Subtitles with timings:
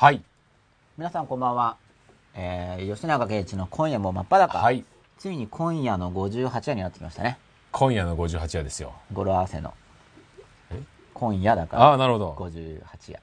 [0.00, 0.22] はい。
[0.96, 1.76] 皆さんこんばんは。
[2.34, 4.56] えー、吉永圭一の今夜も真っ裸。
[4.56, 4.82] はい。
[5.18, 7.36] ついに今夜の58夜になってきましたね。
[7.70, 8.94] 今夜の58夜ですよ。
[9.12, 9.74] 語呂合わせの。
[10.70, 10.80] え？
[11.12, 12.32] 今夜だかああ、ら、なるほど。
[12.32, 13.20] 58夜。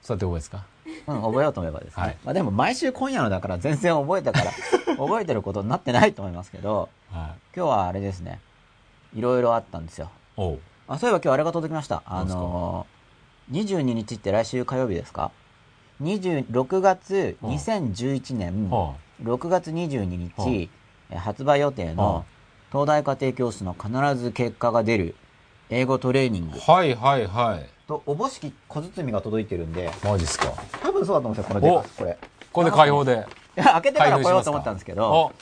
[0.00, 0.64] そうやって覚えですか？
[1.06, 2.02] うん、覚えようと思えばですね。
[2.02, 4.52] はいまあでも毎週今夜のだから全然覚えたから、
[4.96, 7.28] 覚えてることになってないと思いますけど、はい。
[7.54, 8.40] 今日はあれですね。
[9.14, 10.10] いろいろあったんですよ。
[10.38, 10.60] おう。
[10.88, 12.02] あ、そういえば今日あれが届きました。
[12.06, 12.95] あのー、
[13.50, 15.30] 22日って来週火曜日ですか
[16.02, 17.50] ?26 月うん。
[17.50, 20.68] 2011年、は6月22日、
[21.16, 22.24] 発売予定の
[22.72, 25.14] 東大家庭教師の必ず結果が出る
[25.70, 26.58] 英語トレーニング。
[26.66, 27.66] あ、はいはいはい。
[27.86, 29.90] とおぼしき小包が届いてるんで。
[30.02, 30.52] マジっすか？
[30.82, 32.18] 多分そうだと思うんですよこのデカこれ。
[32.52, 33.26] これで開放で。
[33.54, 35.32] 開けてから来ようと思ったんですけどお。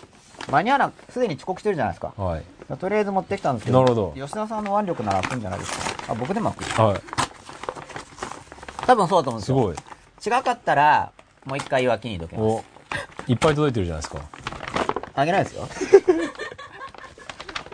[0.52, 2.12] 間に合わなすでに遅刻してるじゃないですか。
[2.18, 2.44] はい。
[2.78, 4.14] とりあえず持ってきたんですけどなるほど。
[4.14, 5.72] 吉田さんの腕力なら開くんじゃないです
[6.06, 6.12] か？
[6.12, 6.82] あ僕でも開く。
[6.82, 7.23] はい。
[8.86, 10.38] 多分そうだと思うんですよすごい。
[10.40, 11.12] 違かったら
[11.44, 12.64] もう一回脇にどけますお、
[13.30, 14.20] いっぱい届いてるじゃないですか。
[15.14, 15.68] あげないですよ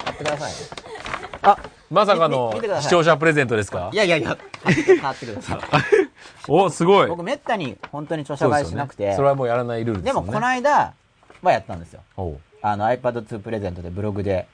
[0.05, 0.57] 買ってくださいね
[1.43, 1.59] あ
[1.91, 3.91] まさかの視聴者プレゼントですか？
[3.93, 4.37] いやいやいや
[5.01, 5.61] 買ってください
[6.49, 7.07] お、すごい。
[7.07, 10.21] 僕めったに本当に著者買いしなくてそれはもうやらないルールでよね。
[10.21, 10.93] ですもこの間
[11.43, 12.03] はやったんですよ。
[12.63, 14.47] あの iPad2 プレゼントでブログで。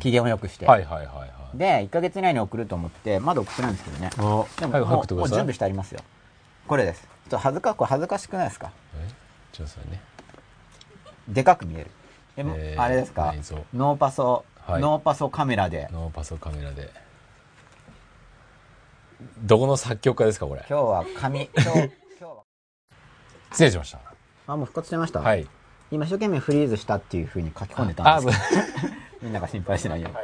[0.00, 1.30] 機嫌を良くして、はいはいはいはい。
[1.54, 4.10] で1ヶ月以内に送ると思ってまだ送ってないんですけどね。
[4.18, 5.02] おでも、はい、も。
[5.10, 6.00] うもう準備してありますよ。
[6.66, 7.02] これです。
[7.02, 8.70] ちょっと恥ずかこれ恥ずかしくないですか？
[8.96, 9.08] え？
[9.52, 10.00] ちょっとそれね。
[11.28, 11.90] でかく見える。
[12.36, 13.34] えもえーあれですか？
[13.74, 14.82] ノーパソ、はい。
[14.82, 15.88] ノーパソカメラで。
[15.92, 16.90] ノーパソカメラで。
[19.42, 20.64] どこの作曲家ですか、これ？
[20.68, 22.36] 今日は紙 今日今日は。
[23.50, 23.98] 失礼しました。
[24.46, 25.46] あもう復活してました、はい。
[25.90, 28.62] 今一生懸命フリーズしたっていうふうに書き込んでたんですけど。
[29.22, 30.16] みんなが心配しないように。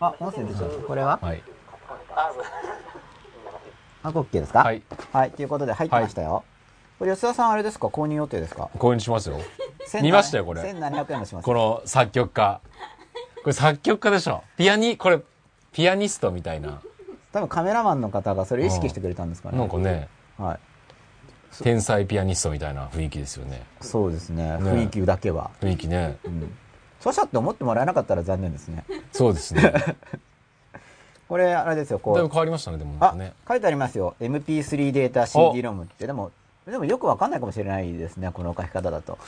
[0.00, 0.70] あ、音声出ちゃう。
[0.86, 1.18] これは？
[1.20, 1.42] はい。
[4.02, 4.60] あ、オッケーですか？
[4.60, 4.82] はい。
[5.12, 6.42] はい、ということで入ってましたよ。
[6.98, 7.88] これ吉田さんあれですか？
[7.88, 8.70] 購入予定ですか？
[8.78, 9.36] 購入しますよ。
[9.88, 11.44] 1700見ましたよこれ1700円もします。
[11.44, 12.60] この作曲家。
[13.42, 14.42] これ作曲家でしょ。
[14.56, 15.20] ピアニ、これ、
[15.72, 16.80] ピアニストみたいな。
[17.32, 19.58] 多分カメラマンの方がそれ意識してくれたんですかね。
[19.58, 20.08] なんかね、
[20.38, 20.58] はい。
[21.62, 23.62] 天才ピアニストみたいな雰囲気ですよね。
[23.80, 24.44] そうですね。
[24.44, 25.50] ね雰囲気だけは。
[25.60, 26.18] 雰囲気ね。
[26.24, 26.56] うん。
[27.00, 28.84] 著者って思ってもらえなかったら残念ですね。
[29.12, 29.72] そうですね。
[31.28, 32.30] これ、あれですよ、こだいぶう。
[32.30, 34.14] 変わりましたね、でもなんあ書いてありますよ。
[34.20, 36.06] MP3 データ CD ロムって。
[36.06, 36.30] でも、
[36.66, 39.18] でもよくわかんないかもしれないですね、この書き方だと。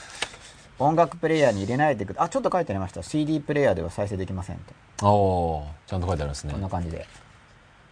[0.79, 3.01] 音楽プレイヤーに入れないでくあ、ちょっと書いてありました。
[3.03, 4.73] CD プレイヤーでは再生できませんって。
[5.01, 6.61] おーちゃんと書いてあるんですねこん。
[6.61, 7.07] な感じで。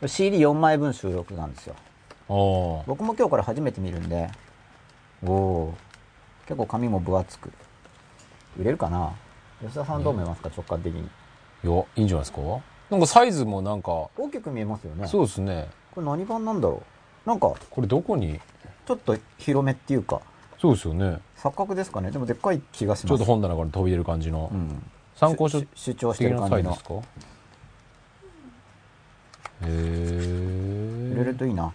[0.02, 1.76] CD4 枚分収録なんですよ。
[2.28, 4.30] おー僕も今日から初めて見るんで、
[5.26, 5.74] おお
[6.48, 7.52] 結構紙も分厚く。
[8.60, 9.14] 売れるかな？
[9.62, 11.02] 吉田さんどう思いますか、直感的に。
[11.02, 12.42] いや、いいんじゃないですか？
[12.90, 15.08] なんかサイズもなんか、大きく見えますよね。
[15.08, 15.70] そうですね。
[15.94, 16.84] これ何版なんだろ
[17.26, 17.30] う？
[17.30, 18.40] なんか、これどこに？
[18.86, 20.22] ちょっと広めっていうか、
[20.60, 21.20] そうですよね。
[21.38, 22.12] 錯覚ですかね？
[22.12, 23.08] でもでっかい気がします。
[23.08, 24.50] ちょっと本棚から飛び出る感じの。
[24.52, 24.84] うん。
[25.16, 26.84] 参考書し主張して的る感じイズです。
[26.84, 26.94] か？
[29.64, 31.72] へ売れるーといいな。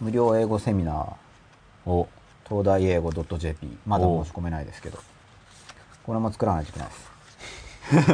[0.00, 2.06] 無料英語セミナー、お、
[2.46, 3.78] 東大英語 .jp。
[3.86, 4.98] まだ申し込めないですけど。
[6.08, 7.10] これも作らないといけないです。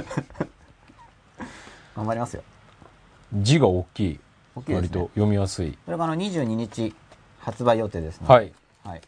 [1.95, 2.43] 頑張りますよ。
[3.33, 4.21] 字が大きい。
[4.57, 5.79] 大きいね割と読みやすい。
[5.87, 6.93] これがあの22日
[7.39, 8.53] 発売予定ですので、はい。
[8.83, 9.01] はい。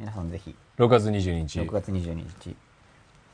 [0.00, 1.60] 皆さんぜひ、6月22日。
[1.60, 2.56] 6月22日。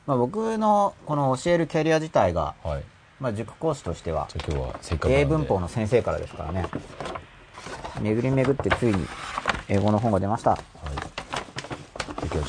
[0.05, 2.83] まあ僕のこの教えるキャリア自体が、はい。
[3.21, 6.65] まあ塾講師としては、今日はせっかく英文法の先生からですからね。
[8.01, 9.07] 巡り巡ってついに
[9.69, 10.49] 英語の本が出ました。
[10.49, 11.08] はい。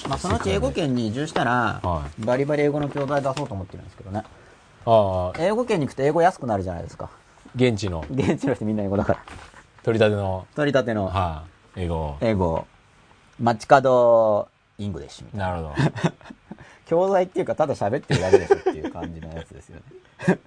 [0.08, 4.24] まあそのうち英語圏に移住したら、はバリバリ英語の教材出そうと思ってるんですけどね。
[4.84, 7.10] ああ、英語圏に行くと英語安くなるじゃないですか。
[7.56, 9.24] 現地の現地の人みんな英語だから。
[9.82, 11.44] 取り立ての、取り立てのは
[11.76, 12.16] い、英語。
[12.20, 12.66] 英語、
[13.42, 15.46] 街角イングリッシュみたいな。
[15.48, 15.74] なるほど。
[16.86, 19.82] 教材っていうかただ喋ってるだけでしょっていう感じのやつですよね。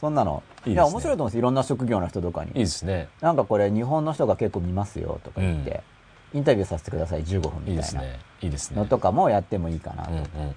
[0.00, 0.42] そんなの。
[0.66, 1.38] いいですねや、面白いと思うんです。
[1.38, 2.50] いろんな職業の人とかに。
[2.50, 3.08] いいですね。
[3.20, 5.82] なんかこれ日本の人が結構見ますよとか言って、
[6.34, 8.18] インタビューさせてください15分いいみたいなですね。
[8.42, 8.86] いいですねの。
[8.86, 10.10] とかもやってもいいかなと。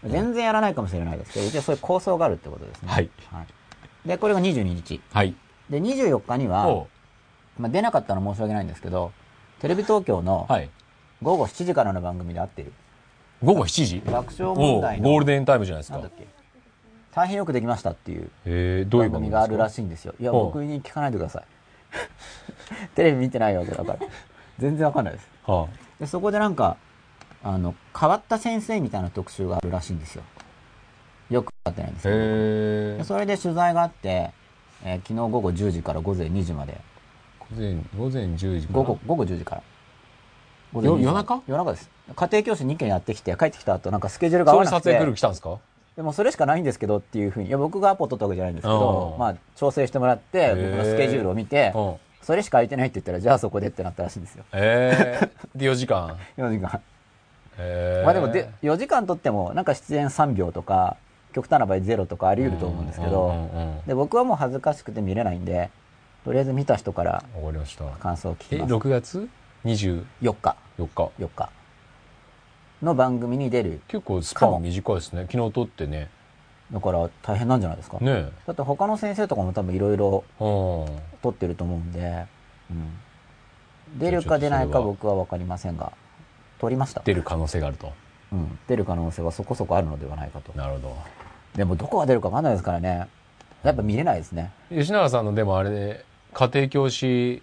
[0.04, 2.90] 全然やらないかもしれないですけど、一応そういう構想があるってことですね。
[2.92, 3.10] はい
[4.06, 5.02] で、これが22日。
[5.12, 5.36] はい。
[5.70, 6.88] で、24日にはお、
[7.60, 9.12] まあ、出なかったの申し訳ないんですけど、
[9.60, 10.70] テレビ東京のはい。
[11.22, 12.72] 午後7時からの番組で合ってる。
[13.44, 14.02] 午後7時？
[14.06, 16.02] 爆笑お問題のゴールデンタイムじゃないですか
[17.14, 21.44] 大変よくできましたっていうえー、どういう番組があるらしいんですよいや僕に聞かないでください
[22.94, 24.00] テレビ見てないわけだから
[24.60, 25.68] 全然わかんないですは
[26.00, 26.78] でそこでなんか
[27.44, 30.24] あの変わった先生みたいな特集があるらしいんですよ。
[31.30, 33.04] よくわかってないんですあ、けど。
[33.06, 34.32] それで取材があって、
[34.84, 36.78] えー昨日午後10時から午前2時まで。
[37.40, 38.80] 午前午前10時から？
[38.80, 39.64] 午後、午後10時から。
[40.74, 41.42] 午前10時よ夜中？
[41.48, 41.90] 夜中です。
[42.16, 44.90] 家庭教師2件やってきて、帰ってきた後、なんかスケジュールが合そわなくて。
[44.90, 45.58] れ撮影来る、来たんですか？
[45.96, 51.96] でもそれしかないんですけどっていうふうに、いや、僕がアポ取ったわけじゃないんですけどう、んまあ、調整してもらって、僕のスケジュールを見て、うん
[52.28, 54.44] それしか空いてないって言ったら、じゃあそこでってなったらしいんですよ。
[54.52, 56.18] ええで4時間。
[56.36, 56.82] 4時間。
[57.58, 60.98] ええまあでもで、4時間取っても、なんか出演3秒とか、
[61.32, 63.34] 極端な場合0とかあり得ると思うんですけど、
[63.88, 65.70] で、僕はもう恥ずかしくて見れないんで、
[66.26, 67.24] とりあえず見た人から
[68.02, 68.74] 感想を聞きえます。
[68.74, 69.30] 6月
[69.64, 70.84] ？24 4日、日。
[70.84, 71.50] 4日。
[72.82, 73.80] の番組に出る。
[73.88, 75.28] 結構スパン短いですね。
[75.32, 76.10] 昨日撮ってね
[76.72, 77.98] だから大変なんじゃないですか。
[78.00, 81.00] ねだって他の先生とかも多分いろいろえうん。
[81.22, 82.26] 撮ってると思うんで、
[82.70, 85.94] うん、出るか出ないか僕は分かりませんが、
[86.60, 87.02] 撮りました。
[87.04, 87.94] 出る可能性があると。
[88.34, 90.52] うん、出る可能性はそこそこあるのではないかと。
[90.58, 90.98] なるほど。
[91.56, 93.08] でもどこが出るか分かんないですからね。
[93.64, 94.52] やっぱ見れないですね。
[94.70, 97.42] 吉永さんのでもあれで家庭教師。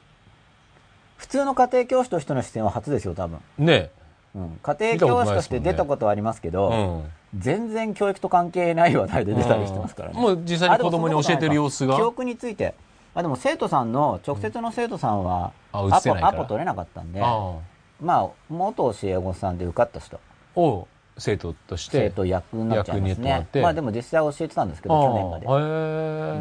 [1.17, 3.41] 普通の家庭教師としての出演は初ですよ、多分。
[3.59, 3.91] ね
[4.35, 7.05] うん、家庭教師として出たことはありますけど、うん
[7.39, 10.21] 全然教育と関係ない話題で出たりしてますからね。
[10.21, 11.97] もう実際に子供に教えてる様子が。
[11.97, 12.75] 記憶について。
[13.15, 16.39] あでも生徒さんの、直接の生徒さんは、アポ、あ映せないから。
[16.41, 17.53] アポ取れなかったんで、あ
[18.01, 23.47] まあ、元教え子さんで受かった人、あを生徒として生徒役になっちゃいますね。
[23.63, 25.47] まあでも実際教えてたんですけど、去年まで。
[25.47, 26.41] へえ。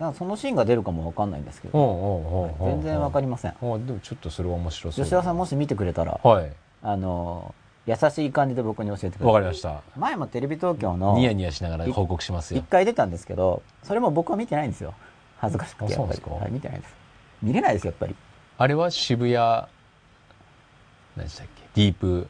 [0.00, 0.14] うん。
[0.14, 2.80] そのシーンが出るかもわかんないんですけうど、んうんうんうん。
[2.80, 3.50] 全然わかりません。
[3.50, 6.50] あでもちょっとそれは面白そう吉田さんもし見てくれたら、はい。
[6.82, 9.26] あの、優しい感じで僕に教えてください。
[9.26, 14.94] わかりました前もテレビ東京の、ニヤニヤしながら報告します一よ回出たんですけど、それも僕は見てないんですよ。
[15.38, 16.20] 恥ずかしくて、やっぱり。
[16.22, 16.94] はい、見てないです。
[17.42, 18.14] 見れないです、やっぱり。
[18.58, 21.82] あれは渋谷何でしたっけ？
[21.82, 22.28] ディープ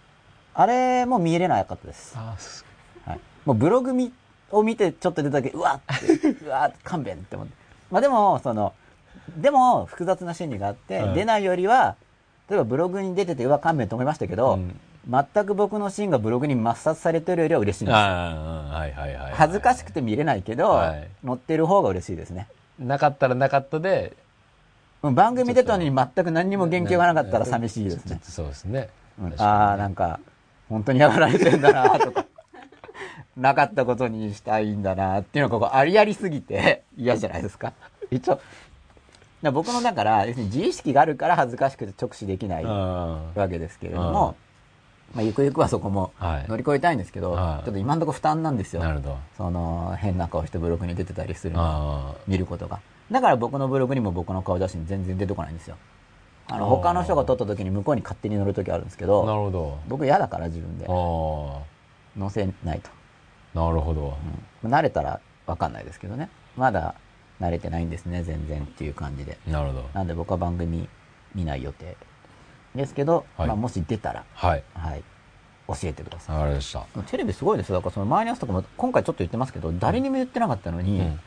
[0.54, 2.14] あれも見れなかったです。
[2.16, 2.64] あす
[3.04, 4.12] はい、もうブログみ
[4.50, 7.54] を見てちょっと出ただけ、うわっって、うわっ勘弁って思って。
[7.90, 8.72] まあでも、その、
[9.36, 11.96] でも複雑な心理があって、はい出ないよりは、
[12.48, 17.98] 例えばブログに出てて、うわ、勘弁と思いましたけど、うん全く僕のシーンがブログに抹殺されてるよりは嬉しいんです
[19.34, 21.08] 恥ずかしくて見れないけど、はい。
[21.26, 22.46] 載ってる方が嬉しいですね。
[22.78, 24.16] なかったらなかったで。
[24.16, 24.22] うん
[25.14, 28.20] 番組出たのに全く何にも言及がなかったら寂しいですね。
[28.22, 28.88] そうですね。
[29.38, 30.20] ああ、なんか、
[30.68, 32.24] 本当にやられてんだなとか、
[33.36, 37.72] なかったことにしたいんだなっていうのがここありありすぎて 嫌じゃないですか。
[38.12, 38.40] 一応、
[39.52, 44.36] 僕のだから、要するに自意識があるから恥ずかしくて直視できないわあけですけれども、
[45.14, 46.46] まあ、ゆくゆくはそこもはい。
[46.48, 47.64] 乗り越えたいんですけど、はい。
[47.64, 48.82] ちょっと今のところ負担なんですよ。
[48.82, 49.18] あなるほど。
[49.36, 51.60] その、変な顔してブログに出てたりするの。
[51.62, 52.80] あ見ることが。
[53.10, 55.76] だから僕のブログにも僕の顔写真全然出てこないんですよ。
[56.48, 59.78] あの、他の人が撮った時に向こうに勝手に載る時あるんですけあなるど、ほど。
[59.88, 60.86] 僕嫌だから自分で。
[60.88, 61.58] あ
[62.18, 62.90] 載せないと。
[63.54, 64.14] あなるほど。
[64.62, 64.70] うん。
[64.70, 66.30] 慣れたらわかんないですけどね。
[66.56, 66.94] まだ
[67.40, 69.36] 慣れてないんですね、全然っていう感じで。
[69.46, 69.84] なるほど。
[69.92, 70.88] なんで僕は番組
[71.34, 71.96] 見ない予定
[72.74, 73.48] ですけど、はい。
[73.48, 74.64] まあもし出たら、はい。
[74.74, 75.02] はい、
[75.68, 76.36] 教えてください。
[76.36, 76.84] わかりました。
[77.02, 77.76] テレビすごいですよ。
[77.76, 81.20] だからその周りの人とかも、今回ちょっと言ってますけど、誰にも言ってなかったのに、うん。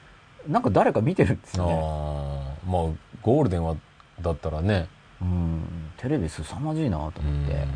[0.51, 1.73] なんか誰か見てるんですよね。
[1.73, 1.77] あ
[2.67, 2.81] あまあ
[3.23, 3.75] ゴールデンは
[4.21, 4.87] だったらね。
[5.21, 7.67] うん、テレビ凄まじいなとう思って、ん。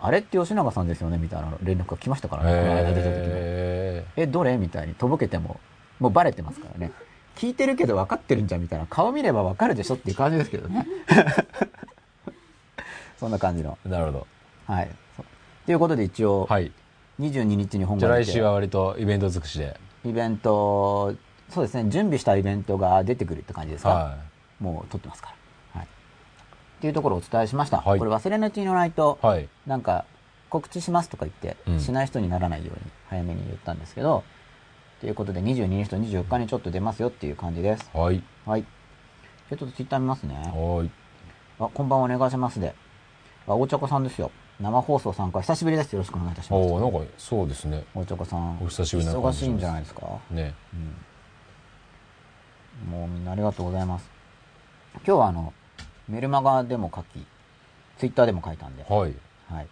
[0.00, 1.18] あれって吉永さんですよね？
[1.18, 3.34] みたいな連絡が来ましたからね、この間出た時も。
[3.34, 4.56] へえ、どれ？
[4.56, 4.94] みたいに。
[4.94, 5.60] とぼけても、
[6.00, 6.92] もうバレてますからね。
[7.36, 8.86] 聞いてるけど分かってるんじゃんみたいな。
[8.86, 10.86] 顔見れば分かるでしょっていう感じですけどね。
[13.18, 13.78] そんな感じの。
[13.86, 14.26] えなるほど
[14.66, 14.90] はい。
[15.64, 16.72] ということで一応、はい
[17.18, 21.14] 22日に本じゃあ番来週は割とイベント尽くしでイベント、
[21.48, 23.88] そうですね、準備したイベントが出てくるって感じですか？
[23.90, 24.16] は
[24.60, 25.32] もう撮ってますか
[25.74, 25.80] ら。
[25.80, 25.88] はい。
[25.88, 27.78] っていうところをお伝えしました。
[27.78, 30.04] はいこれ忘れないうちに言わないと、いはいなんか
[30.50, 34.22] 告知しますとか言って、うんしない人にならないように早めに言ったんですけど、
[35.00, 37.90] ということで22日と24日にちょっと出ますよっていう感じです。
[37.94, 38.62] はいはい。
[38.62, 40.34] じゃあちょっとツイッター見ますね。
[40.34, 40.90] はい
[41.58, 42.74] あ、こんばんはお願いしますで。
[43.48, 44.30] あ、大茶子さんですよ。
[44.60, 45.92] 生放送参加久しぶりです。
[45.92, 46.60] よろしくお願いいたします。
[46.60, 48.58] おおなんかそうですね大茶子さん。
[48.62, 50.02] お久しぶりな忙しいんじゃないですか？
[50.30, 50.54] ね
[52.88, 54.08] もうみんなありがとうございます。
[55.06, 55.52] 今日はあの、
[56.08, 57.26] メルマガでも書き、
[57.98, 58.82] ツイッターでも書いたんで。
[58.88, 59.14] はい
[59.50, 59.66] はい。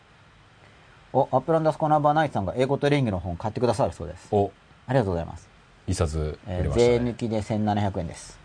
[1.12, 4.28] お、アップランダスコナンバーナイツさんが英語とリングの本買ってくださるそうです。
[4.32, 4.50] お
[4.86, 5.48] ありがとうございます。
[5.86, 8.38] 一冊えー入れましたね税抜きで1700円です。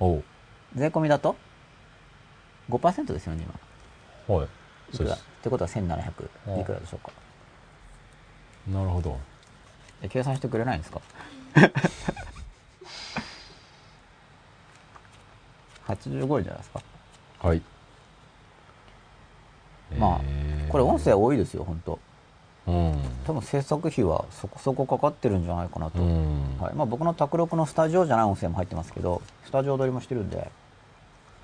[0.00, 0.24] おう
[0.74, 1.36] 税込みだと
[2.70, 3.54] ?5% ですよね、今。
[4.36, 4.46] はい。
[4.46, 4.54] いくら？
[4.92, 5.24] っそうです。
[5.42, 6.64] てことは1700おい。
[6.64, 7.12] くらでしょうか？
[8.68, 9.18] なるほど。
[10.02, 11.00] え計算してくれないんですか？
[15.88, 16.80] 85円じゃないですか？
[17.40, 17.62] はい。
[19.98, 20.70] まあえー。
[20.70, 21.98] これ音声多いですよ、本当。
[22.68, 22.94] うん。
[23.26, 26.00] 多分制作費はそこそこかかってるんじゃないかなと。
[26.00, 26.58] うん。
[26.60, 26.74] はい。
[26.74, 30.50] まあ、僕の卓録のスタジオじゃない音声も入ってますけど、スタジオ撮りもしてるんで、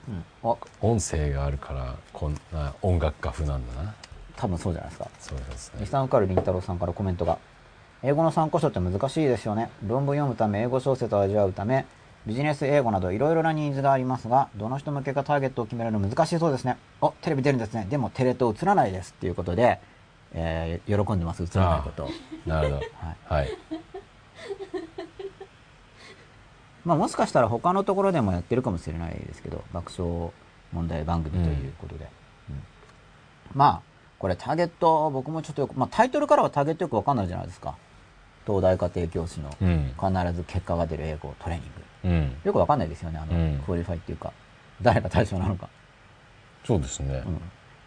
[0.09, 3.95] うん、お音声があるからこんな音楽家風なんだな。
[4.37, 5.11] 多分そうじゃないですか。
[5.19, 5.81] そうですね。
[5.85, 7.39] 日産受かるりんたろーさんからコメントが。
[8.03, 9.71] 英語の参考書って難しいですよね。
[9.87, 11.85] 論文読むため英語小説を味わうため
[12.27, 16.77] ビジネス英語などいろいろなニーズがありますがどの人向けかターゲットを決めるの難しいそうですね。
[17.01, 17.87] おテレビ出るんですね。
[17.91, 19.81] でもテレ東映らないですっていうことで、
[20.33, 21.43] えー喜んでます。
[21.43, 22.11] 映らないことを。
[22.47, 22.83] なるほど。
[23.25, 23.49] はい
[26.89, 30.33] まあ、もしかしたら他のところでもやってるかもしれないですけど爆笑
[30.73, 32.09] 問題番組ということで、
[32.49, 32.63] うん。
[33.55, 33.83] まあ
[34.19, 37.77] これターゲット僕もちょっとよく、まあ、タイトルからはターゲットよくわかんないじゃないですか。
[38.47, 39.93] 東大家庭教師のうん。
[40.01, 41.71] 必ず結果が出る英語トレーニン
[42.03, 42.09] グ。
[42.09, 42.37] うん。
[42.43, 43.63] よくわかんないですよねあの、うん。
[43.67, 44.33] クオリファイっていうか
[44.81, 45.69] 誰が対象なのか、
[46.65, 47.23] そうですね。
[47.27, 47.41] うん。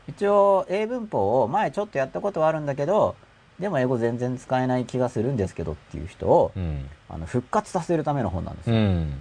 [0.07, 3.15] 一応英文法を前ちょっとやったことはあるんだけど
[3.61, 6.89] でも英語全然使えない気がするんですけどっていう人を、うん。
[7.09, 8.75] あの復活させるための本なんですよ。
[8.75, 9.13] うん。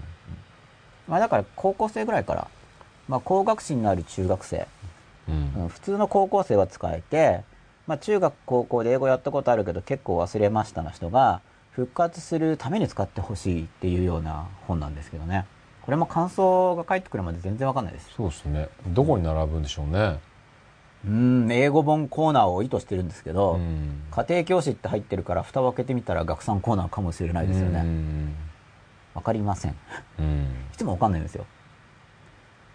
[1.07, 2.49] まあ、だから高校生ぐらいから、
[3.09, 4.67] まあ、向学心のある中学生、
[5.29, 5.63] うん。
[5.63, 7.43] うん普通の高校生は使えて、
[7.87, 11.43] まあ、中学高校で英語やったことあるけど結構忘れましたな人が
[11.73, 15.45] 復活するために使ってほしいっていうような本なんですけどね
[15.83, 20.21] これも感想が返ってくるまで全然わかんないですそうですねどこに並ぶんでしょうね
[21.07, 24.03] うん英語本コーナーを意図してるんですけど、うん。
[24.11, 28.35] 家庭教師って入ってるから蓋を開けてみたら学産コーナーかもしれないですようねん。
[29.15, 29.77] わかりません。
[30.19, 30.47] うん。
[30.75, 31.47] いつもわかんないんですよ。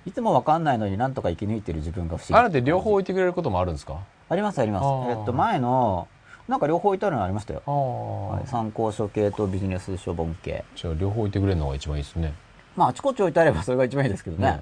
[0.06, 2.34] いつもわかんないのになんとか生き抜いてる自分が不思議。
[2.36, 4.00] あれって両方置いてくれることもあるんですか？
[4.30, 4.86] ありますあります。
[5.12, 6.08] えっと前の
[6.48, 10.64] なんか両方置いてあるのありましたよ、はい、参考書系とビジネス書本系。
[10.76, 12.34] じゃあ両方置いてくれるのが一番いいですね。
[12.76, 14.62] まああちこち置いてあればそれが一番いいですけどね、ね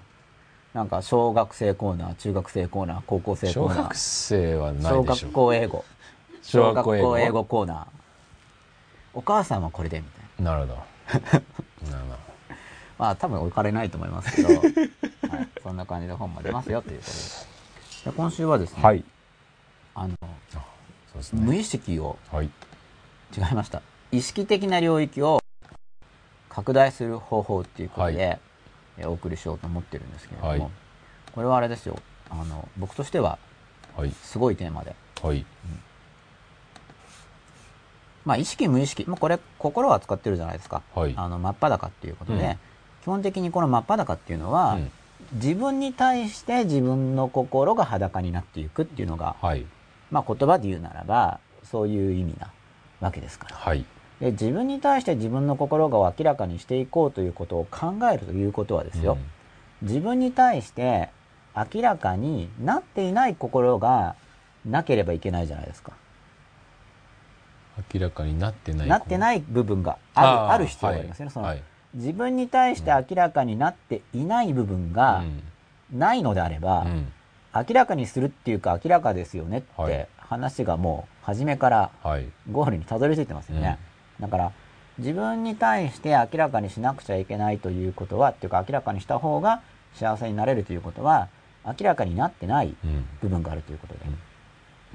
[0.73, 3.77] なんか小学生コーナー中学生コーナー高校生コーナー。
[3.77, 5.27] 小学生はな小いでしょ。
[5.27, 5.85] 学校英語。
[6.41, 7.87] 小学校英語コーナー。
[9.13, 10.51] お母さんはこれでみたいな。
[10.51, 10.75] なるほど。
[11.91, 12.17] なるほど。
[12.97, 14.49] まあ多分置かれないと思いますけど、
[15.29, 17.13] はい、そんな感じで本も出ますよということで。
[17.13, 17.47] す
[18.05, 19.05] で今週はですね、はい。
[19.93, 20.15] あの
[20.51, 20.59] そ
[21.13, 21.41] うですね。
[21.45, 22.45] 無意識をはい。
[23.37, 23.83] 違いました。
[24.11, 25.39] 意識的な領域を
[26.49, 28.39] 拡大する方法っていうことで、はえ
[29.05, 30.71] お送りしようと思ってるんですけれども、はい。
[31.33, 31.97] これはあれですよ。
[32.29, 33.37] あの僕としては
[33.95, 34.11] はい。
[34.11, 34.95] すごいテーマで。
[35.21, 35.45] はい。
[38.25, 41.13] まあ意識無意識、まあ、これ心を扱ってるじゃないですか、はい。
[41.15, 42.57] あの真っ裸っていうことで、うん。
[43.01, 44.91] 基本的にこの真っ裸っていうのは、うん。
[45.33, 49.65] 自分に対して自分の心が裸になっていくっていうのが、はい。
[50.11, 52.51] まあ、言葉で言うならばそういう意味な
[52.99, 53.55] わけですから。
[53.55, 53.85] はい
[54.19, 59.17] で自分に対して自分の心が明らかにしていこうということを考えるということはですよ、
[59.81, 61.09] 自分に対して
[61.55, 64.15] 明らかになっていない心が
[64.65, 65.91] なければいけないじゃないですか。
[67.93, 68.87] 明らかになってない。
[68.87, 71.63] なってない部分があるある必要がありますよね、そのはい。
[71.95, 75.23] 自分に対して明らかになっていない部分が
[75.91, 76.87] ないのであれば、うん。
[76.87, 77.13] うん
[77.55, 79.91] 明らかにするっていうか明らかですよねっはい。
[79.91, 82.25] て話がもう初めからはい。
[82.51, 83.77] ゴールにたどり着いてますよね、
[84.23, 84.51] だから
[84.99, 89.61] 自分に対して明らかにしなくちゃいけないということはっていうか明らかにした方が
[89.95, 91.27] 幸せになれるということは
[91.65, 93.05] 明らかになってないうん。
[93.21, 93.99] 部分があるということで,、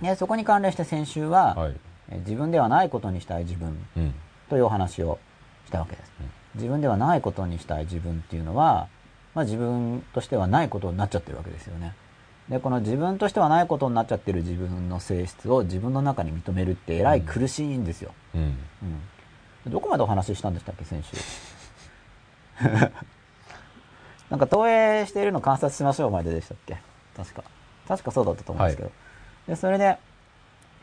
[0.08, 1.76] でそこに関連して先週は、はい。
[2.10, 4.14] え自分ではないことにしたい自分うん。
[4.48, 5.18] というお話を
[5.66, 6.12] したわけです、
[6.54, 8.88] 自分ではないことにしたい自分っていうのは、
[9.34, 11.94] まあ、自分としてはないことになっちゃってるわけですよね。
[12.48, 18.40] でこの自分としてはないことになっちゃってる自分の性質を自分の中に認めるってえらい苦しいんですよ、うん。
[18.40, 18.56] うん、
[19.68, 21.16] どこまでお話ししたんでしたっけ先週。
[24.30, 26.76] なんか投影しているの観察しましょうまででしたっけ？
[27.16, 27.44] 確か。
[27.86, 28.90] 確かそうだったと思うんですけど、
[29.46, 29.96] でそれで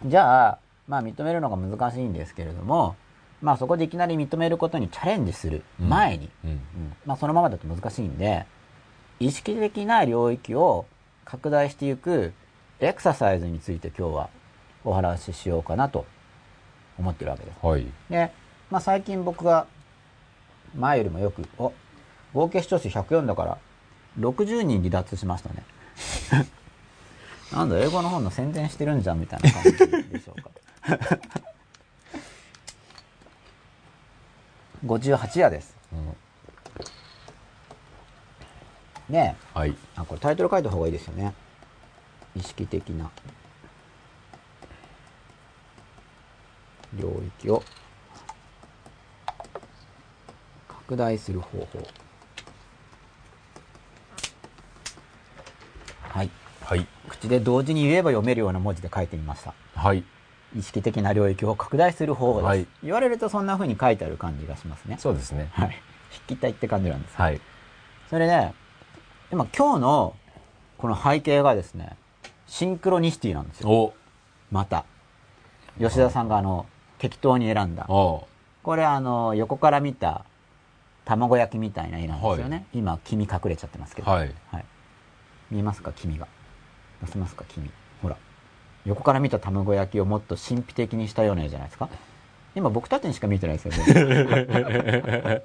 [0.06, 2.96] じゃあまあ認めるのが難しいんですけれども
[3.42, 6.50] まあそこでいきなり認めることにチャレンジする前に、うん。
[6.50, 6.60] うん
[7.06, 8.46] まあ、そのままだと難しいんで
[9.20, 10.86] 意識的な領域を
[11.26, 12.34] 拡大していく
[12.80, 14.30] エクササイズについて今日は
[14.84, 16.06] お話ししようかなと
[16.98, 17.66] 思ってるわけです。
[17.66, 17.86] はい。
[18.10, 18.32] で、
[18.72, 19.68] まあ、最近僕が
[20.76, 21.74] 前よりもよくお
[22.34, 23.58] 合計視聴数104だから
[24.20, 25.64] 60人離脱しましたね。
[27.54, 29.72] なんだ英語の本の宣伝してるんじゃんみたいな感じ
[30.10, 30.50] でしょうか。
[34.86, 35.76] 58夜です。
[35.94, 35.96] う
[39.12, 39.14] ん。
[39.14, 39.58] ねえ。
[39.58, 39.76] はい。
[39.96, 41.34] あこれタイトル書いた方がいいですよね。
[42.36, 43.10] 意識的な
[46.94, 47.64] 領域を
[50.88, 51.88] 拡大する方法。
[56.02, 56.30] はい。
[56.62, 56.88] はい。
[57.10, 59.54] 口で同時に言えば読めるような文字で書いてみました。
[59.76, 60.04] はい。
[60.56, 62.68] 意識的な領域を拡大する方法です、はい。
[62.84, 64.98] 言われるとそんな風に書いてある感じがしますね。
[65.00, 65.50] そうですね。
[65.54, 65.82] はい。
[66.12, 67.16] 筆記体って感じなんです。
[67.16, 67.42] はい。
[68.10, 68.54] それで
[69.32, 70.16] でも今日の
[70.78, 71.98] この背景がですね、
[72.46, 73.70] シンクロニシティなんですよ。
[73.70, 73.94] お。
[74.52, 74.86] また。
[75.80, 76.68] 吉田さんがあの、
[77.00, 77.86] 適当に選んだ。
[77.90, 78.28] お
[78.64, 80.26] これあの、横から見た
[81.06, 82.66] 卵焼きみたいな絵なんですよね。
[82.74, 84.12] 今、黄身隠れちゃってますけど。
[84.12, 84.34] はい。
[85.52, 85.94] 見えますか？
[85.94, 86.28] 黄身が。
[87.04, 87.46] 出せますか？
[87.48, 87.70] 黄身。
[88.02, 88.18] ほら。
[88.86, 91.90] 横から見た卵焼きをもっと神秘的にしたような絵じゃないですか？
[92.56, 95.44] 今僕たちにしか見えてないですよね。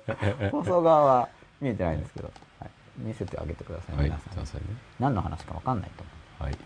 [0.50, 1.28] 放送側は
[1.60, 2.30] 見えてないんですけど。
[2.60, 4.04] はい、見せてあげてください、はい。
[4.04, 4.60] 皆さん。
[4.60, 4.66] ね。
[4.98, 6.44] 何の話かわかんないと思う。
[6.44, 6.56] はい。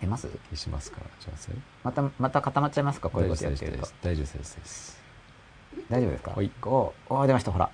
[0.00, 0.28] 出ます？
[0.28, 1.06] 消しますから。
[1.20, 1.36] じゃあ
[1.82, 3.10] また、また固まっちゃいますか？
[3.10, 3.88] こういうことやってると。
[4.02, 4.34] 大丈夫です。
[4.34, 5.02] 大丈夫です。
[5.90, 6.30] 大丈夫ですか？
[6.32, 7.70] はいこう、おー出ました、ほら。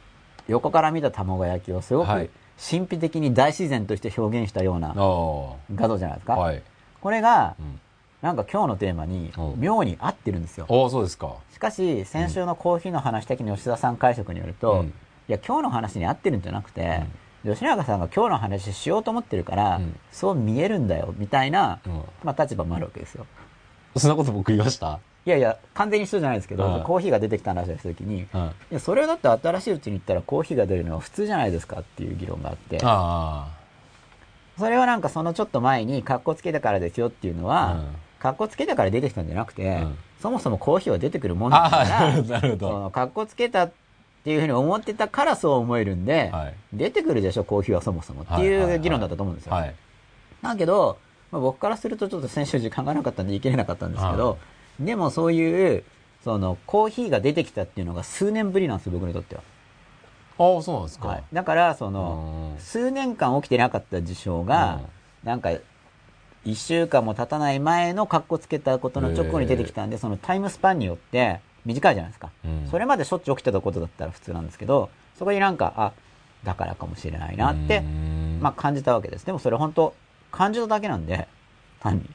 [0.48, 2.30] 横から見た卵焼きをすごくはい
[2.70, 6.34] 神秘的に大自然として表現したようなお画像じゃないですか。
[6.36, 6.62] はい。
[7.00, 7.80] これがう、ん。
[8.20, 10.66] なんか今日のテーマにお妙に合ってるんですよ。
[10.68, 11.34] おそうですか。
[11.52, 14.86] しかし、先週のコーヒーの話的に吉田さん解釈によると、うん
[15.28, 17.02] いや、今日の話に合ってるんじゃなくて、
[17.44, 22.02] 吉永さんが今日の話しようと思ってるから、うんそう見えるんだよ、みたいな、うん。
[22.22, 23.26] まあ立場もあるわけですよ。
[23.96, 25.00] そんなこと僕言いました？
[25.24, 28.40] いやいや、完全に一緒じゃないですけど、うんコーヒーが出てきた話をしたときに、うん。
[28.40, 33.48] いやそれをだって新しいうちに言ったらコーヒーが出るのは普通じゃないですかっていう議論があって、あ
[34.58, 37.86] それはなんかそのちょっと前にカッコつけたからですよっていうのは、うん
[38.22, 41.80] カッコつけたから出てきたんじゃなくて、うんそもそもコーヒーは出てくるもんだかあ。
[41.80, 42.80] あら、あ、なるほど、なるほそど。
[42.80, 43.72] のカッコつけたっ
[44.22, 46.54] ていうふうに思ってたからそう思えるんで、はい。
[46.72, 49.54] 出てくるでしょ、コーヒーはそもそもってはいはいはいいう議論だったと思うんですよ。
[49.54, 49.74] はい。
[50.40, 50.98] だけど、
[51.32, 54.38] まあ、僕からするとちょっと先週時間がなかったんで行けれなかったんですけど、
[54.80, 55.84] でもそういう、
[56.24, 59.42] そのコーヒーが出てきたっていうのが数年ぶりなんですよ、僕にとっては。
[60.38, 61.08] ああ、そうなんですか。
[61.08, 64.80] はい、だから、その、うん数年間起きてなかった事象が、
[65.24, 65.50] なんか、
[66.44, 72.30] 一週間も経たない前のカッコつけたことの直後に出てきたんで、そのタイムスパンによって短いじゃないですか。
[72.44, 75.92] うんそれまでしょっちゅう起きてたことだったら普通なんですけど、そこになんか、あ、
[76.42, 79.26] だからかもしれないなってう、んまあ感じたわけです。
[79.26, 79.94] でもそれ本当
[80.32, 81.28] 感じただけなんで、
[81.80, 82.10] 単に。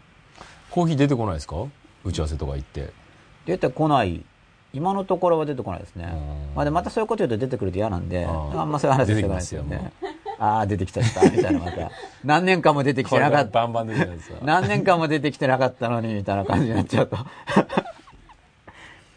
[0.71, 1.55] コーヒー出てこないですか？
[2.03, 2.91] 打ち合わせとか行って。
[3.45, 4.23] 出てこない。
[4.73, 6.55] 今のところは出てこないですねうん。
[6.55, 9.91] まあでまたそういうこと言うと出てくると嫌なんで、うんあんまそういう話してこないですよね。
[10.39, 11.91] ああ、出てきちゃった、みたいなまた。
[12.23, 13.67] 何年間も出てきてなかった。
[14.43, 17.17] 何年間も出てきてなかったのに、みたいな感じになっちゃうと。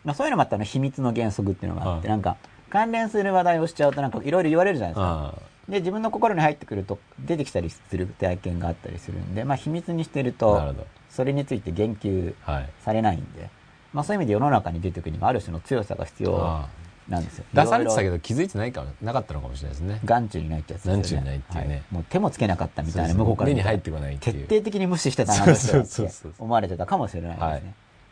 [0.03, 2.37] まあそういうのもあったの秘密の原則っていうのがあって、うんなんか、
[2.71, 5.35] 関連する話題をしちゃうとなんかいろいろ言われるじゃないですか。
[5.37, 10.41] あで、自分の心に入ってくると出てきたりする体験があったりするんで、まあ秘密にしてるあ。
[10.41, 10.87] となる、ほど。
[11.21, 12.71] それについて言及はい。
[12.83, 13.51] されないんで、
[13.93, 16.67] まあそういう意味で世の中に出てくるにはある種の強さが必要あ
[17.11, 17.45] なんですよ。
[17.55, 18.13] あ出されてたけど。
[18.13, 20.01] ど気づいてないかもなかったのかもしれないですね。
[20.03, 21.03] 眼中にないってやつですよね。
[21.03, 27.47] 眼中にないっていうねはもう手もつけなかったみたいな、向こうから目に入ってこない徹底的に無視してたなとそうそうそう思われてたかもしれないですね。
[27.47, 27.63] はい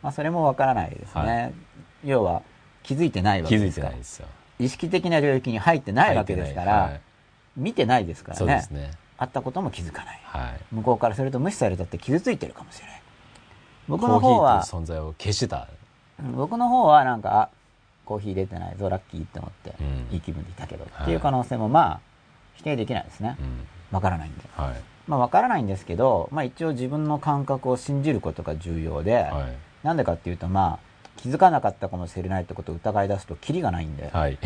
[0.03, 1.21] まあそれもわからないですね。
[1.21, 1.53] はい
[2.05, 2.43] 要は
[2.83, 3.95] 気づいてないわけですから。
[4.59, 6.99] 意識的な領域に入ってないわけですから、
[7.57, 8.91] 見てないですかはいらねね。
[9.17, 10.19] あったことも気づかない。
[10.23, 10.59] はい。
[10.71, 12.98] 向こうからすると無視されたって傷ついてるかもしれない。
[13.89, 15.67] 僕のコーヒー方はという、存在を消してた。
[16.21, 17.49] うん僕の方はなんか、あ
[18.03, 21.99] コーヒー出てないぞ、ラッキーって思って、うんいい気分でいたけど、はいっていう可能性もまあ、
[22.55, 23.43] 否定できないですねう。
[23.43, 23.67] ん。
[23.91, 24.43] わからないんで。
[24.55, 24.75] はい。
[25.07, 29.47] まあわからないんですけど、まあ一応自分の感覚を信じることが重要で、は
[29.83, 34.07] なんでかっていうとまあ、気づかなかったかもしれないってことを疑い出すとキリがないんで、い。
[34.09, 34.37] はい。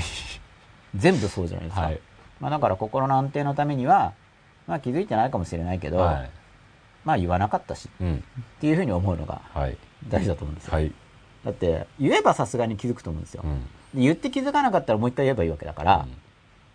[0.95, 1.81] 全部そうじゃないですか。
[1.81, 1.99] はい。
[2.39, 4.13] まあだから心の安定のためには、
[4.67, 6.31] まあ気づいてないかもしれないけど、はい。
[7.05, 8.15] まあ言わなかったし、うん。
[8.17, 8.19] っ
[8.59, 9.77] ていうふうに思うのがはい。
[10.09, 10.73] 大事だと思うんですよ。
[10.73, 10.91] はい。
[11.45, 13.43] だって、言えばさすがに気づくと思うんですよ。
[13.43, 13.61] うん。
[13.93, 16.07] で言って気づかなかったらもう一回言えばいいわけだから、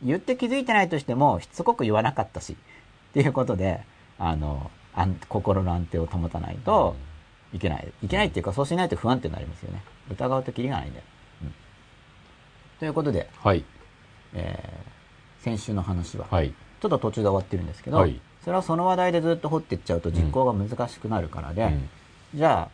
[0.03, 2.57] 言って気づいてないとしても、しつこく言わなかったし、っ
[3.13, 3.81] ていうことで、
[4.19, 6.97] あの、安心の安定を保たないと
[7.53, 7.93] いけない。
[8.03, 9.83] いけないっていうか、そうしないと不安定になりますよね。
[10.11, 11.03] 疑うときりがないんで。
[11.43, 11.55] うん
[12.79, 13.65] ということで、はい。
[14.35, 14.99] えー
[15.41, 16.53] 先週の話は、はい。
[16.81, 21.89] ちょっと途中で終わってるんですけど、はいそれはその話題でずっと掘っていっちゃうと実行が難しくなるからで、うん
[22.35, 22.71] じゃ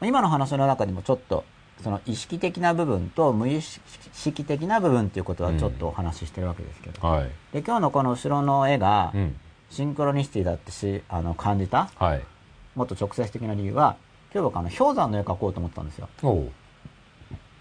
[0.00, 1.44] あ、今の話の中でもちょっと、
[1.82, 7.30] その意識的な部分と無意識的な部分っていうことはちょっとお話ししてるわけですけど、はい。
[7.52, 9.36] で、今日のこの後ろの絵がう、ん。
[9.70, 12.22] シンクロニシティだってし、あの、感じた、はい。
[12.76, 13.96] もっと直接的な理由は、
[14.32, 16.08] 今日僕あの、氷山の絵描こうと思ったんですよ。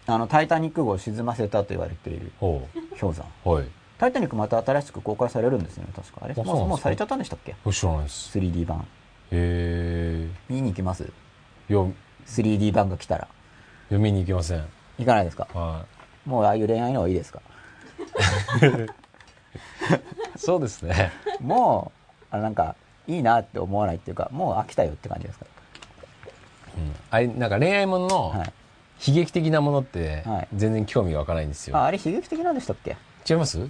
[0.06, 2.32] あの、タイタニック号を沈ませたと言われている。
[2.40, 3.26] 氷山。
[3.44, 3.66] はい。
[4.02, 6.22] タイタニックまた新しく公開されるんですよね、確か。
[6.24, 6.34] あれ？
[6.36, 7.56] あもうもうされちゃったんでしたっけ？
[7.72, 8.36] 知らないです。
[8.36, 8.88] ?3D 版。
[9.30, 11.04] へ見に行きます？
[11.70, 11.72] え。
[11.72, 11.86] いや、
[12.26, 13.28] ?3D 版が来たら。
[13.90, 14.66] 読みに行きません。
[14.98, 15.48] 行かないですか？
[15.54, 15.86] は
[16.26, 17.42] もうああいう恋愛の方がいいですか？
[18.64, 18.66] い。
[20.36, 21.12] そうですね。
[21.40, 21.92] も
[22.24, 22.76] う、あのなんか、
[23.08, 25.46] いいなって思わないっていうか、もう飽きたよって感じですか？
[26.76, 26.96] うん。
[27.12, 28.54] あれ、なんか恋愛もののはい。
[29.08, 31.78] 悲劇的なものってはい全然興味が湧かないんですよ。
[31.78, 32.98] あ、あれ悲劇的なんでしたっけ？
[33.30, 33.70] 違います？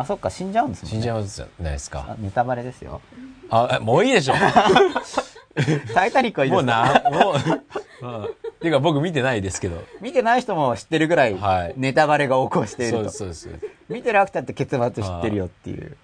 [0.00, 2.06] ああそっか死んじゃうんですね死んじゃうじゃないですか。
[2.08, 3.00] あネタバレですよ
[3.50, 4.34] あ、えもういいでしょ。
[5.94, 8.28] 「タイタニック」はいいですもうな、もう、うん。
[8.60, 9.82] ていうか僕見てないですけど。
[10.00, 13.48] 見てない人も知ってるぐらいはいネタバレが起こしていそうでると、すそうです。
[13.88, 15.96] 見てなくたって結末知ってるよっていう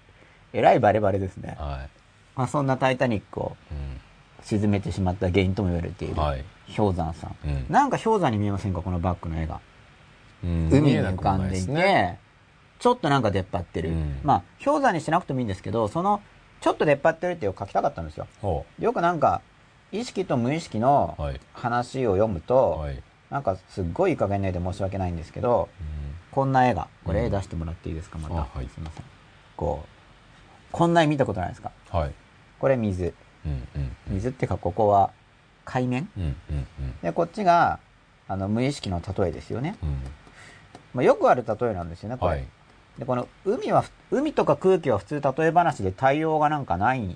[0.53, 1.89] えらいバレバレですね、はい。
[2.35, 3.99] まあ、そんな「タイタニック」をうん。
[4.43, 6.43] 沈めてしまった原因とも言われているはい。
[6.75, 8.81] 氷山さん、うんなんか氷山に見えませんか？
[8.81, 9.59] このバックの絵が
[10.43, 12.19] うん海に浮かんでいて、ね
[12.79, 14.19] ちょっとなんか出っ張ってる、うん。
[14.23, 16.21] まあ氷山にしなくてもいいんですけどその
[16.61, 18.27] ちょっと出っ張ってるっていう書きたかったんですよ。
[18.41, 19.41] ほよくなんか
[19.91, 21.15] 意識と無意識の。
[21.53, 23.01] 話を読むと、はい。
[23.29, 26.15] なんかすっごいいい加減な絵で申し訳ないんですけどうん。
[26.31, 27.25] こんな絵がこれうん。
[27.27, 28.67] 絵出してもらっていいですかまた、あはい。
[28.67, 29.03] すいません。
[29.55, 29.87] こう
[30.71, 31.71] こんな絵見たことないですか？
[31.89, 32.11] はい。
[32.59, 33.13] これ水。
[33.45, 33.95] うんうん。
[34.09, 35.11] 水っていうかここは
[35.65, 36.09] 海面？
[36.17, 36.99] うんうんうん。
[37.01, 37.79] でこっちが
[38.27, 40.01] あの無意識の例えですよね、うん。
[40.93, 42.47] まあ、よくある例えなんですよねこれ、はい。
[42.97, 47.15] でこの海は海とか空気は普通例え話で対応がなんかないん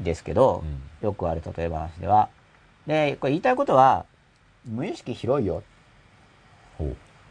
[0.00, 1.06] ですけど、うん。
[1.06, 2.28] よくある例え話では。
[2.86, 4.04] でこれ言いたいことは
[4.66, 5.62] 無意識広いよ。
[6.80, 6.84] っ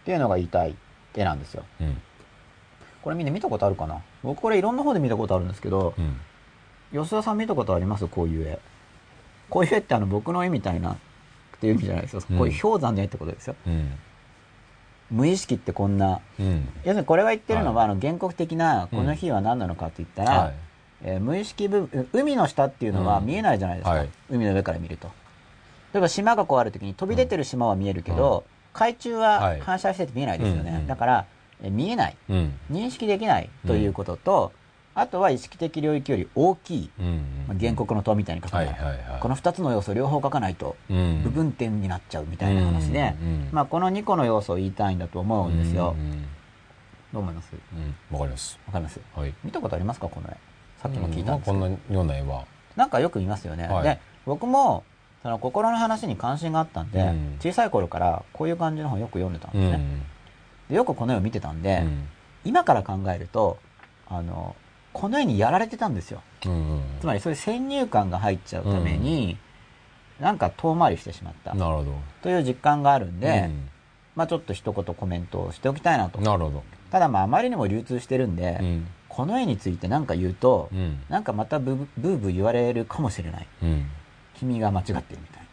[0.05, 0.75] ていうのが言いたい
[1.13, 1.63] 絵なんですよ。
[1.81, 2.01] うん。
[3.03, 4.01] これみんな見たことあるかな？
[4.23, 6.19] 僕これいろんな方で見たことあるんですけどうん。
[6.91, 8.07] 吉田さん見たことあります？
[8.07, 8.59] こういう絵。
[9.49, 10.97] こういう絵ってあの僕の絵みたいなっ
[11.59, 12.37] ていう意味じゃないですよ、うん。
[12.39, 13.55] こういう氷山の絵ってことですよ。
[13.67, 13.91] うん。
[15.11, 16.67] 無意識ってこんなうん。
[16.83, 17.91] 要するにこれが言ってるのは、はい。
[17.91, 20.53] あの原告的なこの日は何なのかって言ったら、はい。
[21.03, 23.25] えー無意識部分海の下っていうのはうん。
[23.25, 24.09] 見えないじゃないですか、はい。
[24.29, 25.07] 海の上から見ると。
[25.93, 29.59] 例えば島がこうある時に飛び出てる島は見えるけど、海中ははい。
[29.61, 30.77] 反射してて見えないですよね、うん。
[30.77, 30.87] うん。
[30.87, 31.25] だから、
[31.61, 32.17] えー見えない。
[32.29, 32.53] うん。
[32.71, 34.51] 認識できないということと、
[34.97, 37.45] あとは意識的領域より大きい、うん。
[37.47, 38.73] まあ、原告の塔みたいに書くのははい。
[39.19, 46.25] この2つの要素を両方書かないとうん部分点になっちゃうみたいな話で、うんうんまあ、この2個の要素を言いたいんだと思うんですよ、うんうん
[47.13, 47.53] どう思います？
[47.53, 48.17] うん。
[48.17, 48.59] わかります。
[48.67, 48.99] わかります？
[49.15, 49.33] はい。
[49.41, 50.37] 見たことありますかこの絵？
[50.81, 52.45] さっきも聞いたんですけど、まあこんなような絵は。
[52.75, 53.67] なんかよく見ますよね。
[53.69, 54.83] はいで、僕も、
[55.23, 59.77] その心の話に関心があったんで、うん小さい頃からこういう感じの本よく読んでたんうですね。
[59.77, 60.01] ん。
[60.67, 62.07] でよくこの絵を見てたんで、うん
[62.43, 63.59] 今から考えると、
[64.07, 64.55] あの、
[64.95, 66.21] この絵にやられてたんですよ。
[66.45, 66.81] うん。
[67.01, 69.37] つまりそういう先入観が入っちゃうために、
[70.21, 71.93] なんか遠回りしてしまったなるほど。
[72.21, 73.69] という実感があるんで、うん
[74.15, 76.21] まあちょっと一言コメントをしておきたいなと。
[76.21, 76.63] なるほど。
[76.89, 78.87] ただまああまりにも流通してるんで、うん。
[79.09, 81.01] この絵について何か言うと、うん。
[81.09, 83.47] なんかまたブーブー言われるかもしれない。
[83.63, 83.89] うん。
[84.35, 85.47] 君が間違ってるみたい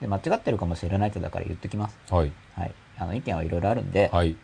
[0.00, 2.32] で間違ってるかもしれないとだから言っときますはい。
[2.54, 4.36] はいあの意見はいろいろあるんで、はい。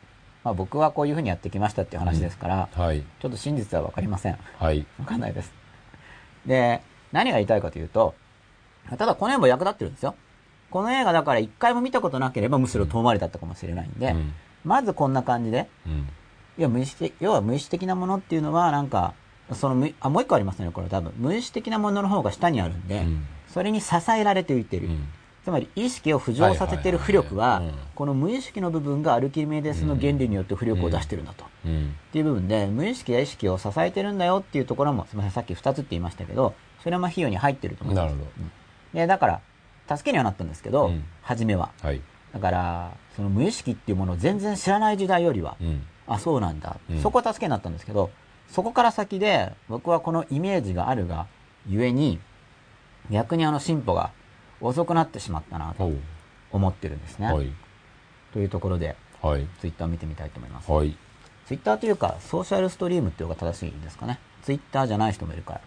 [0.44, 3.02] まあ、僕はこういうふうにやってきましたっていう話ですから、はい。
[3.20, 4.38] ちょっと真実は分かりません。
[4.58, 4.86] はい。
[4.98, 5.52] 分かんないです。
[6.46, 6.80] で
[7.12, 8.14] 何が言いたいかというと
[8.88, 10.14] ただこの絵も役立ってるんですよ。
[10.70, 14.32] この映画だから一回も見たことなければむしろ遠回りだったかもしれないんで、うん。
[14.64, 16.08] まずこんな感じでうん。
[16.58, 19.14] いや無意識的要は無意識的なものっていうのはなんか
[19.52, 21.12] その無あもう一個ありますねこれ多分。
[21.16, 23.26] 無意識的なものの方が下にあるんで、うん。
[23.48, 25.08] それに支えられて浮いてる、うん
[25.48, 27.62] つまり意識を浮上させてる浮力は
[27.94, 31.96] この無意識の部分がアルキメデスの原理によって浮力を出してるんだと、っうん。
[32.12, 38.04] ていう部分で無意識や意識を支えてるんだよっていうところもすみませんさっき2つって言いましたけどそれも費用に入ってると思います。
[38.04, 38.26] なるほ
[38.92, 39.40] でだから
[39.96, 41.04] 助けにはなったんですけど、うん。
[41.22, 41.70] 初めは。
[41.80, 41.88] ど。
[41.88, 42.02] はい。
[42.34, 45.82] だからその無意識っていうものを全然知らない時代よりは、うん。
[46.06, 47.00] あそうなんだ、うん。
[47.00, 48.10] そこは助けになったんですけど
[48.50, 51.26] そこから先で僕はこのイメージがあるが
[51.66, 52.20] ゆえに
[53.10, 54.10] 逆にあの進歩が
[54.60, 55.90] 遅くなってしまったなと
[56.52, 57.50] 思ってるんですね、はい。
[58.32, 59.46] というところではい。
[59.60, 60.96] ツイッターを見てみたいと思います、はい。
[61.46, 65.60] ツイッターというかソーシャルストリームっていうのが正しいですかねツイッターじゃない人もいるから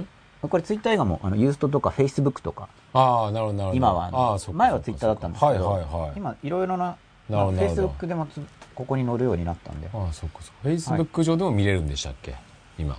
[0.00, 0.04] え？
[0.48, 3.76] これツイッター以外もあのユーストとかフェイスブックとかああ、なるほど、なるほど。
[3.76, 6.12] 今は前はツイッターだったんですけど、はいはいはい。
[6.16, 6.96] 今いろいろな
[7.28, 8.40] なるほどフェイスブックでもつ
[8.74, 10.60] ここに載るようになったんでああ、そっかそっか。
[10.62, 12.36] フェイスブック上でも見れるんでしたっけ？
[12.78, 12.96] 今。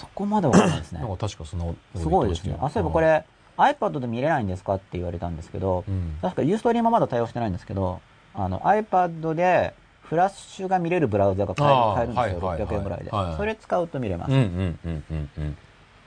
[0.00, 1.74] そこまでわかんないですねなんか確かその。
[1.94, 2.56] すごいですね。
[2.60, 3.00] あ、そういえばこ。
[3.00, 3.24] れ、
[3.58, 6.16] iPad で見れないんですかって言われたんですけど、うん。
[6.22, 8.00] 確かユーストリームはまだ対応してないんですけど、
[8.34, 14.32] あの iPad でフラッシュが見れるブラウザが買えるんですよ、はいはいはい600円ぐらいで、はいはいそれ使うと見れます。
[14.32, 15.56] うんうんうんうんうん。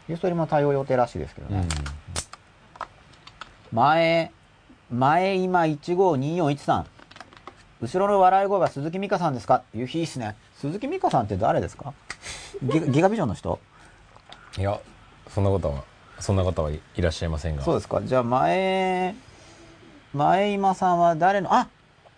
[0.07, 1.59] ユーストリームは対応予定らしいですけどね。
[1.59, 1.61] う
[3.75, 3.77] ん。
[3.77, 4.31] 前、
[4.91, 6.85] 前今152413。
[7.81, 9.63] 後ろの笑い声は鈴木美香さんですか？
[9.73, 10.35] 夕日いいっすね。
[10.55, 11.93] 鈴木美香さんって誰ですか？
[12.63, 13.59] ギガビジョンの人？
[14.57, 14.79] いや、
[15.29, 15.83] そんなことは、
[16.19, 17.63] そんな方はいらっしゃいませんが。
[17.63, 18.01] そうですか。
[18.03, 19.15] じゃあ、前、
[20.13, 21.67] 前今さんは誰の、あ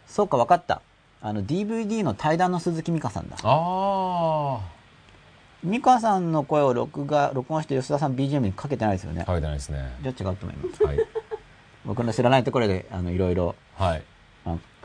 [0.07, 0.81] そうか、わかった。
[1.21, 3.37] あの、DVD の対談の鈴木美香さんだ。
[3.41, 4.59] あ
[5.63, 9.23] 美香さんの声を録画、録音して吉田さん BGM にかけてないですよね。
[9.23, 9.25] あ。
[9.25, 9.95] 書いてないですね。
[10.01, 10.83] じゃあ違うと思います。
[10.83, 10.99] はい。
[11.85, 14.03] 僕の知らないところで、あの、いろいろ、はい。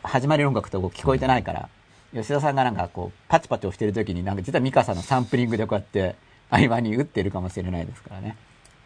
[0.03, 1.69] 始まりの音楽と聞こえてないから、
[2.15, 6.17] 吉田さんがなんかこう、パチパチ押してる時に、なんか実はミカさんのサンプリングでこうやって、
[6.51, 8.37] 合間に打ってるかもしれないですからね。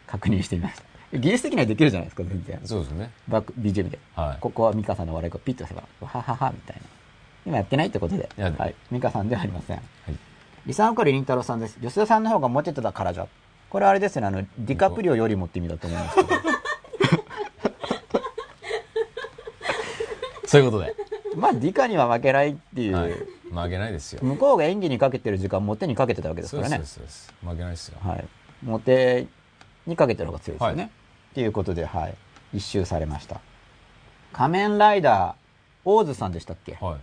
[0.07, 1.17] 確認してみました。
[1.17, 2.59] 技術的にはできるじゃないですか、全然。
[2.65, 3.11] そうですね。
[3.27, 3.99] バック、BGM で。
[4.15, 6.81] はいここはミカさんの笑いをピッと押せば、はははみたいな。
[7.45, 8.29] 今やってないってことで。
[8.37, 8.75] はい。
[8.91, 9.77] ミカさんではありません。
[9.77, 9.85] はい。
[10.65, 11.79] リサンコリりんたろーさんです。
[11.79, 13.27] 吉田さんの方がモテてたからじゃ。
[13.69, 16.29] これあれですね、あの、ディカプリオよりもって意味だと思いますけど。
[20.47, 20.95] そういうことで。
[21.35, 23.11] まあ、ディカには負けないっていう、はい。
[23.51, 24.23] 負けないですよ。
[24.23, 26.75] 向こうが演技にかけてる時間、モテにかけてたわけですからね。
[26.75, 26.93] そうです。
[26.95, 27.99] そうです負けないですよ。
[28.01, 28.25] はい。
[28.63, 29.27] モテ
[29.85, 30.83] にかけてる方が強いですよね。
[30.83, 30.91] はい
[31.31, 32.15] っていうことで、はい。
[32.53, 33.41] 一蹴されました。
[34.31, 35.35] 仮面ライダー、
[35.83, 36.77] オーズさんでしたっけ？
[36.79, 36.99] はい。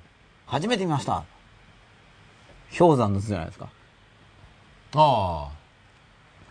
[0.47, 1.25] 初めて見ました。
[2.79, 3.69] 氷山の図じゃないですか。
[4.95, 5.51] あ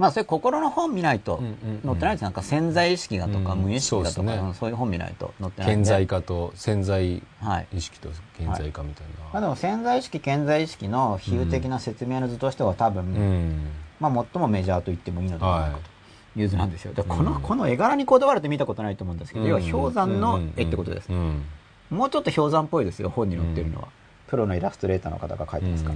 [0.02, 2.22] まあ、それ心の本見ないとうんうんうん載ってないです。
[2.24, 5.66] なんか潜在意識がとか、うん無意識だとか、そうねうんそういう本見ないと載ってあ。
[5.66, 5.76] ない。
[5.76, 7.68] 顕在化と潜在はい。
[7.72, 9.48] 意識と顕在化みたいまあ、でな。
[9.50, 13.68] も潜在意識、顕在意識の比喩的な説明の図としては多分、うん。
[14.00, 15.82] まあ、最もメジャーと言ってもいいのではないかは
[16.34, 16.94] という図なんですよ。
[16.96, 21.10] でこの、うんこの絵柄にこだわると見たことないと思うんですけど、要は氷山の絵ってことです。
[21.10, 21.46] うんうん
[21.92, 23.90] もうちょっと氷山っぽいですよ、本に載ってるのは。
[24.28, 25.96] プロのイラストレーターの方が描いてますから。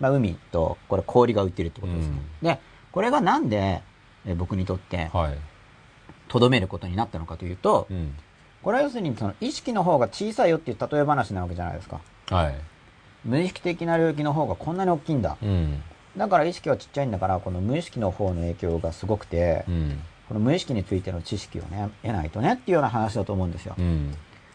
[0.00, 2.16] まあ、海と、これ氷が浮いてるってことですね。
[2.42, 2.58] で、
[2.92, 3.82] これがなんで、
[4.24, 5.38] え僕にとって、はい。
[6.28, 8.14] とどめることになったのかというと、うん。
[8.62, 12.00] これは要するにその意識の方が小さいよっていう例え話なわけじゃないですか。
[12.30, 12.54] はい。
[13.24, 15.36] 無意識的な領域の方がこんなに大きいんだ。
[15.42, 15.82] うん。
[16.16, 20.00] だから意識はちっちゃいんだから、この無意識の方の影響がすごくて、うん。
[20.28, 23.74] この無意識についての知識をね、得ないとねっていうような話だと思うんですよ。
[23.78, 24.14] うん。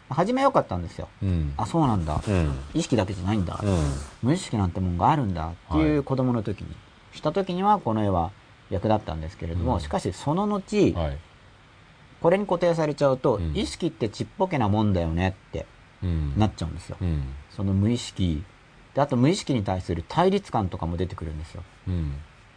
[0.09, 1.09] 初め良かったんですよ。
[1.21, 1.53] うん。
[1.57, 2.21] あ、そうなんだ。
[2.25, 2.51] うん。
[2.73, 3.59] 意識だけじゃないんだ。
[3.61, 3.77] うん。
[4.23, 6.67] 無意識なんてもんがあるんだっていはいう子供の時に、
[7.17, 8.31] した時にはこの絵は
[8.69, 11.17] 役立ったんですけれども、うんしかしその後、はい。
[12.21, 15.65] これに固定されちゃうと、うん意識ってちっぽけなもんだよねって
[16.03, 16.33] うん。
[16.37, 16.97] なっちゃうんですよ。
[17.01, 17.23] うん。
[17.49, 18.43] その無意識。
[18.93, 21.63] で、あと無意識に対する対立感とかも出てくるんですよ。
[21.87, 22.13] うん。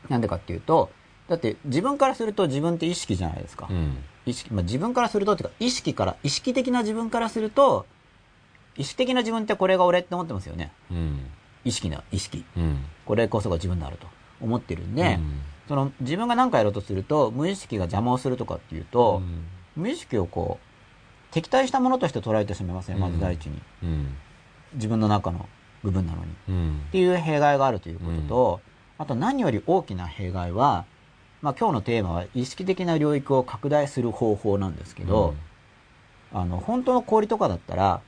[0.08, 0.90] なんでかっていうと、
[1.28, 3.68] だって自分からすると自分って意識じゃないですか。
[3.70, 3.98] うん。
[4.26, 7.86] 意識、まあ、自分からするとっていうか、意識から、意識的な自分からすると、
[8.76, 10.72] 意識的な自分ってこれが俺って思ってますよね。
[10.90, 11.26] うん。
[11.64, 12.44] 意識な、意識。
[12.56, 12.84] うん。
[13.06, 14.06] これこそが自分であると
[14.40, 19.22] 思ってるんで、うんその自分が何かやろうとすると、無意識が邪魔をするとかっていうと、
[19.76, 23.62] 無意識をこう、敵対したものとして捉えてしまいますね、まず第一に。
[23.84, 24.16] うん。
[24.74, 25.48] 自分の中の
[25.84, 26.24] 部分なのに。
[26.24, 26.80] っうん。
[26.90, 28.60] ていう弊害があるということと、
[28.98, 30.86] あと何より大きな弊害は、
[31.40, 35.36] まあ今日のテーマは意識的な領域を拡大する方法なんですけど、
[36.32, 38.00] あの、本当の氷とかだったら、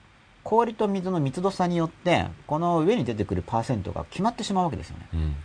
[0.42, 5.08] 氷と水の密度差によって、この上に出てくるパーセントが決まってしまうわけですよね。
[5.14, 5.36] うん。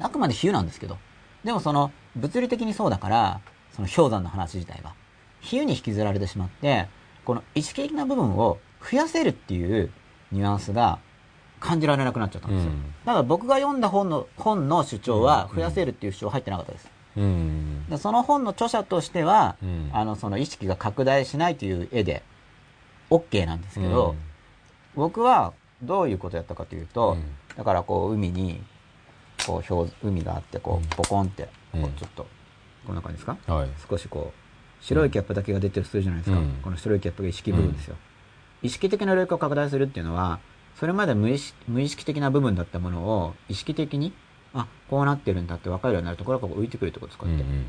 [0.00, 0.98] あくまで比喩なんですけど。
[1.44, 3.40] でもその、物理的にそうだから、
[3.72, 4.94] その氷山の話自体が、
[5.40, 6.88] 比喩に引きずられてしまって、
[7.24, 8.58] この意識的な部分を
[8.90, 9.90] 増やせるっていう
[10.32, 10.98] ニュアンスが
[11.60, 12.70] 感じられなくなっちゃったんですよ。
[12.70, 16.90] うんだから僕が読んだ本の、本の主張は増やせるっていう主張入ってなかったです。
[17.16, 17.86] うん。
[17.88, 22.22] でその本の著者としては、うんあの、その意識が拡大しないという絵で、
[23.10, 24.16] OK なんですけど、
[24.96, 27.24] 僕はどういうことやったかというと、うん
[27.56, 28.62] だからこう海に、
[29.46, 32.26] こう表、海があって、こう、ポコンって、こうんうちょっと、
[32.86, 33.36] こんな感じですか？
[33.46, 33.68] はい。
[33.88, 36.38] 少しこう、白いキャップだけが出てるとするじゃないですか？
[36.38, 37.96] うんこの白いキャップが意識部分ですよ。
[38.62, 40.40] 意識的な領域を拡大するっていうのは、
[40.74, 44.12] それまで無意識無意識的な部分だったものを意識的に、
[44.54, 47.44] あ、こうなってるんだって分かるようになるところがこう浮いてくるってことです、こうやって。
[47.44, 47.64] うんうん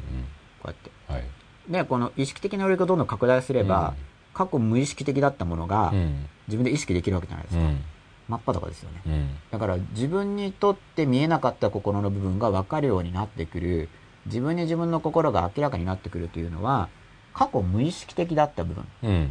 [0.62, 0.92] こうやって。
[1.10, 1.16] うん。
[1.16, 1.26] はい。
[1.70, 3.94] で、この意識的な領域をどんどん拡大すれば、
[4.34, 6.26] 過去無意識的だったものが、うん。
[6.48, 7.64] 自分で意識できるわけじゃないですか。
[7.64, 7.84] うん。
[8.28, 9.02] 真っ裸ですよね。
[9.06, 9.30] うん。
[9.52, 13.90] だから自分にとって見えなかった心の部分が分かるようになってくる、
[14.26, 16.90] 自分に自分の心が明らかになってくるというのは、
[17.34, 19.30] 過去無意識的だった部分、うん。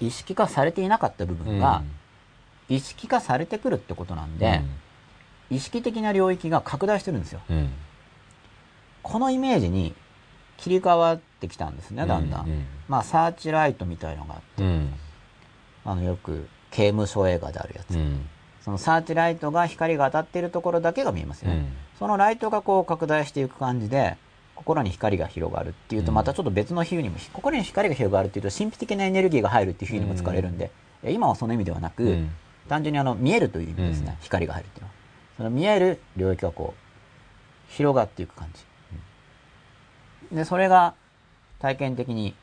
[0.00, 1.82] 意識化されていなかった部分が、
[2.68, 4.62] 意識化されてくるってことなんで、
[5.50, 7.40] 意識的な領域が拡大してるんですよ。
[7.50, 7.56] うん。
[7.56, 7.70] うん。
[9.02, 9.94] このイメージに
[10.56, 12.48] 切り替わってきたんですね、だんだん。
[12.48, 14.94] うんまあ、サーチライトみたいのがあって、うん。
[15.84, 17.94] あの、よく刑務所映画であるやつ。
[17.94, 18.26] うん。
[18.64, 21.56] そのサーチライトが光が当たっているところだけが見えますよね。
[21.56, 24.16] うんそのライトがこう拡大していく感じで、
[24.54, 30.70] 心に光が広がるっていうと、うんまたちょっと別の比喩にも、心に光が広がるっていうと、神秘的なエネルギーが入るっていう比喩にも使われるんで、
[31.02, 32.30] え今はその意味ではなく、うん
[32.70, 34.94] 単純にあの、見えるという意味ですね、うん光が入るっていうのは。
[35.36, 38.48] その見える領域がこう、広がっていく感
[40.30, 40.36] じ。
[40.36, 40.94] で、それが
[41.58, 42.34] 体験的に、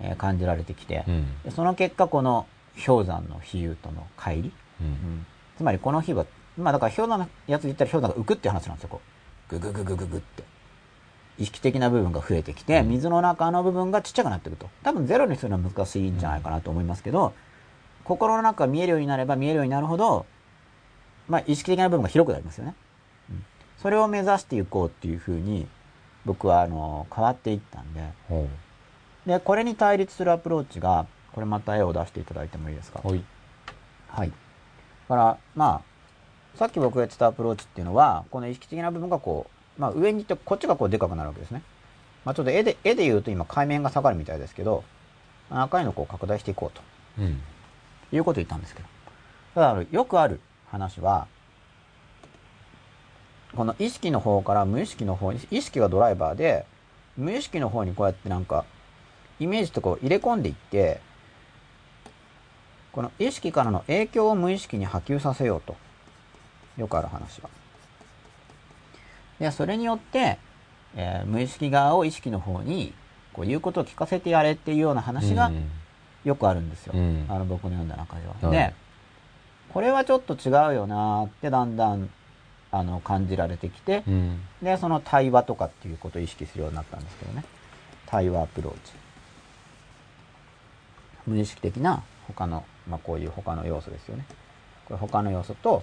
[0.00, 1.06] えー感じられてきて、
[1.54, 2.46] その結果この
[2.84, 5.26] 氷山の比喩との乖離、うん。
[5.56, 9.00] つまりこの日は、まあだから氷山のやつで言ったら氷山が浮くっていう話なんですよ、こ
[9.50, 9.58] う。
[9.58, 10.44] ぐぐぐぐぐぐって。
[11.38, 14.68] 意識的な部分が増えてきて、うん水の中の部分がちっちゃくなっていくと。
[14.82, 17.32] 多分ゼロにするのは難しいんじゃないかなと思いますけど、
[18.04, 20.26] 心の中が見えるようになれば見えるようになるほど、
[21.28, 22.74] まあ、意識的な部分が広くなりますよね。
[23.30, 23.44] うん
[23.76, 25.68] それを目指していこうっていうふうに、
[26.24, 28.48] 僕は、あの、変わっていったんで、ほ
[29.26, 31.06] で、これに対立するアプローチが、
[31.36, 33.00] これまた絵を出していただいてもいいですか？
[33.04, 33.08] う。
[33.08, 33.22] はい。
[34.08, 34.28] はい。
[34.28, 34.34] だ
[35.08, 35.82] から、ま
[36.54, 39.46] あ、さっき僕が言ってたアプローチっていうのは、この意識的な部分がこ
[39.78, 41.62] う、まあ上に行って、こっちがこうでかくなるわけですね。
[42.24, 44.82] まあちょっと絵で、絵で言うと今海面が下がるみたいですけど、
[45.50, 46.82] 赤いのをこう拡大していこうと
[47.18, 47.40] うん。
[48.12, 48.88] いうことを言ったんですけど。
[49.54, 51.26] ただ、よくある話は、
[53.54, 56.64] この意識の方から無意識の方に、意識がドライバーで、
[57.16, 58.64] 無意識の方にこうやってなんか、
[59.38, 61.00] イメージとかを入れ込んでいって、
[62.96, 65.76] この意識からの影響を無意識に波及させようと。
[66.78, 67.50] よくある話は。
[69.38, 70.38] で、それによって、
[70.96, 72.94] えー無意識側を意識の方に、
[73.34, 75.70] こう言うことを聞かせてやれっていうような話がうん
[76.24, 76.94] よくあるんですよ。
[76.96, 78.34] うんあの僕の読んだ中では。
[78.40, 78.74] はいで、
[79.74, 82.08] これはちょっと違うよなーってだんだん
[82.70, 84.40] あの感じられてきて、うん。
[84.62, 87.44] で、その対話とかっていうことを意識するようになったんですけどね。
[88.06, 88.92] 対話アプローチ。
[91.26, 94.24] 無意識的な他の、まあこういう他の要素ですよね。
[94.86, 95.82] これ他の要素と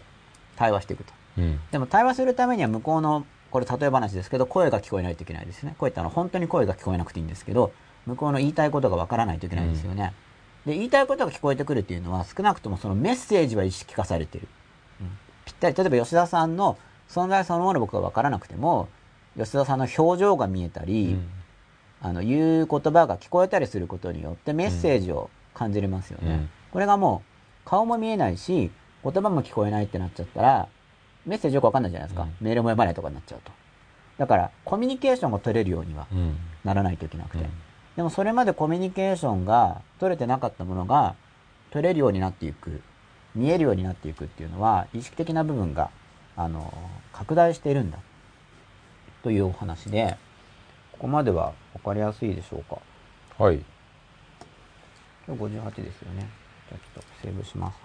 [0.56, 1.13] 対話していくと。
[1.38, 1.60] うん。
[1.72, 5.76] でも対話するためには向こうの、これ例え話ですけど、声が聞こえないといけないですね。
[5.78, 7.72] 声ってあの本当に声が聞こえなくていいんですけど、
[8.06, 10.13] 向こうの言いたいことがわからないといけないんですよね。
[10.66, 14.48] で、言いたいことが聞こえてくるっていうのは、少なくともそのメッセージは意識化されてる。
[15.02, 16.78] うんぴったり、例えば吉田さんの
[17.10, 18.88] 存在そのもの僕がわからなくても、
[19.38, 21.30] 吉田さんの表情が見えたり、うん
[22.04, 26.48] あの、言う言葉が聞こえたりすることによってメッセージを感じれますよね。
[26.74, 27.22] うんこれがも
[27.66, 28.72] う、顔も見えないし、
[29.04, 30.68] 言葉も聞こえないってなっちゃったら、
[31.26, 32.24] メッセージよくわかんないじゃないですか。
[32.24, 33.52] うんメールも読まないとかになっちゃうと。
[34.18, 36.38] だから、コミュニケーションが取れるようにはうん。
[36.64, 37.44] ならないといけなくて。
[37.44, 37.52] うん
[37.96, 41.16] でもそれまでコミュニケーションが取れてなかったものが、
[41.70, 42.82] 取れるようになっていく、
[43.36, 45.92] 見えるようになっていくっていうのは、意識的な部分が、
[46.36, 46.74] あの、
[47.12, 48.00] 拡大しているんだ。
[49.22, 50.18] というお話で、
[50.94, 52.80] ここまではわかりやすいでしょうか。
[53.38, 53.64] はい。
[55.28, 56.28] 今日58ですよね。
[56.74, 57.78] じゃあちょっとセーブします。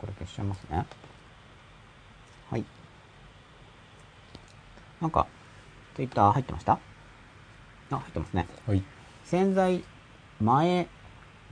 [0.00, 0.86] これ消しちゃいますね。
[2.50, 2.64] はい。
[5.00, 5.26] なんか、
[5.94, 6.72] ツイッター入ってました？
[6.72, 6.78] あ、
[7.98, 8.46] 入ってますね。
[8.66, 8.82] はい。
[9.24, 9.84] 潜在、
[10.40, 10.88] 前、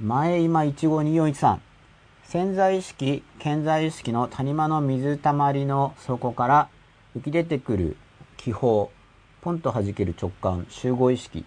[0.00, 1.58] 前今152413。
[2.24, 6.68] 潜在意識、潜在意識の谷間の水たまりの底から
[7.16, 7.96] 浮き出てくる
[8.38, 8.88] 気泡、
[9.42, 11.44] ポンと弾ける直感、集合意識、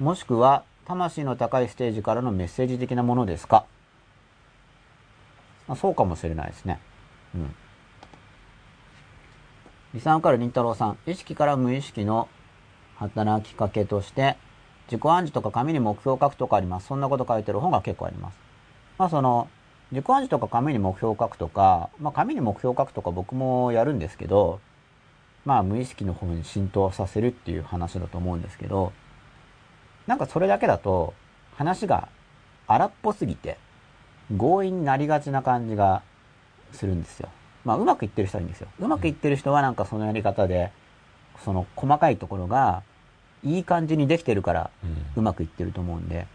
[0.00, 3.66] もしくは魂の高いステージからのメッセージ的なものですか、
[5.68, 6.80] まあ、そうかもしれないですね。
[7.34, 7.54] うん。
[9.94, 12.28] リサンからりんたろうさん、意識から無意識の
[12.96, 14.36] 働きかけとして、
[14.86, 16.86] 自己暗示とか紙に目標を書くとかあります。
[16.88, 18.38] そんなこと書いてる本が結構あります。
[18.98, 19.48] まあその、
[19.92, 24.60] 自己暗示とか紙に目標を書くとか、まあ紙に目標を書くとか僕もやるんですけど、
[25.44, 28.92] まあ無意識の方に浸透させるっていう話だと思うんですけど、
[30.06, 31.14] なんかそれだけだと
[31.56, 32.08] 話が
[32.66, 33.58] 荒っぽすぎて
[34.36, 36.02] 強引になりがちな感じが
[36.72, 37.28] するんですよ。
[37.64, 38.68] まあうまくいってる人はいいんですよ。
[38.80, 40.72] うまくいってる人はなんかそのやり方で、
[41.44, 42.82] その細かいところが
[43.44, 44.70] いい感じにできてるから
[45.16, 46.26] うまくいってると思うんで、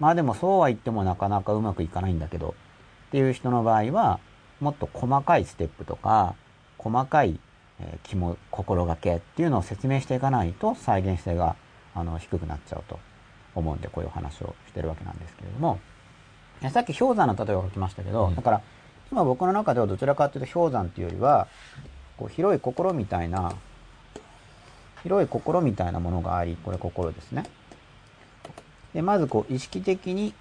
[0.00, 2.54] まあでもそうは言ってもなかなかうまくいかないんだけど、
[3.08, 4.18] っていう人の場合は、
[4.60, 6.34] もっと細かいステップとか、
[6.78, 7.38] 細かい、
[7.80, 11.56] えー気も、心がけっていうのを説明していかないと再現性が、
[11.94, 12.98] あの、低くなっちゃうと
[13.54, 15.78] 思うんで、こういうお話をしてるわけなんですけれども、
[16.62, 18.34] えさっき氷山の例えを書きましたけど、うん。
[18.34, 18.60] だから、
[19.10, 21.48] 今僕の中ではどちらかというと氷山っていうよりは、
[22.16, 23.52] こう広い心みたいな、
[25.06, 27.44] 広い心みたいなものがあり、これ心ですね。
[28.92, 30.34] で、まずこう意識的に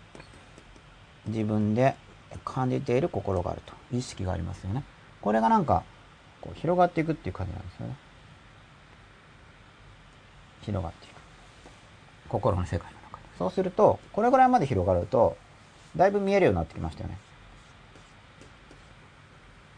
[1.28, 1.94] 自分で
[2.44, 3.74] 感じている心があると。
[3.92, 4.84] 意識がありますよね。
[5.22, 5.84] これがなんか、
[6.42, 7.96] こう広がっていくっていう感じなんですよね。
[10.64, 11.14] 広がっていく。
[12.28, 13.24] 心の世界の中で。
[13.38, 15.38] そうすると、これぐらいまで広がると、
[15.96, 17.20] だいぶ見えるようになってきましたよね。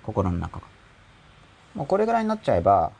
[0.03, 0.65] 心の中が。
[1.75, 2.93] もうこれぐらいになっちゃえば、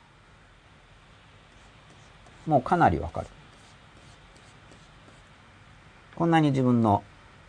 [2.47, 3.27] もうかなりわかる。
[6.15, 7.03] こんなに自分の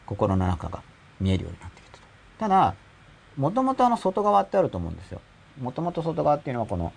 [0.05, 0.83] 心の中が
[1.21, 2.03] 見えるようになってきたと。
[2.39, 2.75] ただ、
[3.37, 5.21] もともとあの外側ってあると思うんですよ。
[5.61, 6.93] もともと外側っていうのはこの、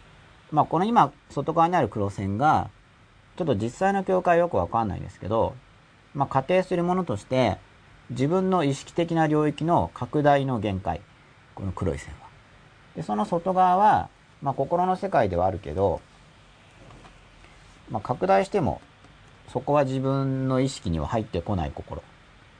[0.51, 2.69] まあこの今外側にある黒線が、
[3.37, 5.55] ちょっと実際の境界よくわかんないですけど、
[6.13, 7.57] まあ仮定するものとして、
[8.09, 11.01] 自分の意識的な領域の拡大の限界。
[11.55, 12.27] この黒い線は。
[12.95, 14.09] で、その外側は、
[14.41, 16.01] まあ、心の世界ではあるけど、
[17.91, 18.81] まあ、拡大しても、
[19.49, 22.01] そこは自分の意識には入ってこない心。
[22.01, 22.03] っ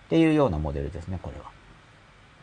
[0.09, 1.45] ていうようなモデルですね、これは。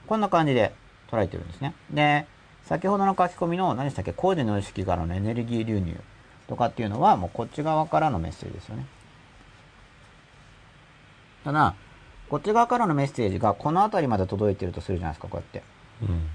[0.07, 0.72] こんな感じで
[1.11, 1.74] 捉えてるんですね。
[1.91, 2.26] で、
[2.64, 6.01] 先ほどの書き込みの何でしたっけ、工事の意識からのエネルギー流入
[6.49, 8.86] とかっていうのは、もうこっち側からのメッセージですよね。
[11.45, 11.74] ただ、
[12.30, 15.62] こっち側からのメッセージがこの辺りまで届いてるとするじゃないですか、こうやって。
[16.03, 16.30] うん。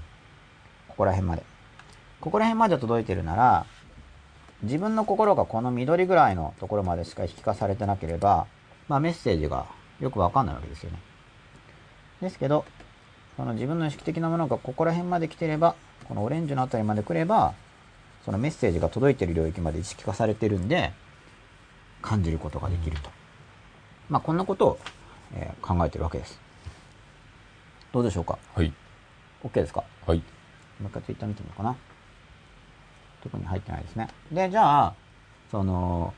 [0.88, 1.42] ここら辺まで。
[2.20, 3.66] ここら辺まで届いてるなら、
[4.64, 8.46] 自分の心がこの緑ぐらいのところまでしか引き化されてなければ、
[8.88, 9.66] まあメッセージが
[10.00, 10.98] よくわかんないわけですよね。
[12.20, 12.64] ですけど、
[13.36, 15.74] その自分の意識的なものがここら辺まで来てれば、
[16.08, 17.54] このオレンジのあたりまで来れば、
[18.24, 20.92] そのメッセージが届いてる領域まで意識化されてるんで、
[22.00, 23.10] 感じることができると。
[24.08, 24.78] まあこんなことを、
[25.34, 26.38] えー考えてるわけです。
[27.92, 28.38] どうでしょうか？
[28.54, 28.72] はい。
[29.42, 29.84] ?OK ですか？
[30.06, 30.18] はい。
[30.80, 31.76] もう一回ツイッター見てみようかな。
[33.24, 34.08] 特に入ってないですね。
[34.30, 34.94] で、じゃあ、
[35.50, 36.14] その、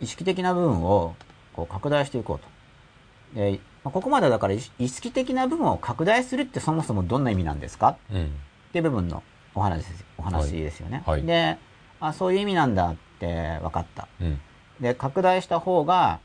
[0.00, 1.14] 意識的な部分を
[1.54, 3.40] こう拡大していこうと。
[3.40, 7.96] で、まあここまでだから意意識的な部分を拡大するってそもそもどんな意味なんですか？
[8.12, 8.26] うん。
[8.26, 8.28] っ
[8.72, 9.22] ていう部分の
[9.54, 11.02] お話ですお話ですよね。
[11.06, 11.58] はいで
[12.00, 14.06] あ、そういう意味なんだって分かった。
[14.20, 14.40] うん。
[14.80, 16.20] で、拡大した方が、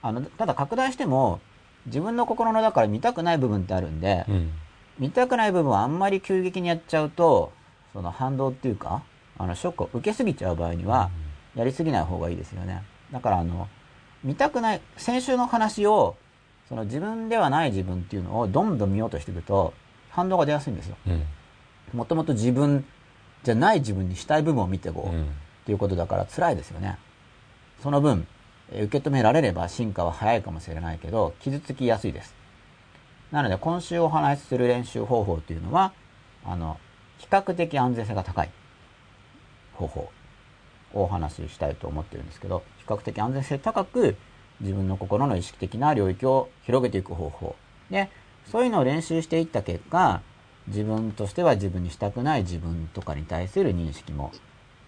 [0.00, 1.40] あの、ただ拡大しても、
[1.86, 4.52] 自分の心の中から見たくない部分ってあるんで、うん。
[4.98, 7.52] 見たくない部分をあんまり急激にやっちゃうと、
[7.92, 9.02] その反動っていうか、
[9.38, 11.10] あの、ショックを受けすぎちゃう場合には、
[11.54, 12.82] やりすぎない方がいいですよね。
[13.12, 13.68] だからあの、
[14.24, 16.16] 見たくない、先週の話を、
[16.68, 19.72] その自分ではない自分っていうのをどんどん見ようとしていくと、
[20.10, 20.96] 反動が出やすいんですよ。
[21.06, 21.24] うん。
[21.94, 22.84] もともと自分
[23.44, 25.30] じゃない自分にしたい部分を見てこう、っうん。
[25.64, 26.98] ていうことだから辛いですよね。
[27.82, 28.26] その分、
[28.72, 32.34] えー受け止められれば進化は早いかもしれないけど、傷つきやすいです。
[33.32, 35.92] なので、今週お話しする練習方法っていうのは、
[36.44, 36.78] あの、
[37.18, 38.50] 比較的安全性が高い
[39.78, 40.10] 方法
[40.92, 44.16] をお話ししたいと思ってるんですけど、比較的安全性高く
[44.60, 47.56] 自分の心の意識的な領域を広げていく方法。
[47.90, 48.10] で、
[48.50, 50.20] そういうのを練習していった結果、
[50.66, 54.32] 自分としては自分にしたくない自分とかに対する認識も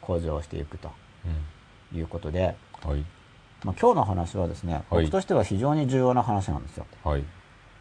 [0.01, 0.91] 向上していくと
[1.95, 2.91] いうことで、うん。
[2.91, 3.05] はい。
[3.65, 6.87] まあ、今日の話はですね、はい僕としては非常に重要な話なんですよ。
[7.05, 7.25] はい。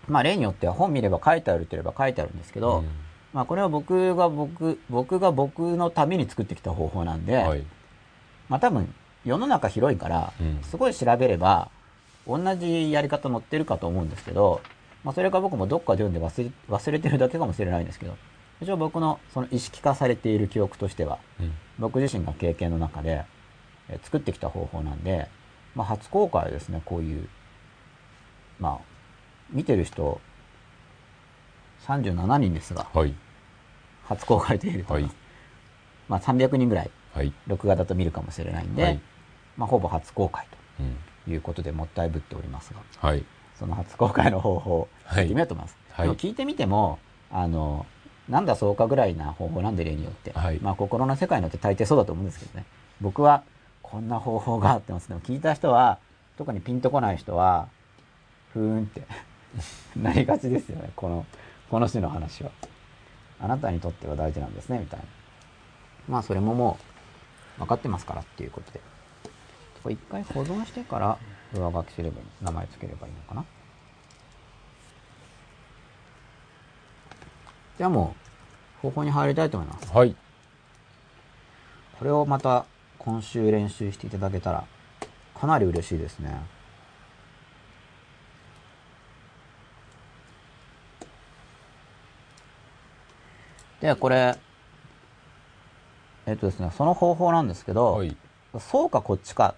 [0.07, 2.89] まあ例によっては本見れば書いてあるって言えば書いてあるんですけど、うん
[3.33, 7.63] まあこれは僕が僕、僕が僕のために作ってきた方法なんで、はい。
[8.47, 8.93] まあ多分
[9.25, 11.69] 世の中広いからうん、すごい調べれば、
[12.27, 14.61] 同じやり方載ってるかと思うんですけど、
[15.03, 18.15] まあそれか僕もどっかで読んで忘れ忘れてるだけかもしれないんですけど、
[18.61, 21.53] 一応僕のその意識化されている記憶としては、うん。
[21.77, 23.25] 僕自身が経験の中で、
[23.89, 25.27] えー作ってきた方法なんで、
[25.75, 27.27] まあ、初公開はですね、こういう、
[28.59, 28.85] まあ、
[29.51, 30.21] 見てる人、
[31.87, 33.13] 37人ですが、はい。
[34.05, 35.09] 初公開というと、はい。
[36.07, 37.33] まあ、300人ぐらい、はい。
[37.47, 38.99] 録画だと見るかもしれないんで、はい
[39.57, 40.47] まあ、ほぼ初公開
[40.79, 40.97] うん。
[41.25, 43.23] ということでもったいぶっておりますが、はい。
[43.57, 45.77] その初公開の方法をはい聞いてみようと思います。
[45.91, 46.99] はいでも聞いてみても、
[47.31, 47.85] あの、
[48.29, 50.31] なんだそうかぐらいな方法なんで例によって。
[50.31, 52.65] はいまあ心の世界によって大抵そうだと思うんですけどね。
[53.01, 53.43] 僕は
[53.89, 55.97] こんな方法があってますでも聞いた人は、
[56.37, 57.67] 特にピンとこない人は、
[58.53, 59.01] ふーんって
[59.99, 60.91] なりがちですよね。
[60.95, 61.25] この、
[61.69, 62.51] この種の話は。
[63.41, 65.05] あなたにとっては大事なんですね、みたいな。
[66.07, 66.77] まあそれもも
[67.57, 68.81] う分かってますからっていうことで。
[69.81, 71.17] これ一回保存してから
[71.53, 73.45] 上書きすればいい、名前つければいいのかな。
[77.77, 78.13] じゃあも
[78.79, 79.93] う方法に入りたいと思います。
[79.93, 80.15] はい。
[81.97, 82.65] これをまた
[82.97, 84.65] 今週練習していただけたら
[85.39, 86.41] かなり嬉しいですね。
[93.79, 94.35] で、これ、
[96.25, 98.17] えっとですね、その方法なんですけど、はい。
[98.59, 99.55] そうかこっちか。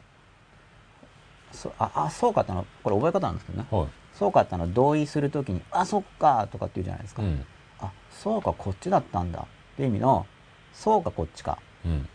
[1.51, 3.67] そあ、あ、そうかってのは、これ覚え方なんですけどね。
[3.69, 3.89] はい。
[4.13, 7.23] そうかってのは同意するときに、あ、そっかとかって言うじゃないですか。
[7.23, 7.45] うん。
[7.79, 10.27] あ、そうかこっちだったんだっていう意味の、
[10.71, 11.61] そうかこっちか。
[11.85, 12.09] うん。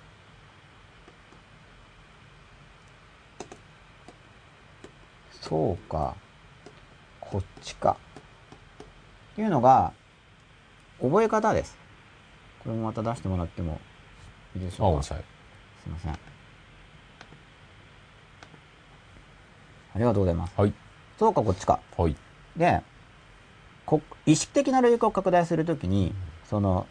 [5.31, 6.17] そうか、
[7.21, 8.01] こっちか。
[9.33, 9.93] っていうのが、
[10.99, 11.86] 覚え方です。
[12.67, 13.81] これもまた出してもらっても
[14.57, 15.03] いいでしょうか。
[15.05, 15.17] すい。
[15.17, 15.21] い
[15.89, 16.12] ません。
[16.12, 16.17] あ
[19.95, 20.55] りがとうございます。
[20.57, 20.75] はい。
[21.17, 21.79] そうか、こっちか。
[21.97, 22.17] はい。
[22.57, 22.83] で、
[23.87, 26.12] こ意識的な領域を拡大するときに、
[26.45, 26.89] その、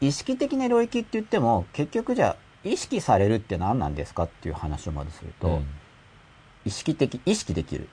[0.00, 5.66] 意識的な領域って言っても、結局じゃあ、意識されるって何なんですかっていう話をまずすると、うん
[6.64, 7.88] 意識的、意識できる。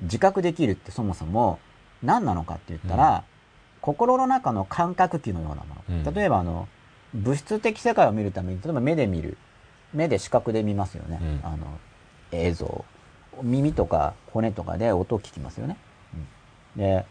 [0.00, 1.58] 自覚できるってそもそも
[2.02, 3.24] 何なのかって言ったら、
[3.80, 6.04] 心の中の感覚器のようなもの。
[6.06, 6.68] うん例えばあの、
[7.14, 9.36] 物質的世界を見るために、例えば目で見る。
[9.92, 11.18] 目で視覚で見ますよね。
[11.42, 11.66] うんあの、
[12.32, 12.84] 映像。
[13.42, 15.76] 耳とか骨とかで音を聞きますよね。
[16.14, 17.04] うんで、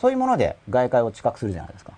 [0.00, 1.92] そういうもので外界を知覚するじゃないですか。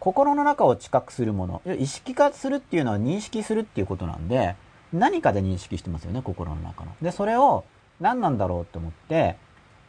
[0.00, 1.62] 心の中を知覚するもの。
[1.78, 4.54] 意識化するっていうのは認識するっていうことなんで、
[4.92, 6.92] 何かで認識してますよね、心の中の。
[7.00, 7.64] で、それを
[8.00, 9.36] 何なんだろうって思って、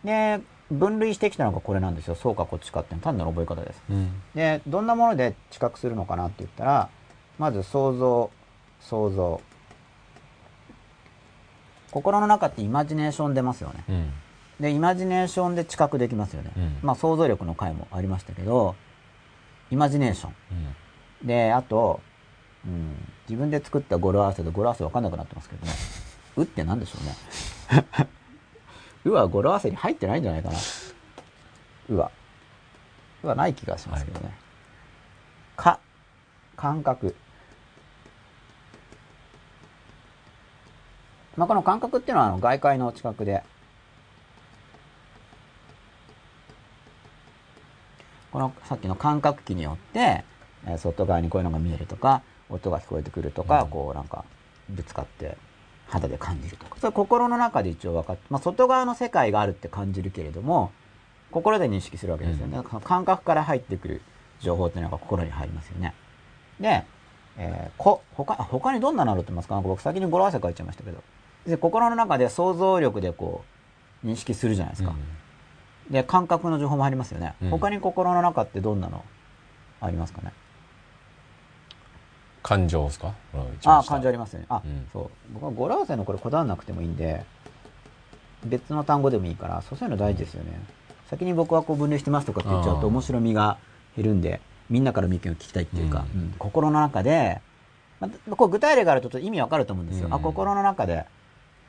[0.03, 0.39] で、
[0.71, 2.15] 分類してきたのがこれなんですよ。
[2.15, 3.81] そうかこっちかっていう単なる覚え方です。
[3.89, 4.21] うん。
[4.33, 6.89] で、どんなもので知覚するのかなって言ったら、
[7.37, 8.31] まず想像、
[8.79, 9.41] 想像。
[11.91, 13.83] 心の中ってイマジネーション出ますよね。
[13.87, 14.13] うん。
[14.59, 16.51] で、イマジネーションで知覚できますよね。
[16.57, 18.75] うんまあ想像力の回もありましたけど、
[19.69, 20.33] イマジネーション。
[21.21, 21.27] うん。
[21.27, 22.01] で、あと、
[22.65, 22.95] うん、
[23.29, 25.71] 自分で作った語呂合わせで語呂合わせわかんなくなってますけどね。
[26.37, 27.85] うって何でしょうね。
[29.05, 30.57] うは語呂合わせに入ってないんじゃないかな。
[31.89, 32.11] うは。
[33.23, 34.33] うはない気がしますけどね。
[35.55, 35.79] か、
[36.55, 37.15] 感覚。
[41.37, 43.43] まあ、この感覚っていうのはあの外界の近くで、
[48.31, 50.23] このさっきの感覚器によって、
[50.65, 54.25] えー外側にこういうのが見えるとか、音が聞こえてくるとか、うんこうなんか
[54.69, 55.37] ぶつかって
[55.87, 56.77] 肌で感じるとか。
[56.79, 60.71] それ心の中で一応分かって、まあ外側の世界があるって感じるけれども、
[61.31, 62.57] 心で認識するわけですよね。
[62.57, 64.01] うん感覚から入ってくる
[64.39, 65.93] 情報っていうのが心に入りますよね。
[66.59, 66.83] で、
[67.37, 69.59] えーこ、他、あ他にどんなのあるってますか？
[69.61, 71.03] 僕先に語呂合わせ書いちゃいましたけど。
[71.45, 73.43] で心の中で想像力でこ
[74.03, 74.95] う、認識するじゃないですか。
[75.89, 77.35] で、感覚の情報もありますよね。
[77.41, 79.03] うん他に心の中ってどんなの
[79.81, 80.31] ありますかね？
[82.45, 83.11] 感情ですか？
[83.65, 84.45] あ感情ありますよね。
[84.49, 85.09] あ、うんそう。
[85.33, 87.25] 僕は語呂合わせのこれこだわらなくてもいいんで、
[88.45, 90.59] 別の単語でもいいから、そういうの大事ですよね。
[91.09, 93.57] 先に僕はこう分類してますとかって言っちゃうと面白みが
[93.95, 97.41] 減るんで、みんなからの意見を聞きたいっていうか、うんうん心の中で、
[97.99, 100.07] まあ、こう具体例があるとちょっと意味わかると思うんですよ。
[100.07, 101.05] うんあ、心の中で、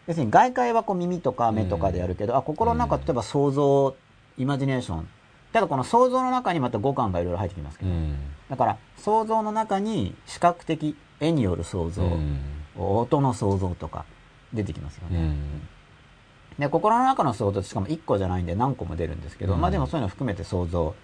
[0.06, 3.96] 要するに外界はこう耳とか目とかでやるけど、あ、心の中、うん例えば想像、
[4.36, 5.08] イマジネーション。
[5.56, 8.14] ただこの想像の中にまた五感がいろいろ入ってきますけど、うん。
[8.50, 12.38] だから想像の中に視覚的、絵による想像、うん。
[12.76, 14.04] 音の想像とか
[14.52, 15.16] 出てきますよね。
[15.18, 15.68] うん。
[16.58, 20.94] で、心の中の想像しかも1個じゃないんで何個も出るんですけど、うんまあでもそういうのを含めて想像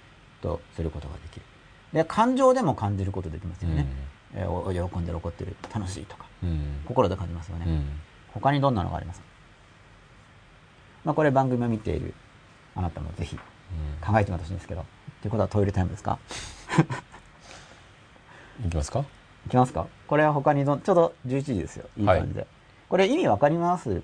[0.42, 1.46] とすることができる。
[1.94, 3.86] で、感情でも感じることできますよね。
[4.34, 6.82] えーお喜んでる怒ってる、楽しいとか、うん。
[6.84, 7.64] 心で感じますよね。
[7.66, 7.86] うん。
[8.34, 9.26] 他にどんなのがありますか？
[11.07, 12.12] まあこれ番組を見ている
[12.76, 13.38] あなたもぜひ
[14.05, 14.85] 考えてみてほしいんですけど。
[15.23, 16.18] ということはトイレタイムですか？
[18.66, 19.05] いきますか？
[19.47, 19.87] いきますか？
[20.07, 21.87] これは他にどん、ちょうど11時ですよ。
[21.97, 22.47] いい感じで。
[22.89, 24.03] これ意味わかります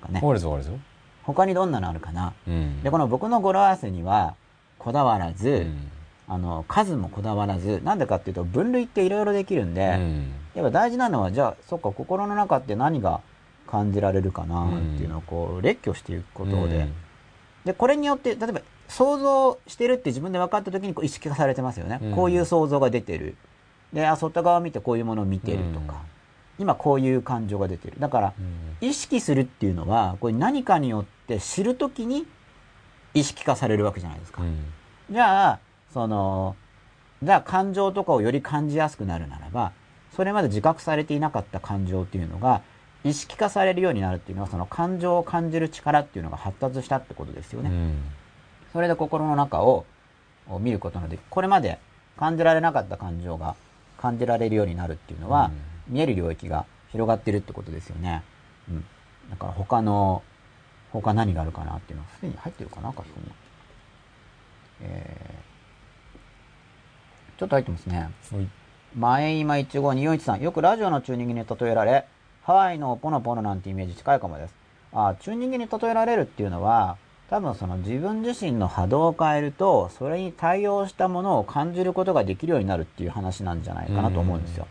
[0.00, 0.20] かね？
[0.20, 0.78] 終わりです終わりですよ。
[1.24, 2.32] 他にどんなのあるかな？
[2.46, 2.82] うん。
[2.82, 4.34] で、この僕の語呂合わせには、
[4.78, 5.90] こだわらず、うん。
[6.30, 10.32] あの、数もこだわらず、なんでかっていうと、分類っていろいろできるんで、うん。
[10.54, 13.20] やっぱ大事なのは、じゃあ、そっか、心の中って何が
[13.66, 16.94] 感じられるかなっていうのをこう、列挙していくことで、うん
[17.64, 21.98] で、これによって、例えば、想像してるって自分で分かった時にこう意識化されてますよね。
[22.02, 23.36] うんこういう想像が出てる。
[23.92, 26.02] で、あ、外側を見てこういうものを見てるとか、
[26.58, 27.96] 今こういう感情が出てる。
[27.98, 32.26] だから、うん意識するっていうのは、これ何かによって知るときに
[33.12, 34.42] 意識化されるわけじゃないですか。
[34.42, 34.58] うん
[35.10, 35.58] じゃあ、
[35.92, 36.54] その、
[37.22, 39.72] じゃあ感情とかをより感じやすくなるならば、
[40.14, 42.62] それまで自覚されていなかった感情っていうのが、
[43.04, 47.70] 意識化されるようになるっていうのは、その感情を感じる力っていうのが発達したってことですよね。
[48.68, 49.86] うんそれで心の中を
[50.48, 51.78] を見ることができこれまで
[52.16, 53.54] 感じられなかった感情が
[53.98, 55.50] 感じられるようになるっていうのは、
[55.88, 58.22] 見える領域が広がってるってことですよね。
[58.68, 58.84] うん。
[59.30, 60.22] だから他の、
[60.92, 63.32] 他何があるかなっていうのは、すでに入ってるかな、書き込み。
[64.82, 68.10] えー、ちょっと入ってますね。
[68.32, 68.48] はい
[68.96, 72.06] 前今15241さん、よくラジオのチューニングに例えられ、
[72.42, 74.54] ハワイのポノポノなんてイメージ近いかもです。
[74.94, 76.96] あチューニングに例えられるっていうのは、
[77.30, 84.66] 多分その自分自身の波動を変えると、それに対応したものを感じることができるようになるっていう話なんじゃないかなと思うんですよ。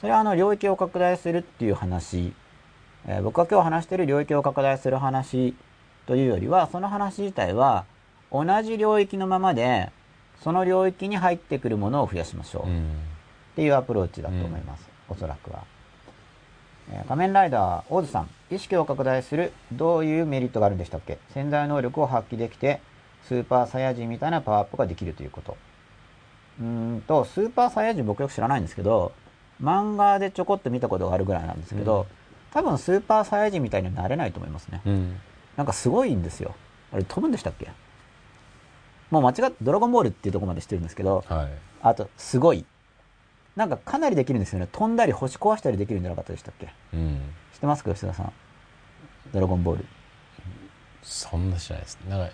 [0.00, 2.32] それはあの領域を拡大するっていう話、
[3.06, 5.54] えー僕が今日話している領域を拡大する話
[6.06, 7.84] というよりは、その話自体は
[8.32, 9.90] 同じ領域のままで、
[10.42, 12.68] その領域に入ってくるものを増やしましょう。
[12.68, 13.12] うん
[13.52, 14.88] っていうアプローチだと思います。
[15.08, 15.64] おそらくは。
[16.90, 18.28] えー仮面ライダー、オーズさん。
[18.50, 21.18] 意識を拡大する、どういうメリットがあるんでしたっけ？
[21.32, 22.80] 潜在能力を発揮できて、
[23.28, 25.56] スーパーサイヤ人みたいなパワーアップができるということ。
[26.60, 29.12] うーんと、スーパーサイヤ人僕よく知らないんですけど、
[29.62, 32.06] 漫画でちょこっと見たことがあるぐらいなんですけど、うん
[32.52, 34.82] 多分スーパーサイヤ人みたいにはなれないと思いますね。
[34.84, 35.20] うん
[35.56, 36.54] なんかすごいんですよ。
[36.92, 37.70] あれ飛ぶんでしたっけ？
[39.10, 41.48] もう間違ってドラゴンボールっていうところまで知ってるんですけど、はい。
[41.80, 42.66] あと、すごい。
[43.56, 44.68] なんかかなりできるんですよね。
[44.72, 46.72] 飛んだり星壊したりできるんじゃなかったでしたっけ？
[46.94, 47.20] うん。
[47.52, 47.92] 知ってますか？
[47.92, 48.32] 吉田さん。
[49.32, 49.86] ドラゴンボール。
[51.02, 51.98] そんな知らないです。
[52.08, 52.32] なんか、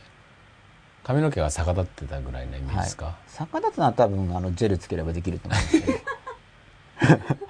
[1.03, 5.99] 髪の毛が逆立ってたぐらいのイメージですか、逆立つのは多分、あの、ジェルつければできると思うんですけど。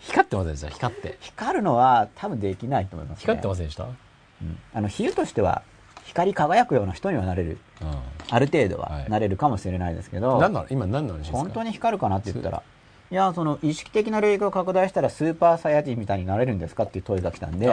[0.00, 1.18] 光ってませんでした光って。
[1.20, 3.20] 光るのは多分できないと思います、ね。
[3.20, 3.84] 光ってませんでした？
[3.84, 5.62] うんあの、比喩としては、
[6.04, 7.58] 光り輝くような人にはなれる。
[7.82, 7.84] う
[8.30, 10.40] ある程度ははいなれるかもしれないですけど、ん。
[10.40, 10.66] 何なの？
[10.70, 11.36] 今何の話ですか？
[11.38, 12.62] 本当に光るかなって言ったら、
[13.12, 17.66] いや、その意識的な領域を拡大したらスーパーサイヤ人みたいになれるんですかっていう問いが来たんで、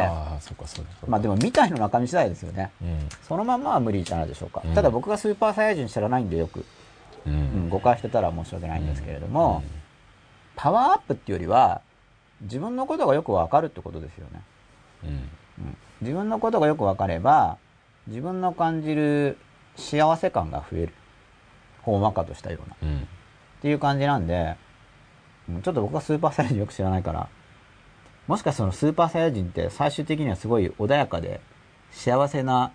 [1.08, 2.72] まあでも、みたいの中身次第ですよね。
[2.82, 3.10] うん。
[3.28, 4.64] そのまんまは無理じゃないでしょうか。
[4.66, 6.66] うんただ僕がスーパーサイヤ人知らないんでよく、う
[7.28, 7.70] うんん。
[7.70, 9.62] 誤解してたら申し訳ないんですけれども、
[10.56, 11.82] パワーアップっていうよりは、
[12.42, 14.42] 自分のことがよくわかるってことですよね。
[15.04, 15.10] うん。
[15.10, 17.58] うん自分のことがよくわかれば、
[18.08, 19.38] 自分の感じる
[19.76, 20.94] 幸せ感が増える。
[21.84, 22.76] ほんわかとしたような。
[22.84, 22.98] うん。
[22.98, 23.02] っ
[23.62, 24.67] ていう感じなんで、うん
[25.64, 27.30] ちょっと僕はスーパーサイヤ人よく知らないから、
[28.28, 31.40] もしかしたらそのスーパーサイヤ人って最終的にはすごい穏やかで
[31.92, 32.72] 幸せな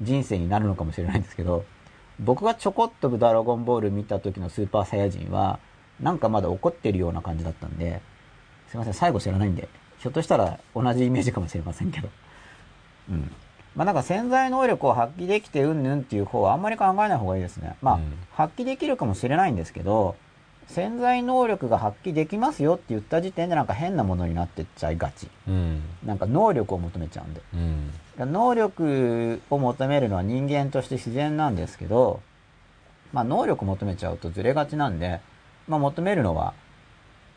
[0.00, 1.64] 人生になるのかもしれないんですけど、
[2.18, 5.58] 僕がちょこっとドラゴンボール見た時のスーパーサイヤ人は、
[6.00, 8.00] なんかまだ怒ってるような感じだったんで、
[8.68, 12.08] すいません、最後知らないんで、ひょっとしたら同じイメージかもしれませんけど。
[13.10, 13.30] うん。
[13.76, 17.76] まあなんか潜在能力を発揮できてうんぬんっていう方はあんまり考えない方がいいですね。
[17.82, 18.02] まあ、うん
[18.32, 20.16] 発揮できるかもしれないんですけど、
[20.70, 25.28] 潜在能力が発揮できますよって言った時点でなんか変なものになってっちゃいがち。
[25.48, 25.82] うん。
[26.06, 27.42] なんか能力を求めちゃうんで。
[27.54, 27.56] う
[28.24, 28.32] ん。
[28.32, 32.20] 能力を求めるのは人間として自然なんですけど、
[33.12, 35.20] まあ能力求めちゃうとずれがちなんで、
[35.66, 36.54] まあ求めるのは、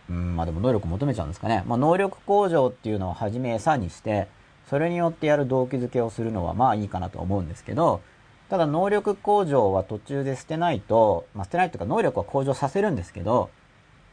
[0.09, 1.63] うん、まあでも能力求めちゃうんですかね。
[1.65, 4.27] まあ能力向上っていうのを初め餌にして、
[4.69, 8.01] それによってやる動機づけをするのはまあいいかなと思うんですけど、
[8.53, 13.49] ただ能力向上は途中で捨てないと、まあ捨てないというか能力は向上させるんですけど、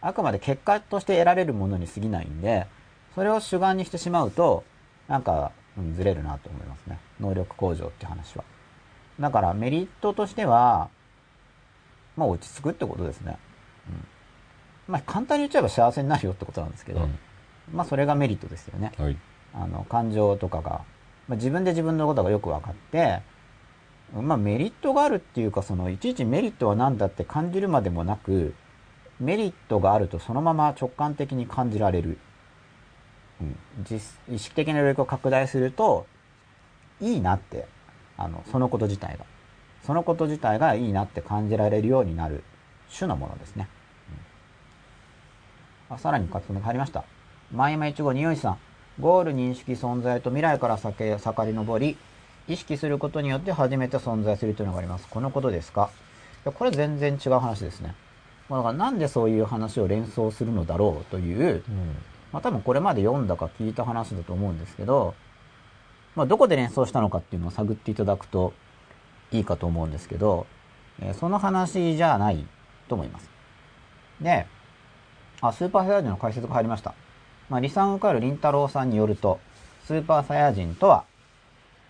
[0.01, 2.66] あくまで結果として得られるものに過ぎないんで、
[3.14, 4.64] それを主眼にしてしまうと、
[5.09, 6.99] なんか、うんずれるなと思いますね。
[7.20, 8.45] 能力向上って話は。
[9.20, 10.88] だからメリットとしては、
[12.16, 13.36] まあ落ち着くってことですね。
[13.91, 14.07] うん、
[14.95, 17.18] まあ簡単に言っちゃえば幸せになるよってことなんですけど、うん
[17.74, 18.93] まあそれがメリットですよね。
[18.97, 19.18] はい。
[19.53, 20.80] あの、感情とかが、
[21.28, 23.20] まあ、自分で自分のことがよく分かって、
[24.13, 28.55] まあメリットがあるっていうか、その、いちいちメリットは何だって感じるまでもなく、
[29.21, 32.19] メリットがあるとそのまま直感的に感じられる。
[33.41, 36.07] うん、実意識的な領域を拡大すると、
[37.01, 37.67] いいなって、
[38.17, 39.25] あの、そのこと自体が。
[39.87, 42.45] そのこと自体がいいなって感じられるようになる
[42.95, 43.69] 種のものですね。
[45.89, 47.05] うんあさらに活動が入りました。
[47.53, 48.59] 前山一号二四一さん。
[49.01, 51.97] ゴール認識存在と未来から先盛り上り、
[52.53, 55.07] 意識することによって初めて存在するというのがあります。
[55.09, 55.90] このことですか？
[56.44, 57.94] いやこれ全然違う話ですね。
[58.48, 61.96] まあだからなんでそういう話を連想するのだろうという、うん。
[62.32, 65.14] まあ多分これまで読んだか聞いた話だと思うんですけど、
[66.16, 68.53] まあどこで連想したのかっていうのを探っていただくと
[69.30, 70.46] いいかと思うんですけど、
[71.01, 72.44] えーその話じゃない
[72.88, 73.30] と思います。
[74.20, 74.46] で、
[75.40, 76.94] あ、スーパーサイヤ人の解説が入りました。
[77.48, 79.40] まあ、リサンウカルリンタロウさんによると、
[79.86, 81.05] スーパーサイヤ人とは、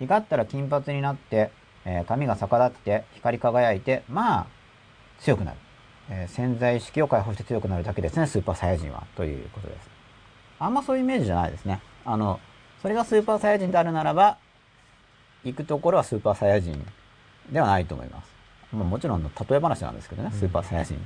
[0.00, 1.52] 光ったら金髪になって、
[1.84, 4.46] えー髪が逆立って光り輝いて、まあ、
[5.20, 5.56] 強くなる。
[6.10, 9.06] えー潜在意識を解放して強くなるだけですね、スーパーサイヤ人は。
[9.14, 9.90] ということです。
[10.58, 11.80] あんまそういうイメージじゃないですね。
[12.04, 12.40] あの、
[12.82, 14.38] それがスーパーサイヤ人であるならば、
[15.44, 16.84] 行くところはスーパーサイヤ人
[17.50, 18.30] ではないと思います。
[18.72, 20.98] まあ、もちろんの例え話なんですけどね、スーパーサイヤ人っ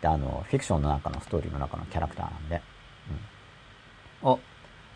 [0.00, 2.62] てあの、フィクションの中のストーリーの中のキャラクターなんで。
[4.22, 4.40] うん、お、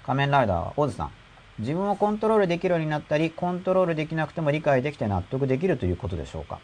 [0.05, 1.11] 仮面ライダーは、オズさん。
[1.59, 6.61] 自分をコントロールできるようになったり、コントロールできなくても理解できて納得できるということでしょうか？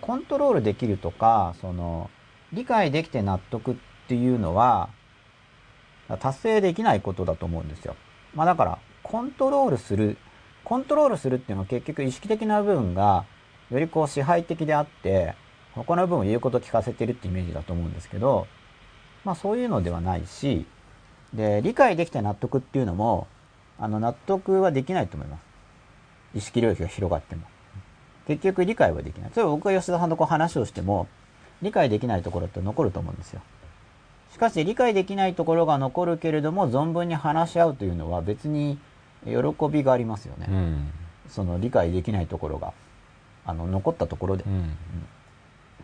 [0.00, 2.10] コントロールできるとか、その、
[2.52, 3.74] 理解できて納得っ
[4.06, 4.90] ていうのは、
[6.20, 7.96] 達成できないことだと思うんですよ。
[8.34, 10.16] まあだから、コントロールする、
[10.64, 13.24] コントロールするっていうのは結局意識的な部分が、
[13.70, 15.34] よりこう支配的であって、
[15.74, 18.46] 他の部分を言うこと聞かせてるってイメージだと思うんですけど、
[19.24, 20.66] まあそういうのではないし、
[21.34, 23.26] で、理解できて納得っていうのも、
[23.78, 25.40] あの、納得はできないと思います。
[26.34, 27.42] 意識領域が広がっても。
[28.26, 29.30] 結局理解はできない。
[29.34, 31.06] 例えば僕が吉田さんとこう話をしても、
[31.62, 33.40] 理解できないところって残ると思うんですよ。
[34.32, 38.78] しかし理解できないところが残るけれども、存分に話し合うというのは別に
[39.24, 39.32] 喜
[39.70, 40.46] びがありますよね。
[40.48, 40.90] うん。
[41.28, 42.72] その理解できないところが、
[43.46, 44.48] あの、残ったところでう。
[44.48, 44.76] ん。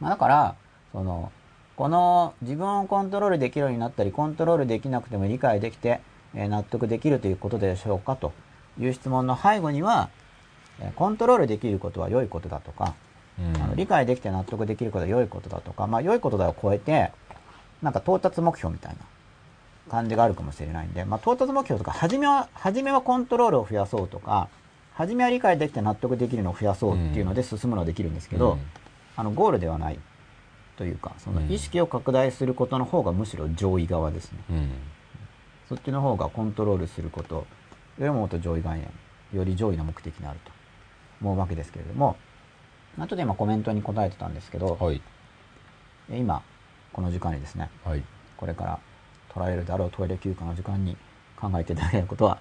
[0.00, 0.54] まあ、だから、
[0.92, 1.32] その、
[1.76, 6.00] この自分をコントロールできるようになったり、コントロールできなくても理解できて、
[6.34, 8.32] えー納得できるということでしょうかと
[8.78, 10.10] いう質問の背後には、
[10.80, 12.94] えーコントロールできることは良いことだとか、
[13.38, 17.10] うんあの理解できて納得できることは良いことだとか、まあ良いことだを超えて、
[17.82, 18.98] なんか到達目標みたいな
[19.90, 24.48] 感じがあるかもしれないんで、まあ到達目標とか、初めは、初めはコントロールを増やそうとか、
[24.94, 28.60] 初めは理解できて納得できるのを増やそうっていうので進むのはできるんですけど、うん
[29.16, 29.98] あの、ゴールではない
[30.76, 34.38] というか、そのうん意識を拡大することの方がむしろ上位側ですね。
[34.50, 34.70] うん。
[35.68, 37.34] そっちの方がコントロールすること。
[37.36, 37.46] よ
[37.98, 38.90] りももっと上位概念、
[39.32, 40.52] より上位な目的になると。
[41.20, 42.16] 思うわけですけれども、
[42.98, 45.00] あとで今コメントに答えてたんですけど、はい。
[46.10, 46.42] え今、
[46.92, 48.02] この時間にですね、はい。
[48.36, 48.78] これから
[49.32, 50.96] 取られるであろうトイレ休暇の時間に
[51.36, 52.40] 考えていただけることは、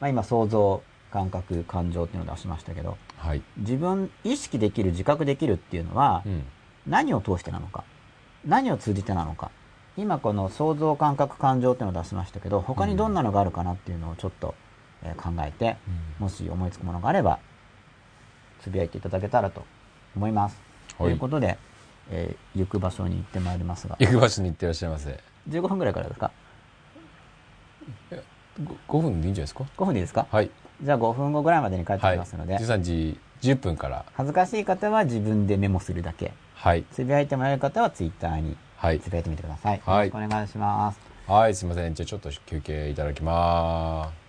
[0.00, 3.42] まあ今想像、感覚、感情っていうのを出しましたけど、はい。
[3.56, 6.44] 自分、意識できる、自覚できるっていうのは、うん。
[6.86, 7.84] 何を通してなのか。
[8.44, 9.50] 何を通じてなのか
[10.00, 14.54] 今この想像感覚感情っていうのを出しましたけど他にどんなのがあるかなっていうのをちょっと、
[15.02, 15.76] えー考えて
[16.18, 17.38] もし思いつくものがあれば
[18.62, 19.64] つぶやいていただけたらと
[20.16, 20.56] 思います、
[20.98, 21.56] はいということで、
[22.10, 25.18] えー行く場所に行ってまいりますが行く場所に行ってらっしゃいませ。
[25.48, 26.30] 15分ぐらいからですか？
[28.88, 30.26] ご5分でいいんじゃないですか？5分でいいですか？
[30.30, 30.50] はい。
[30.82, 32.16] じゃあ5分後ぐらいまでに帰ってはい。
[32.16, 34.04] きますので、13時10分から。
[34.14, 36.84] 恥ずかしい方は自分でメモするだけはい。
[36.92, 38.56] つぶやいてもらえる方はツイッターにはい
[39.00, 39.10] つ。
[39.10, 41.94] ぶやいてみてください、はいよろしくお願いしますはい、すいません。
[41.94, 44.19] じゃあちょっと休憩いただきます。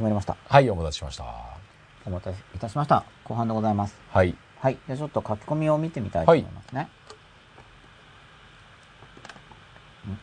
[0.00, 0.34] 始まりました。
[0.48, 1.24] はい、お待たせしました。
[2.06, 3.04] お待たせいたしました。
[3.22, 4.00] 後半でございます。
[4.08, 4.34] はい。
[4.58, 4.78] はい。
[4.86, 6.88] じゃあちょっと書き込みを見てみたいと思いますね。
[10.08, 10.18] ん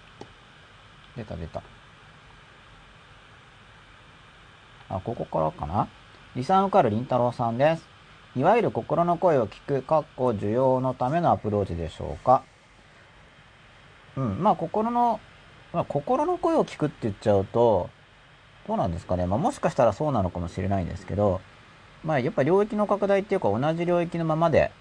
[1.15, 1.61] 出た出た。
[4.89, 5.88] あ、ここからかな？
[6.36, 7.88] リサン受かるりんたろうさんです。
[8.36, 12.41] いわゆる心の声を聞く、かっこ需要のためのアプローチでしょうか？
[14.15, 15.19] うん、まあ心の、
[15.71, 17.91] まあ心の声を聞くって言っちゃうと、
[18.68, 19.26] どうなんですかね。
[19.26, 21.41] まあもしかしたらそうなのかもしれないんですけど、
[22.03, 24.72] まあやっぱ領域の拡大っていうか同じ領域のままで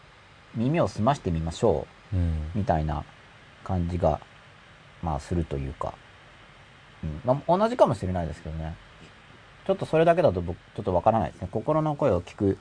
[0.55, 3.05] 耳を澄ましてみましょうんう、みたいな
[3.65, 4.21] 感じが、
[5.03, 5.95] まあするというか、
[7.03, 8.77] うん、まあ同じかもしれないですけどね。
[9.67, 11.49] ちょっとそれだけだと僕、ちょっとわからないですね。
[11.51, 12.59] 心の声を聞く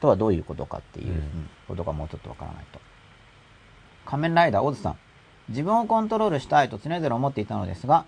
[0.00, 2.80] とはどういうことかっていう、うんうんことがもうちょっとわからないと。
[4.04, 4.98] 仮面ライダー、オズさん。
[5.48, 8.04] 自分をコントロールしたいと常々思っていたのですが、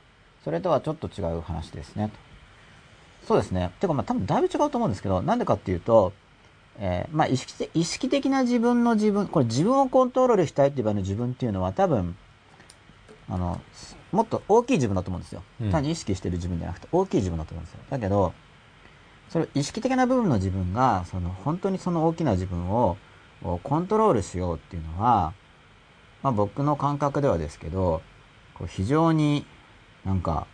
[0.47, 2.09] それとはちょっと違う話ですね。
[3.21, 3.73] とそうですね。
[3.81, 6.13] てかまあ多分だいぶ違うと思うんですけど、なんでかっていうと、
[6.79, 12.17] えーまあ意識的意識的な自分の自分、これ自分をコントロールしたいっていう場合の自分っていうのは多分、
[13.29, 13.61] あの、
[14.13, 15.43] もっと大きい自分だと思うんですよ。
[15.61, 17.81] うん単に意識してる自分じゃなくて大きい自分だと思うんですよ。
[17.91, 18.33] だけど、
[19.31, 22.97] それ意識的な部分の自分が、その本当にその大きな自分を
[23.43, 25.35] をコントロールしようっていうのは、
[26.23, 28.01] まあ僕の感覚ではですけど、
[28.55, 29.45] こう非常に
[30.07, 30.47] なんか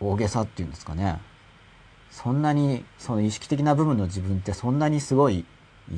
[0.00, 1.18] 大げさっていうんですかね。
[2.10, 5.44] そんなにその意識的な部分の自分ってそんなにすごい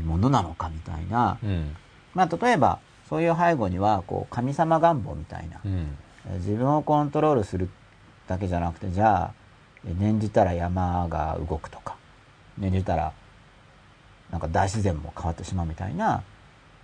[0.05, 1.39] ものなのかみたいな。
[1.43, 1.77] うん。
[2.15, 2.79] まあ例えば
[3.09, 5.61] そういう背後にはこう神様願望みたいな。
[5.65, 5.73] うん。
[6.27, 7.69] えー自分をコントロールする
[8.27, 9.33] だけじゃなくてじゃあ
[9.87, 11.97] えー念じたら山が動くとか
[12.59, 13.13] 念じたら
[14.31, 16.23] なんか大自然も変わってしまうみたいな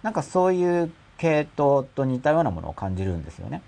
[0.02, 3.62] なんかそういう系統と似たようなものを感じるんですよね。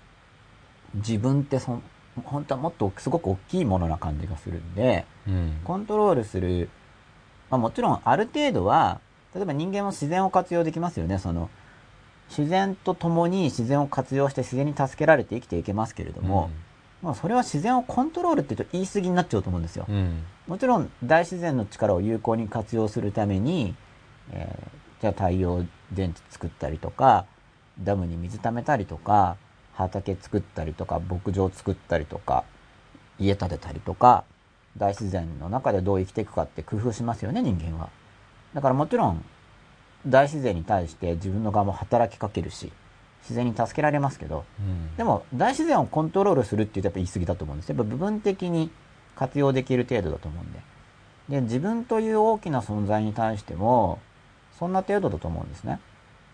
[0.95, 1.81] 自分ってそ
[2.23, 5.59] 本当はもっとすごく大きいものな感じがするんでうん。
[5.63, 6.69] コントロールする、
[7.49, 8.99] まあ、もちろんある程度は
[9.35, 11.49] 例えば人間も自然を活用できますよねその
[12.29, 16.49] 自然と共に自然を活用して自然に助けられて生きていけますけれども、
[17.01, 19.85] まあ、それは自然をコントロールって言うと言い過ぎになっちゃうと思うんですよ。
[19.87, 20.23] うん。
[20.47, 23.75] もちろん大自然の力を有効に活用するために、
[24.31, 27.25] えーじゃあ太陽電池作ったりとか、
[27.79, 29.37] ダムに水溜めたりとか、
[29.77, 32.43] 畑作ったりとか、牧場作ったりとか、
[33.19, 34.23] 家建てたりとか、
[34.77, 37.89] 大自然の中でどう生きていくかって工夫しますよね、人間は。
[38.53, 39.23] だからもちろん、
[40.07, 42.71] 大自然に対して自分の側も働きかけるし、
[43.21, 44.95] 自然に助けられますけど、うん。
[44.95, 47.69] でも大自然をコントロールするって言うとやっぱ言い過ぎだと思うんです。
[47.69, 48.71] やっぱ部分的に
[49.15, 50.59] 活用できる程度だと思うんで。
[51.29, 53.99] で、自分という大きな存在に対しても、
[54.57, 55.79] そんな程度だと思うんですね。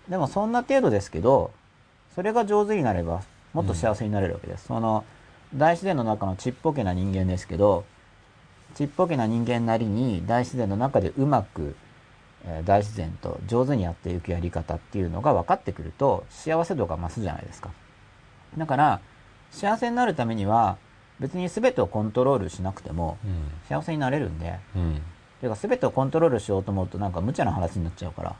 [0.07, 1.51] でもそんな程度ですけど、
[2.13, 3.23] それが上手になれば、
[3.54, 4.66] もっと幸せになれるわけです。
[4.66, 5.06] その、
[5.56, 7.86] 大自然の中のちっぽけな人間ですけど、
[8.76, 11.76] ちっぽけな人間なりに大自然の中でうまく、
[12.45, 17.72] えー大自然と上手にやっていくやり方っていうのが分かってくると幸せ度が増すじゃないですか。
[18.58, 18.99] だから
[19.51, 20.78] 幸せになるためには
[21.20, 23.51] 別に全てをコントロールしなくてもうん。
[23.70, 25.01] 幸せになれるんで、うん。
[25.39, 28.36] てか全てをコントロールしようと思うとなんか無茶な話になっちゃうから、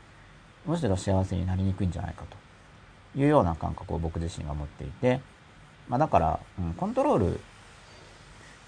[0.66, 2.36] むしろ幸せになりにくいんじゃないかと
[3.16, 5.20] いうような感覚を僕自身が持っていて、
[5.88, 7.40] まあだから、うん、コントロール、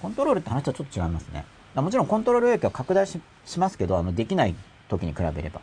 [0.00, 1.44] コントロールって話とはちょっと違いますね。
[1.74, 4.54] もちろんコントロール領域は拡大ししますけど、あの、できない
[4.88, 5.60] 時に比べれば。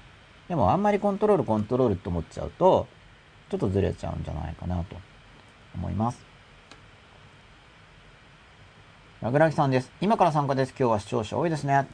[0.48, 2.88] でもあんまりコントロールコントロールって思っちゃうと、
[3.50, 4.96] ちょっとずれちゃうんじゃないかなと
[5.76, 6.34] 思います。
[9.22, 9.92] ラグラギさんです。
[10.02, 10.74] 今から参加です。
[10.78, 11.88] 今日は視聴者多いですね。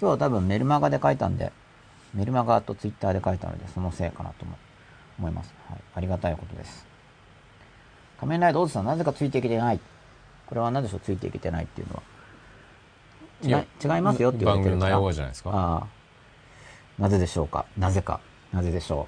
[0.00, 1.52] 今日は多分メルマガで書いたんで、
[2.14, 4.56] メルマガとツイッターで書いたので、そのせいかなとも
[5.18, 5.52] 思います。
[5.68, 5.80] はい。
[5.94, 6.86] ありがたいことです。
[8.20, 9.80] 仮面ライダーオズさん、なぜかついていけてない。
[10.46, 12.02] これは何でしょう、ついていけてないっていうのは。
[13.40, 15.50] いや違いますよって言われてる番組の内容がじゃないですか？
[15.50, 15.86] ああ。
[16.98, 17.66] なぜでしょうか？
[17.76, 18.20] なぜか。
[18.52, 19.06] なぜでしょ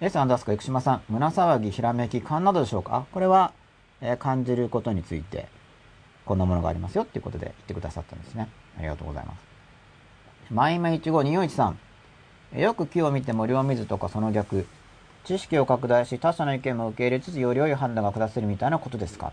[0.00, 2.96] う ?S アンダースカ生島さん、胸騒ぎ、ひらめき、勘などでしょうか？
[2.96, 3.52] あこれは、
[4.00, 5.48] えー感じることについて、
[6.24, 8.48] こんなものがありますよっていうことで言ってくださったんですね。
[8.78, 9.38] ありがとうございます。
[10.52, 11.91] マイマイ15241さん、えー
[12.54, 14.66] よく木を見て森を見ずとかその逆、
[15.24, 19.32] 知識を拡大し他者の意見も受け入れつつより良い判断が下せるみたいなことですか？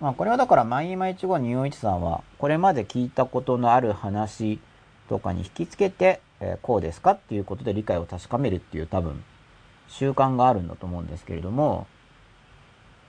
[0.00, 4.58] まあこれはだからマイマイ15241さんはこれまで聞いたことのある話
[5.08, 9.22] とかに引きつけて、えーこうですかっていうことで理解を確かめるっていう多分
[9.86, 11.86] 習慣があるんだと思うんですけれども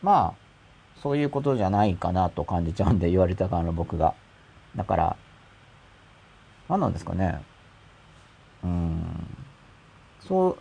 [0.03, 4.13] まあそういうことじゃないかなと感じちゃうんで言われた側の僕が。
[4.75, 5.15] だから
[6.69, 7.41] 何なんですかね。
[10.27, 10.57] そう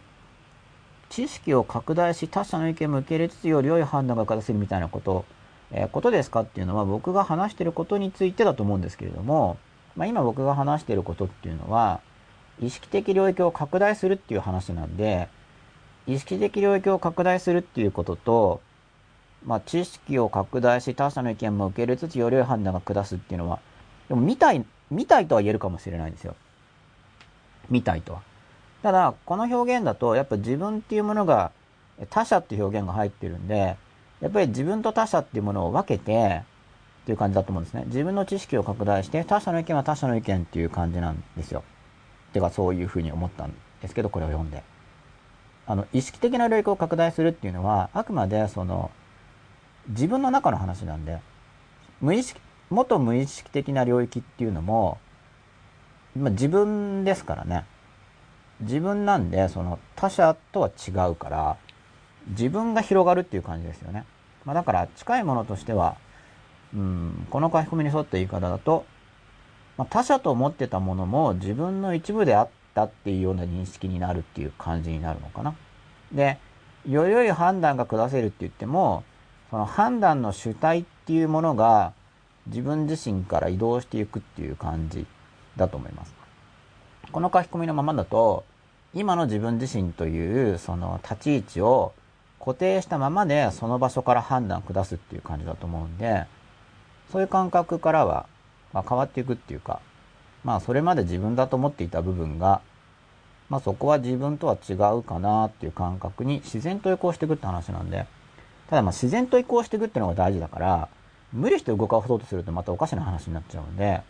[1.09, 5.25] 知識を拡大し他者の意見も受け入れつつより良い判断が下せるみたいなこと
[5.73, 9.57] えーことですかっていうのは僕が話してることについてだと思うんですけれども、
[9.97, 12.01] まあ、今僕が話してることっていうのは
[12.61, 15.29] 意識的領域を拡大するっていう話なんで
[16.07, 18.61] 意識的領域を拡大するっていうことと、
[19.45, 23.61] まあ、知識を拡大し他者の意見も受け入れつつより良い判断が下すっていうのは
[24.09, 26.37] でも見たい見たいとは言えるかもしれないんですよ。
[27.73, 28.23] 見たいとは
[28.83, 31.51] ただこの表現だとやっぱ自分っていうものが
[32.11, 33.77] 他者っていう表現が入ってるんで
[34.21, 36.43] やっぱり自分と他者っていうものを分けて
[37.03, 37.83] っていう感じだと思うんですね。
[37.87, 41.65] 自分の知識を拡大して他者の意見は他者の意見っていう感じなんですよ。
[42.33, 44.63] てかそういうふうに思ったんですけど、これを読んで。
[45.67, 48.91] あの、意識的な領域を拡大するっていうのは、あくまでその、
[49.89, 51.19] 自分の中の話なんで、
[52.01, 54.99] 無意識、元無意識的な領域っていうのも、
[56.17, 57.65] まあ、自分ですからね。
[58.61, 61.57] 自分なんで、その他者とは違うから、
[62.29, 64.05] 自分が広がるっていう感じですよね。
[64.45, 65.97] まあ、だから近いものとしては、
[66.75, 68.85] うん、この書き込みに沿った言い方だと、
[69.77, 75.55] まあ、他者と思ってたものも自分の一部であったっていうような認識になるっていう感じになるのかな。
[76.13, 76.39] で、
[76.89, 79.05] より良い判断が下せるって言っても、
[79.51, 81.93] その判断の主体っていうものが
[82.47, 85.07] 自分自身から移動していくっていう感じ
[85.57, 86.15] だと思います。
[87.11, 88.45] この書き込みのままだと、
[88.95, 91.93] 今の自分自身というその立ち位置を
[92.39, 96.27] 固定したままでその場所から判断を下すっていう感じだと思うんで、
[97.11, 98.27] そういう感覚からは、
[98.73, 99.81] ま、変わっていくっていうか、
[100.45, 102.61] まあそれまで自分だと思っていた部分が、
[103.49, 108.07] まあそこは自分とは違うかなっていう感覚に自然と移行していくって話なんで、
[108.69, 110.89] ただまあ自然と移行していくっていうのが大事だから、
[111.33, 114.03] 無理して動かそうとするとまたおかしな話になっちゃうんで、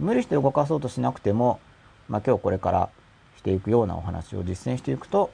[0.00, 1.60] 無理して動かそうとしなくても、
[2.08, 2.88] まあ今日これから
[3.36, 5.30] していくようなお話を実践していくと、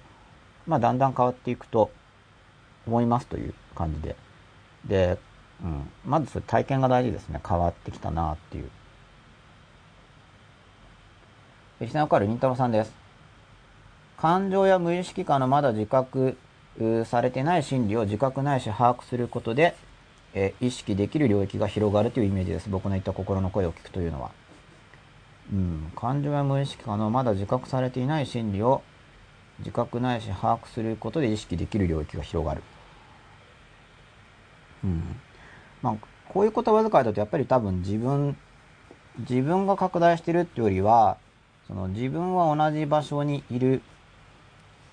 [0.66, 1.90] まあだんだん変わっていくと
[2.86, 4.16] 思いますという感じで。
[4.84, 5.18] で、
[5.62, 7.40] うん、まずそれ体験が大事ですね。
[7.46, 8.70] 変わってきたなっていう。
[11.80, 12.92] リスナーからりんたろさんです。
[14.16, 16.36] 感情や無意識化のまだ自覚
[17.04, 19.76] されてない心理を自覚ないし把握することで、
[20.34, 22.68] え意識できる領域が広がるというイメージです。
[22.68, 24.30] 僕の言った心の声を聞くというのは。
[25.52, 28.82] うん、感情や無意識化のまだ自覚されていない心理を
[29.60, 32.62] 自覚ないし把握することで意識できる領域が広がる。
[34.84, 35.02] うん。
[35.82, 35.96] まあ、
[36.28, 38.36] こういう言葉遣いだとやっぱり多分自分、
[39.20, 41.16] 自分が拡大してるってよりは、
[41.66, 43.82] その自分は同じ場所にいる、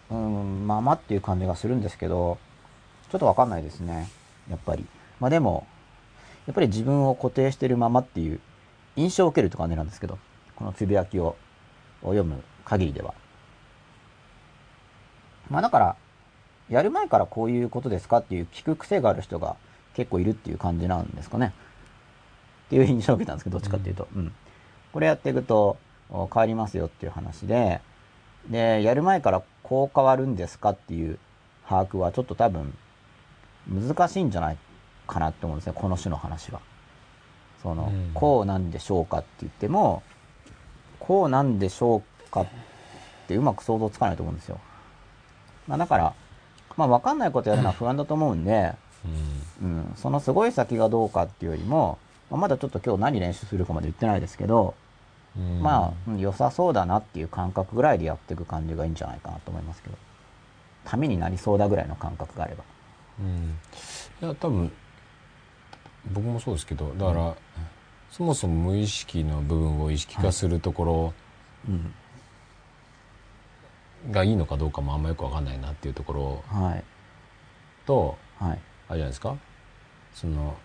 [0.09, 2.37] うん、ままっていう感じがするんですけど、
[3.11, 4.09] ちょっとわかんないですね。
[4.49, 4.85] やっぱり。
[5.19, 5.67] まあでも、
[6.45, 8.39] やっぱり自分を固定してるままっていう
[8.95, 10.17] 印象を受けるって感じなんですけど、
[10.55, 11.35] このつぶやきを
[12.01, 13.13] 読む限りでは。
[15.49, 15.95] まあだから、
[16.69, 19.55] やる前からこういうことですかっていう聞く癖がある人が
[19.93, 21.53] 結構いるっていう感じなんですかね。
[22.67, 24.07] っていう印象を受けたんですけど、どっちかっていうと。
[24.15, 24.33] うん。
[24.91, 25.77] これやっていくと
[26.09, 27.81] お変わりますよっていう話で、
[28.49, 31.19] で、やる前からこう変わるんですかっていう
[31.67, 32.75] 把握はちょっと多分
[33.67, 34.57] 難しいんじゃない
[35.07, 36.61] かなって思うんですね、この種の話は。
[37.61, 40.03] その、うんこうなんでしょうかって言っても、
[41.03, 42.47] こうなんでしょうかっ
[43.27, 44.59] てうまく想像つかないと思うんですよ。
[45.67, 46.13] まあだから、
[46.77, 48.73] まあわかんないことやるのは 不安だと思うんで、
[49.61, 51.97] うんうん、そのすごい先がどうかっていうよりも、
[52.31, 54.73] まあまだちょっと今日何練習するかまで言ってないですけど、
[55.37, 59.97] うんまあ、うん良さそうだなっていう感覚ぐらいでやっていく感じがいいんじゃないかなと思いますけど。
[60.85, 62.63] ためになりそうだぐらいの感覚があれば。
[63.19, 63.57] うん
[64.21, 64.71] いや多分
[66.11, 67.35] 僕もそうですけどだから、
[68.15, 71.13] そもそも無意識の部分を意識化するとこ
[71.67, 71.83] うん。
[74.07, 76.83] ろがいいのかどうかもあんまよくわかんないなっていうところはい。
[77.87, 78.51] とはい。
[78.51, 79.35] あれじゃないですか
[80.13, 80.55] その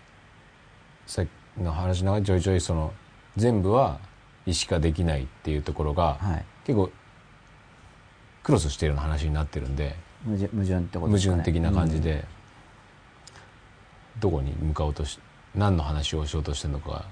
[1.07, 1.25] さっ
[1.57, 2.93] きの話の中でちょいちょいその
[3.35, 3.99] 全部は
[4.45, 6.45] 意識化できないっていうところが、はい。
[6.65, 6.91] 結構
[8.43, 11.43] クロスしてるような話になってるんで矛盾矛盾ってこと矛ですかね。
[11.43, 12.25] 盾的な感じで、
[14.19, 15.19] どこに向かおうとし
[15.55, 17.05] 何の話をしようとしてるのかが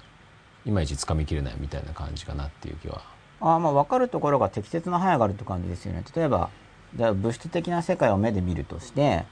[0.67, 3.01] いまいちつかみきれないみたいな感じかなっていう気は。
[3.39, 6.03] ああまあ分かるところが適切な範囲があるって感じですよね。
[6.15, 6.49] 例えば
[6.95, 9.25] じゃあ物質的な世界を目で見るとして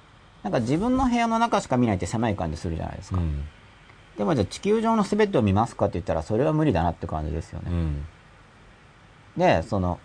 [0.43, 3.43] なんか自分の部屋の中しか見ないって狭い感じするじゃないですか、うん。
[4.17, 8.05] でもじゃあ地球上の全てを見ますかって言ったらそれは無理だなって感じですよね、うん。
[9.37, 9.99] でその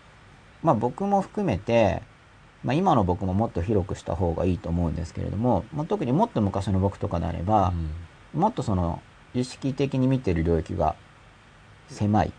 [0.62, 2.02] まあ僕も含めて、
[2.64, 7.72] まあ、今の僕ももっと広くした方がいいと思うんですけれども、まあ、特にもっと昔の僕とかであれば、
[8.34, 9.00] もっとその
[9.34, 10.96] 意識的に見てる領域が
[11.94, 12.32] 狭い。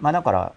[0.00, 0.52] まあだから、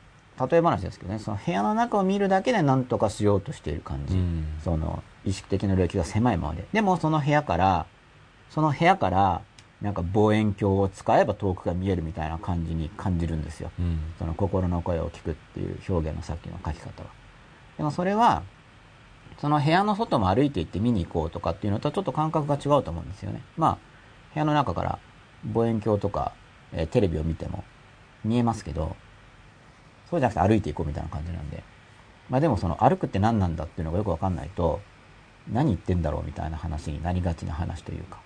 [0.50, 4.16] 例え話ですけどね、その部屋の中を見るだけで何とかしようとしている感じ。
[4.16, 6.68] うんその意識的な領域が狭いままで。
[6.72, 7.86] でもその部屋から、
[8.50, 9.42] その部屋から
[9.82, 13.72] なんか望遠鏡を使えば遠くが見えるみたいな感じに感じるんですよ。
[13.80, 17.10] うんその心の声を聞くっていう表現のさっきの書き方は。
[17.78, 18.44] でもそれは、
[19.40, 23.42] その部屋の外も歩いて行って見に行こうとかっていうのとはちょっと感覚が違うと思うんですよね。
[23.58, 23.78] まあ、
[24.34, 25.00] 部屋の中から
[25.46, 26.34] 望遠鏡とか、
[26.72, 27.64] えーテレビを見ても
[28.26, 28.96] 見えますけど、
[30.10, 31.64] そうじゃなくて歩いていこうみたいな感じなんで。
[32.30, 34.82] まあでもその歩くって何なんだっていうのがよくわかんないと、
[35.52, 38.20] 何言ってんだろうみたいな話になりがちな話というか。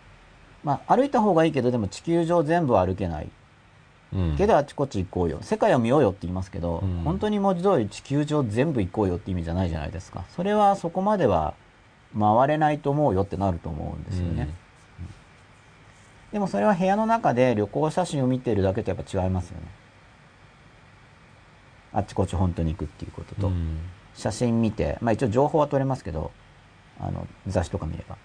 [0.63, 3.29] まあ歩いた方がいいけど、でも地球上全部は歩けない。
[4.13, 4.35] うん。
[4.37, 5.39] けどあちこち行こうよ。
[5.41, 7.01] 世界を見ようよって言いますけど、うん。
[7.03, 10.23] 本当に文字通り地球上全部行こうよって意味じゃないじゃないですか。
[10.35, 11.53] それはそこまでは
[12.17, 14.49] 回れないと思うよってなると思うんですよね、
[16.31, 19.67] でもそれは部屋の中で旅行写真を見てるだけとやっぱ違いますよね
[21.91, 23.79] あっちこっち本当に行くっていうことと、うん
[24.15, 26.31] 写真見て、まあ一応情報は取れますけど、
[26.99, 28.17] あの、雑誌とか見れば。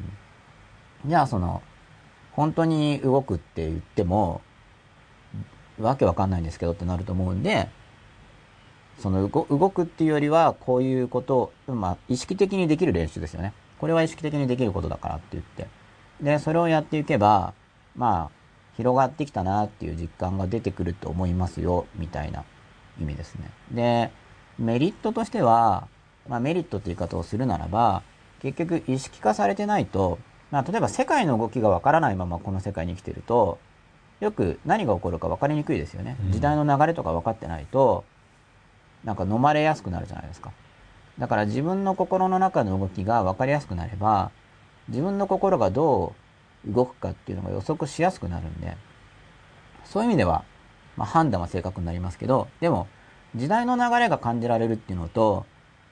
[0.00, 1.62] うんじゃあその、
[2.32, 4.40] 本当に動くって言っても、
[5.80, 7.68] わけわかんないんですけどってなると思うんで、
[8.98, 13.52] その動動くっていうよりは、こういうことを、まあ意識的にできる練習ですよね。
[13.78, 15.66] これは意識的にできることだからって言って。
[16.20, 17.54] で、それをやっていけば、
[17.96, 18.30] まあ、
[18.76, 22.44] 広がってきたなっていう実感が出てくると思いますよ、みたいな
[23.00, 23.50] 意味ですね。
[23.70, 24.10] で、
[24.58, 25.88] メリットとしては、
[26.28, 28.02] まあ、メリットって言い方をするならば、
[28.40, 30.18] 結局意識化されてないと、
[30.50, 33.58] まあ、例えば世界の動きがわからないままこの世界に生きてると、
[34.20, 36.16] よく何が起こるか分かりにくいですよね。
[36.26, 38.04] うん時代の流れとか分かってないと、
[39.04, 40.52] なんか飲まれやすくなるじゃないですか。
[41.18, 44.30] だから自分の心の中の動きが分かりやすくなれば、
[44.88, 46.14] 自分の心がど
[46.68, 48.76] う動くかっていうのが予測しやすくなるんで、
[49.84, 50.44] そういう意味では、
[50.96, 52.86] まあ、判断は正確になりますけど、でも、
[53.34, 55.46] 時代の流れが感じられるっていうのと、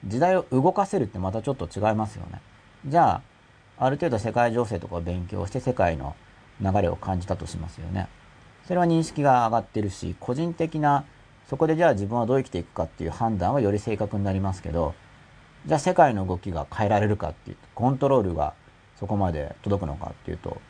[0.05, 2.41] 時代を動かせるってまたちょっと違いますよね。
[2.85, 3.21] じゃ
[3.79, 6.15] あ、ある程度世界情勢とかを勉強して世界の
[6.61, 8.07] 流れを感じたとしますよね。
[8.67, 11.05] それは認識が上がってるし、個人的な、
[11.49, 14.93] そこでじゃあ自分はどう生きていくかっていう判断はより正確になりますけど、
[15.65, 18.53] じゃあ世界の動きが変えられるかっていう、コントロールが
[18.99, 20.61] そこまで届くのかっていうと、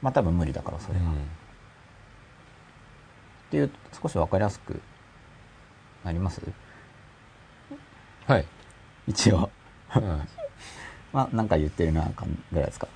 [0.00, 1.04] まあ多分無理だからそれは。
[3.54, 3.70] っていう、
[4.02, 4.80] 少しわかりやすく
[6.04, 6.40] なります？
[8.26, 8.44] はい、
[9.06, 9.50] 一応。
[9.94, 10.02] うん
[11.12, 12.88] まあなんか言ってるな、感ぐらいですか？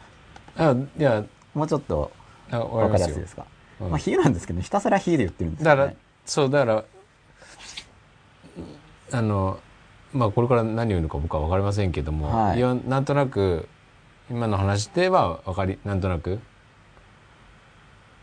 [0.56, 1.22] あいや
[1.54, 2.10] もうちょっと
[2.50, 3.46] あわかりやすいですか？
[3.80, 5.76] うんまあ比喩なんですけど、ひたすら比喩で言ってるんですよね。
[5.76, 6.84] だからそうだから
[9.12, 9.60] あの
[10.12, 13.68] まあこれから何を言うのか僕は分かりませんけども、はいいやなんとなく
[14.28, 16.40] 今の話では分かりなんとなく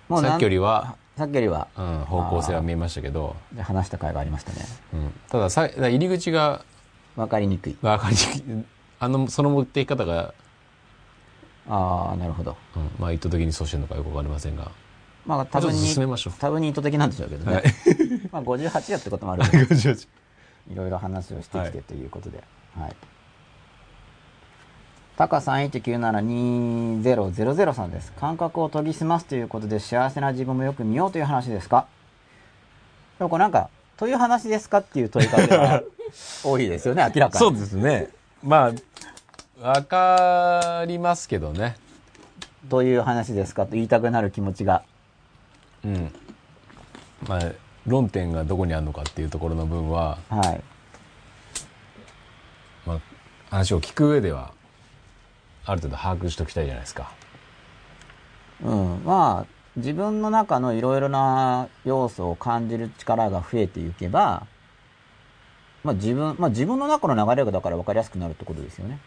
[0.09, 4.65] さっきよりは、さっきよりは、うん、方向性は見えましたけど、話した回がありましたね。
[4.93, 6.65] うん、たださ入り口が
[7.15, 7.77] わかりにくい。
[7.81, 8.65] 分かりにくい
[8.99, 10.33] あのその持っていき方が、
[11.67, 12.57] ああ、なるほど。
[12.75, 14.71] うん、まあ意図的にそうしてるのかよく分かりませんが
[15.25, 17.55] まあ多分に、ましょう多分に意図的なんでしょうけどね。
[17.55, 17.63] はい
[18.31, 19.57] まあ58やってこともあるんで、
[20.71, 22.43] いろいろ話をしてきてということで。
[22.77, 22.89] はい。
[22.89, 23.14] タカ
[25.17, 28.11] 31972000さんです。
[28.13, 31.87] 感覚を研ぎ澄ますということで幸せな自分もよく見ようという話ですか？
[33.17, 35.81] でもこれなんか、という話ですかっていう問いかけが
[36.43, 37.39] 多いですよね、明らかに。
[37.39, 38.09] そうですね
[38.43, 38.71] まあ
[39.73, 41.77] 分かりますけどね
[42.69, 44.83] という話ですかと言いたくなる気持ちが。
[45.85, 46.13] うん
[47.27, 47.39] まあ
[47.87, 50.61] 論点がどこにあるのかっていうところの分は、はい。
[52.87, 52.99] まあ、
[53.51, 54.51] 話を聞く上では
[55.65, 57.11] ある程度把握しておきたいじゃないですか
[58.63, 59.03] うん。
[59.03, 64.47] まあ、自分の中のいろいろな要素を感じる力が増えていけば、
[65.83, 68.99] まあ自分、まあ自分の中の流れがだから分かりやすくなるってことですよね。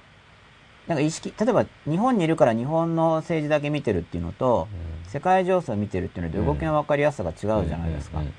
[0.86, 4.68] なんか意識、例えば日本にいるから日本の政治だけ見てるっていうのと、
[5.09, 8.26] 世界情勢を見てるっていうので動きの分かりやすさが違うじゃないですかうん。
[8.26, 8.32] うん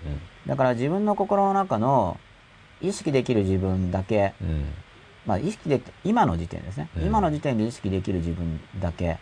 [0.48, 2.18] だから自分の心の中の
[2.82, 4.66] 意識できる自分だけ、うんうん
[5.30, 6.90] まあ意識で、今の時点ですね。
[6.98, 7.04] うん。
[7.04, 9.12] 今の時点で意識できる自分だけ。
[9.12, 9.16] っ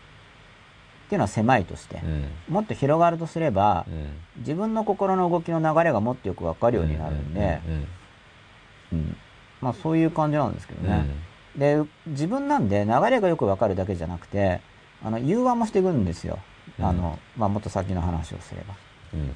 [1.09, 2.31] ていうのは狭いとして、うん。
[2.47, 4.13] もっと広がるとすれば、うん。
[4.37, 8.97] 自分の心の動きの流れがもっとよくわかるようになるんで、うん。
[8.99, 9.17] うん。
[9.59, 11.09] まあそういう感じなんですけどね。
[11.57, 14.61] で、自分なんで流れがよくわかるだけじゃなくて、
[15.03, 16.39] あの、融和もしていくんですよ。
[16.79, 18.75] あの、まあもっと先の話をすれば。
[19.13, 19.35] うん。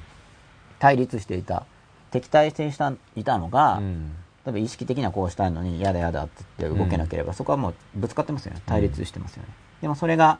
[0.78, 1.66] 対立していた、
[2.10, 2.66] 敵対して
[3.14, 8.62] いたのが、うん例えば意識的にはこうしたいのに嫌だ嫌だって言って動けなければ、そこはもうぶつかってますよね。
[8.66, 9.48] 対立してますよね、
[9.80, 10.38] でもそれが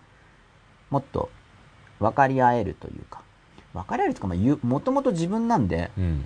[0.90, 1.30] もっと
[2.00, 3.22] 分かり合えるというか
[3.72, 6.24] 分かり合えるというかまあゆもともと自分なんでうん。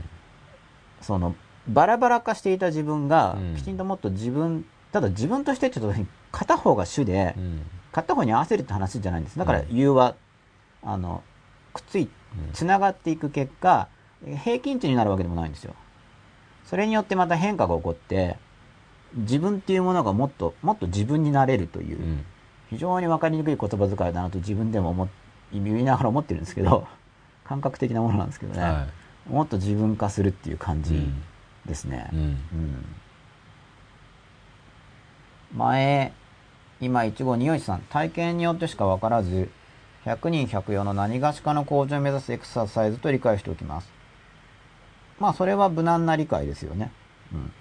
[1.02, 1.34] その
[1.68, 3.56] バラバラ化していた自分がうん。
[3.56, 6.00] きちんともっと自分ただ自分としてちょっと
[6.32, 7.62] 片方が主でうん。
[7.92, 9.38] 片方に合わせるって話じゃないんです。
[9.38, 9.76] だからうん。
[9.76, 10.14] 融和
[10.82, 11.22] あの
[11.74, 12.08] くっつい
[12.52, 13.88] つながっていく結果
[14.42, 15.74] 平均値になるわけでもないんですよ
[16.66, 18.36] それによってまた変化が起こって
[19.14, 22.24] 自分っていうものがもっともっと自分になれるという、うん。
[22.68, 25.08] 非常に分かりにくい言葉遣いだなと自分でも思っ
[25.52, 26.86] 言いながら思ってるんですけど
[27.44, 28.86] 感覚的なものなんですけどね、は
[29.28, 31.22] もっと自分化するっていう感じうん。
[31.64, 32.22] ですね、いうん。
[32.22, 32.84] うん。
[35.56, 36.12] 前
[36.80, 37.80] 今一号二四一さん。
[37.88, 39.48] 体験によってしか分からず
[40.04, 43.95] 100人100用の何がしかの向上を目指すエクササイズと理解しておきます
[45.18, 46.92] まあそれは無難な理解ですよね、
[47.32, 47.52] うん。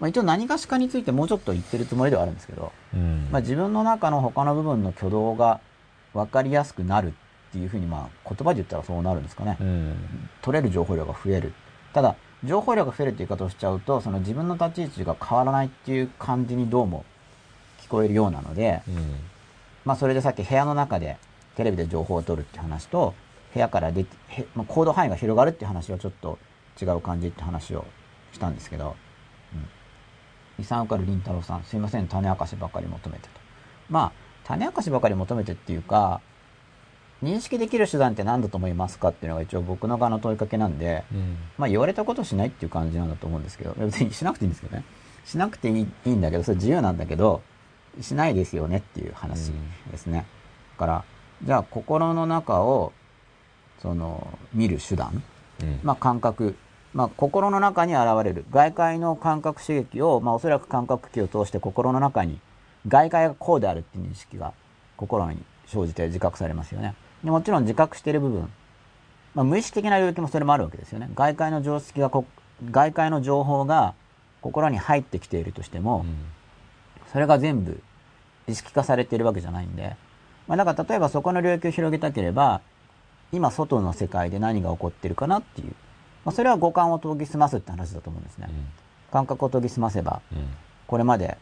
[0.00, 3.28] まあ、一応何がしかについてもうちょっと言ってるつもりではあるんですけど、うん。
[3.30, 5.60] まあ、自分の中の他の部分の挙動が
[6.14, 7.12] 分かりやすくなるっ
[7.52, 9.96] ていうふうにまあ言葉で言ったらそうなるんですかね、うん。
[10.42, 11.52] 取れる情報量が増える。
[11.92, 17.04] ただ情報量が増えるって言い方をしちゃうとその自分の立ち位置が変わらないっていう感じにどうも
[17.80, 19.14] 聞こえるようなので、うん。
[19.84, 21.16] まあそれでさっき部屋の中で
[21.56, 23.14] テレビで情報を取るって話と
[23.54, 26.38] 部屋から出てへ、まあ、行動範囲が広がるって話はちょっと
[26.80, 27.84] 違う感じって話を
[28.32, 28.96] したんですけど、
[30.58, 33.40] うん、遺産受かるりんたろうさんすいません種明かしばかり求めてと。
[33.88, 34.12] まあ
[34.44, 36.20] 種明かしばかり求めてっていうか
[37.22, 41.36] 認識できる手段って何だと思いますかっていうのが一応僕の側の問いかけなんで、うん。
[41.56, 44.84] まあ言われたことしないっていう感じなんだと思うんですけど、別にしなくていいんですけどね。
[45.24, 47.42] しなくていいいいんだけど、それ自由なんだけど、
[48.00, 49.50] しないですよねっていう話
[49.90, 50.26] ですね。
[50.78, 51.04] だから、
[51.42, 52.92] じゃあ心の中を、
[53.80, 55.22] その、見る手段、
[55.62, 55.80] うん。
[55.82, 56.54] まあ感覚、
[56.96, 58.46] まあ心の中に現れる。
[58.50, 62.40] 外界の感覚刺激を、まあおそらく感覚器を通して心の中に、
[62.88, 64.54] 外界がこうであるっていう認識が
[64.96, 66.94] 心に生じて自覚されますよね。
[67.22, 68.50] でもちろん自覚している部分、
[69.34, 71.10] まあ、無意識的な領域もそれもあるわけですよね。
[71.14, 72.24] 外界の常識がこ、
[72.70, 73.92] 外界の情報が
[74.40, 76.06] 心に入ってきているとしても、
[77.12, 77.78] それが全部
[78.48, 79.96] 意識化されているわけじゃないんで、
[80.48, 82.62] まあ、だから例えばそこの領域を広げたければ、
[83.32, 85.74] 今外の世界で何が起こってるかなっていう、
[86.26, 88.48] まあ、それは五感を研ぎ澄ますって話だと思うんですね。
[89.12, 90.48] 感覚を研ぎ澄ませば、うん。
[90.88, 91.38] これまで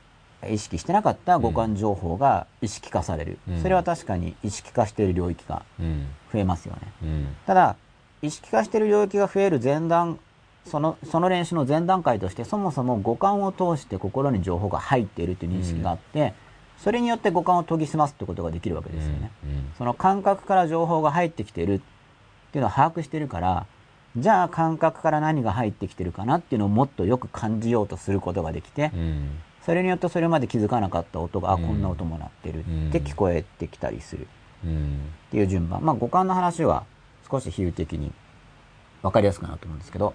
[0.47, 3.39] 意識してなかった五感情報が意識化される。
[3.49, 3.63] うん。
[3.63, 6.07] それは確かに意識化している領域がうん。
[6.31, 6.81] 増えますよね。
[7.03, 7.37] うん。
[7.47, 7.77] ただ、
[8.21, 10.19] 意識化している領域が増える前段、
[10.67, 16.35] その、その練習の前段階として、そもそも五感を通して心に情報が入っているという認識があって、
[16.77, 19.31] それによって五感を研ぎ澄ますってことができるわけですよね。
[19.45, 19.73] うん。
[19.79, 21.81] その感覚から情報が入ってきているっ
[22.53, 23.67] ていうのを把握しているから、
[24.17, 29.29] じゃあ感覚から何が入ってきてるかなっていうのをもっとよく感じようとすることができて、うん
[29.65, 34.29] それによってそれまで気づかなかった音が、あ、うんこんな音も鳴ってるうんって聞こえてきたりする。
[34.63, 35.83] うんっていう順番。
[35.83, 36.85] まあ、五感の話は
[37.31, 38.13] 少し比喩的に
[39.01, 40.13] 分かりやすくなると思うんですけど、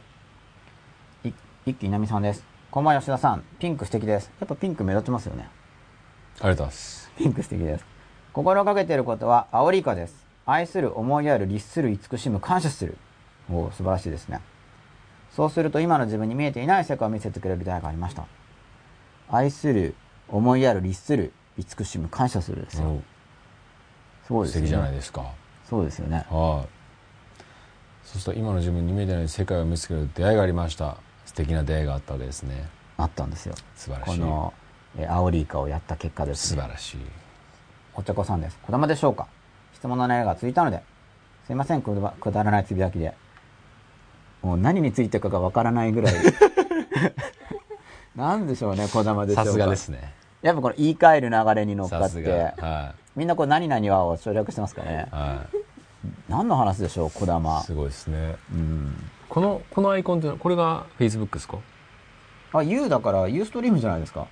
[1.24, 1.32] い
[1.66, 2.44] 一気稲美さんです。
[2.70, 3.44] こんばんは吉田さん。
[3.58, 4.32] ピンク素敵です。
[4.40, 5.50] やっぱピンク目立ちますよね。
[6.42, 7.86] ありがとうございますピンク素敵です。
[8.34, 10.28] 心がけていることは、アオリイカです。
[10.46, 12.98] 愛する、思いやる、律する、慈しむ、感謝する。
[13.52, 14.40] おお素晴らしいですね。
[15.36, 18.26] そうすると今の自分に見えていない世界を見せてくれる出会いがありました。
[19.30, 19.96] 愛する、
[20.28, 22.88] 思いやる、律する、慈しむ、感謝するですよ。
[22.88, 23.02] お
[24.26, 24.68] すごいですよね。
[24.68, 25.26] 素敵じゃないですか
[25.70, 26.26] そうですよね。
[26.30, 26.70] はい
[28.04, 32.68] そうすると今の自分に見えてない世界を見つける出会いがありました素敵な出会いがあったわけですね
[32.98, 33.54] あったんですよ。
[33.76, 34.54] 素晴らしいこの、
[34.98, 36.62] えーアオリイカをやった結果ですね。
[36.62, 36.98] 素晴らしい
[37.94, 38.58] お茶子さんです。
[38.64, 39.28] こだまでしょうか？
[39.76, 40.82] 質問の内容がついたので、
[41.46, 41.94] すいません、く
[42.32, 43.14] だらないつぶやきで。
[44.42, 46.16] もう何についてかがわからないぐらい。
[48.16, 49.46] なんでしょうね、こだまでしょうか。
[49.46, 55.16] さすがですねやっぱこの言い換える流れに乗っかってが、はみんなこう何々はを省略してますかねい。
[55.16, 55.46] は
[56.30, 57.64] 何の話でしょう、こだまい。
[57.64, 58.94] すごいですねうん。
[59.28, 61.58] このこのアイコンってこれが Facebook ですか？
[62.54, 64.28] あ、U だから U ストリームじゃないですか。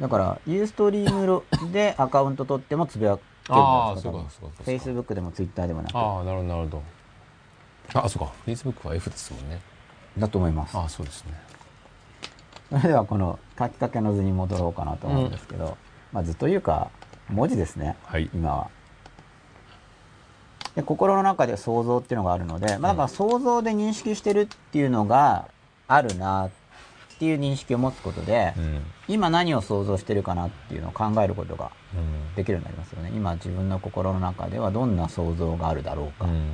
[0.00, 1.42] だから、ユーストリーム
[1.72, 4.12] でアカウント取ってもつぶやけるんじゃああないですか。
[4.12, 4.70] そうかそうかそうか
[5.10, 5.96] Facebook でも Twitter でもなく。
[5.96, 6.82] ああなるほどなるほど
[7.94, 8.32] あそうか。
[8.46, 9.60] Facebook は F ですもんね。
[10.18, 10.76] だと思います。
[10.76, 11.32] ああそうですね。
[12.70, 15.76] それではこの書きかけの図に戻ろうかなと思うんですけど、
[16.12, 16.90] まあ図というか
[17.28, 18.30] 文字ですね、はい。
[18.34, 18.70] 今は。
[20.74, 25.48] で心の中で想像っていうのがあるので、まあ、だから想像で認識してるっていうのが
[25.88, 26.50] あるなっ
[27.18, 28.82] ていう認識を持つことで、うん。
[29.08, 32.34] 今何を想像してるかなっていうのを考えることがうん。
[32.34, 33.10] できるようになりますよね。
[33.14, 36.26] 今自分の心の中ではどんな想像があるだろうか。
[36.26, 36.52] うん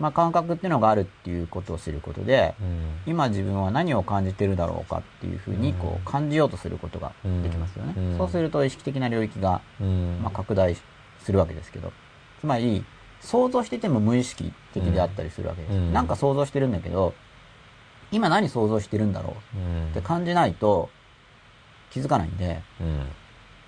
[0.00, 3.00] まあ感覚っていうのがあるっていうことを知ることで、うん。
[3.06, 7.12] 今自分は何を感じてるだろうかっていうふうにこう感じようとすることが
[7.42, 7.94] できますよね。
[7.96, 8.18] うん。
[8.18, 10.20] そうすると意識的な領域がうん。
[10.22, 11.92] まあ拡大するわけですけど、
[12.40, 12.84] つまり
[13.20, 15.74] 想像してても無意識的であったりするわけです。
[15.74, 15.92] うん。
[15.92, 17.14] なんか想像してるんだけど、
[18.10, 19.88] 今何想像してるんだろううん。
[19.90, 20.88] って感じないと
[21.90, 23.08] 気づかないんで、うん。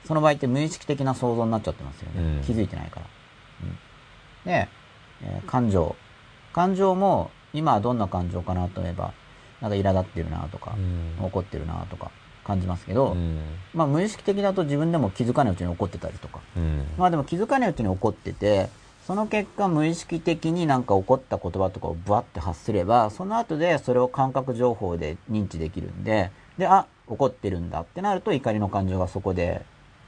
[0.07, 2.37] その場合って無意識的な想像になっちゃってますよね。
[2.39, 2.43] うん。
[2.43, 3.07] 気づいてないから。
[3.65, 3.79] うん。
[4.45, 4.69] で、
[5.23, 5.95] えー感情。
[6.53, 9.12] 感情も、今はどんな感情かなと思えば、
[9.61, 11.24] なんか苛立ってるなとか、うん。
[11.24, 12.11] 怒ってるなとか
[12.45, 13.39] 感じますけど、うん。
[13.74, 16.41] まあ無意識的だと自分でも気づかないうちに怒ってたりとか。
[16.57, 16.87] うん。
[16.99, 18.69] まあでも気づかないうちに怒ってて、
[19.07, 29.62] その結果無意識的になんか怒った言葉とかをブワって発すれば、その後でそれを感覚情報で認知できるんで、で、あ、怒ってるんだってなると怒りの感情がそこで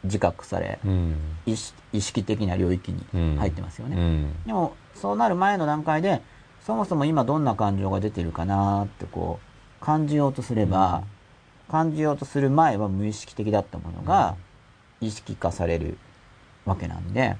[0.04, 1.16] 自覚され、うん。
[1.46, 1.56] 意
[2.00, 3.96] 識的な領域に入ってますよね。
[3.96, 4.32] うん。
[4.46, 6.22] でも、そうなる前の段階で、
[6.64, 9.38] そもそも今どんな感情が出てるかなってこ
[9.82, 11.04] う、感じようとすれば、
[11.70, 14.36] 感じようとする前は無意識的だったものが、
[15.00, 15.98] 意識化される
[16.64, 17.36] わけなんで、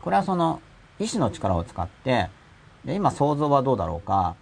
[0.00, 0.62] これはその、
[0.98, 2.28] 意志の力を使って、
[2.84, 4.36] で今想像はどうだろうか、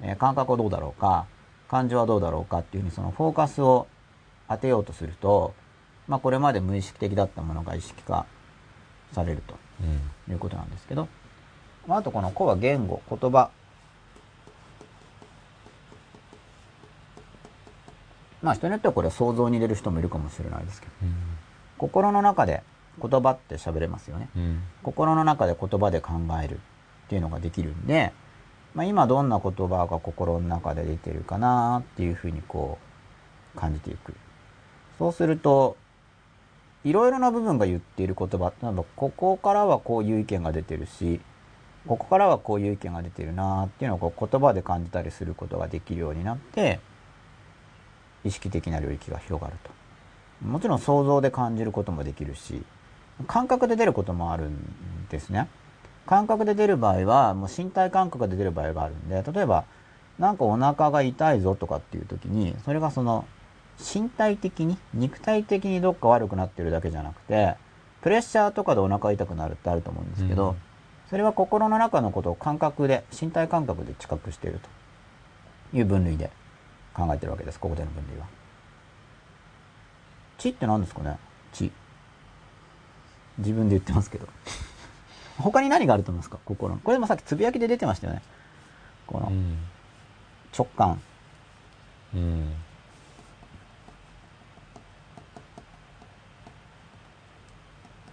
[0.00, 1.26] えー感覚はどうだろうか、
[1.68, 3.88] 感情はどうだろうかっていうふうにそのフォーカスを
[4.48, 5.52] 当てようとすると、
[6.06, 8.26] まあこれまで無意識的だったものが意識化
[9.12, 9.56] されると。
[9.80, 11.08] うんいうことなんですけど、
[11.86, 13.50] まあ、あとこの個は言語、言葉。
[18.42, 20.92] まあ人によってはこれは想像に入れる人もいるかもしれないですけど、
[21.78, 22.62] 心の中で
[23.00, 24.28] 言葉って喋れますよね。
[24.36, 26.58] うん心の中で言葉で考えるっ
[27.08, 28.12] ていうのができるんで、
[28.74, 32.78] まあ、今どんな言葉が心の中で出てるかなっていうふうにこ
[33.54, 34.14] う感じていく。
[34.98, 35.76] そうすると、
[36.84, 41.20] いろいろな部分が言っている言葉、例えばここからはこういう意見が出てるし、
[41.86, 46.80] ここからはこういう意見が出てるなっていうのをこう言葉で感じたりすることができるようになって、
[48.24, 49.70] 意識的な領域が広がると。
[50.46, 52.62] もちろん想像で感じることもできるし、
[53.26, 55.48] 感覚で出ることもあるんですね。
[56.06, 59.64] 感覚で出る場合は、もう身体感覚で出る場合があるんで、例えば、
[60.18, 63.24] なんかお腹が痛いぞとかっていう時に、それがその、
[63.78, 67.56] 身体的に、肉体的にどっか悪くなってるだけじゃなくて、
[68.02, 70.71] プレッシャーとかでお腹痛くなるってあると思うんですけど、うん
[71.12, 74.60] それは心の中のことを感覚で、身体感覚で知覚している
[75.70, 76.30] という分類で
[76.94, 78.24] 考えてるわけです、ここでの分類は。
[80.38, 81.18] 知って何ですかね？
[81.52, 81.70] 知。
[83.36, 84.26] 自分で言ってますけど。
[85.36, 86.38] 他に何があると思いますか？
[86.46, 86.80] 心の。
[86.80, 88.22] これもさっきつぶやきで出てましたよね。
[89.06, 89.58] このうん
[90.56, 90.98] 直感。
[92.14, 92.54] うん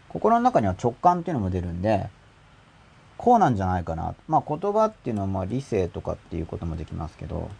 [0.09, 2.09] 心の中には直感っていうのも出るんで、
[3.19, 4.15] こうなんじゃないかな。
[4.29, 7.51] まあ言葉っていうのはまあ理性とかっていうこともできますけど、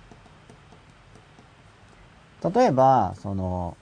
[2.53, 3.75] 例えば、その、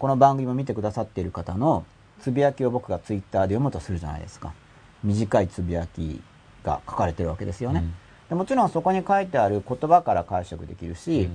[0.00, 1.86] この番組を見てくださっている方の
[2.20, 4.52] つぶやきを僕がツイッターで読むとするじゃないですか。
[5.04, 6.20] 短いつぶやき
[6.64, 7.84] が書かれてるわけですよね。
[8.28, 11.28] でもちろんそこに書いてある言葉から解釈できるし、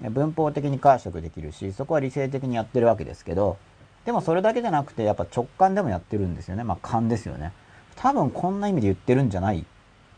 [0.00, 3.58] 文法的に解釈できるし、そこは理性的にやってるわけですけど、
[4.06, 6.64] でもそれだけじゃなくて、やっぱ直感でもやってるんですよね。
[6.64, 7.52] まあ勘ですよね。
[7.96, 9.64] 多分こんな意味で言ってるんじゃない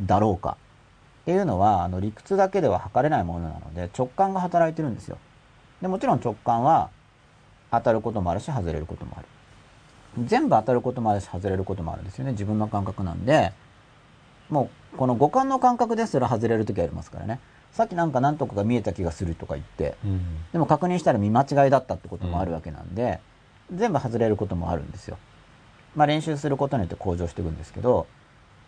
[0.01, 0.57] だろうか。
[1.23, 5.19] っていうのは、あの理屈だけでは測れないものなので、直感が働いてるんですよ。
[5.83, 6.91] でもちろん直感は
[7.71, 9.27] 当たることもあるし、外れることもある。
[10.25, 12.33] 全部当たることもあるし、外れることもあるんですよね。
[12.33, 13.53] 自分の感覚なんで、
[14.49, 17.41] もうこの五感の感覚ですら外れる時ありますからね。
[17.73, 20.23] さっきなんか何とかが見えた気がするとか言って、うん
[20.53, 23.21] でも確認したら見間違いだったってこともあるわけなんで、
[23.73, 25.19] 全部外れることもあるんですよ。
[25.99, 28.07] まあ練習することによって向上していくんですけど、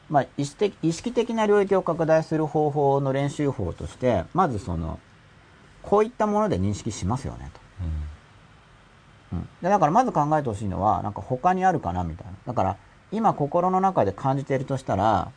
[0.08, 4.98] まあ意識的意識的な領域を拡大する方法の練習法として、まずその、
[5.82, 7.60] こういったもので認識しますよねと。
[9.32, 12.32] うん、でだからまず考えてほしいのは、なんか他にあるかなみたいな。
[12.46, 12.76] だから、
[13.12, 15.30] 今心の中で感じているとしたら、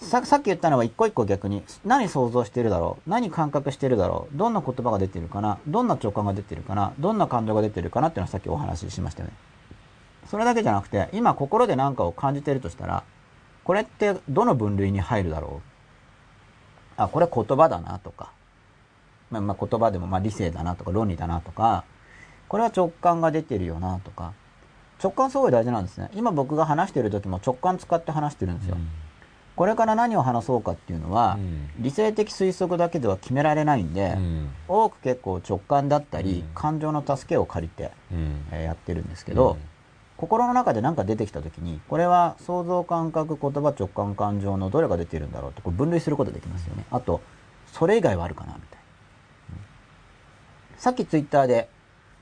[0.00, 9.51] ささっき言ったのは一個一個逆に、何想像してるだろう何感覚してるだろうどんな言葉が出てるかなどんな直感が出てるかなどんな感情が出てるかなっていうのはさっきお話ししましたよね。
[10.32, 13.04] それだけじゃなくて、今心で何かを感じてるとしたら、
[13.64, 15.60] これってどの分類に入るだろう？
[16.96, 18.32] あ、これ言葉だなとか、
[19.30, 21.84] まあ、まあ言葉でもまあ理性だなとか論理だなとか、
[22.48, 24.32] これは直感が出てるよなとか、
[25.02, 26.08] 直感すごい大事なんですね。
[26.14, 28.78] 今僕が話してる時も直感使って話してるんですよ。
[29.54, 31.68] これから何を話そうかっていうのは、うん。
[31.78, 34.50] 理性的推測だけでは決められないんで、うん。
[34.66, 36.54] 多く結構直感だったり、うん。
[36.54, 38.46] 感情の助けを借りて、うん。
[38.50, 39.71] えーやってるんですけど、うん
[40.22, 46.84] 心の中で何か出てきた時に、これは想像感覚、言葉、直感、感情のどれが出てるんだろうってこれ分類することできますよね。
[46.92, 47.20] あと、
[47.72, 48.78] それ以外はあるかなみたいな。
[50.78, 51.68] さっきツイッターで、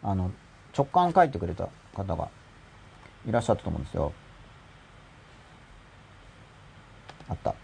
[0.02, 0.31] あの、
[0.74, 2.31] 直感書いてくれた方が
[3.28, 4.14] いらっしゃったと思うんですよ。
[7.28, 7.55] あった。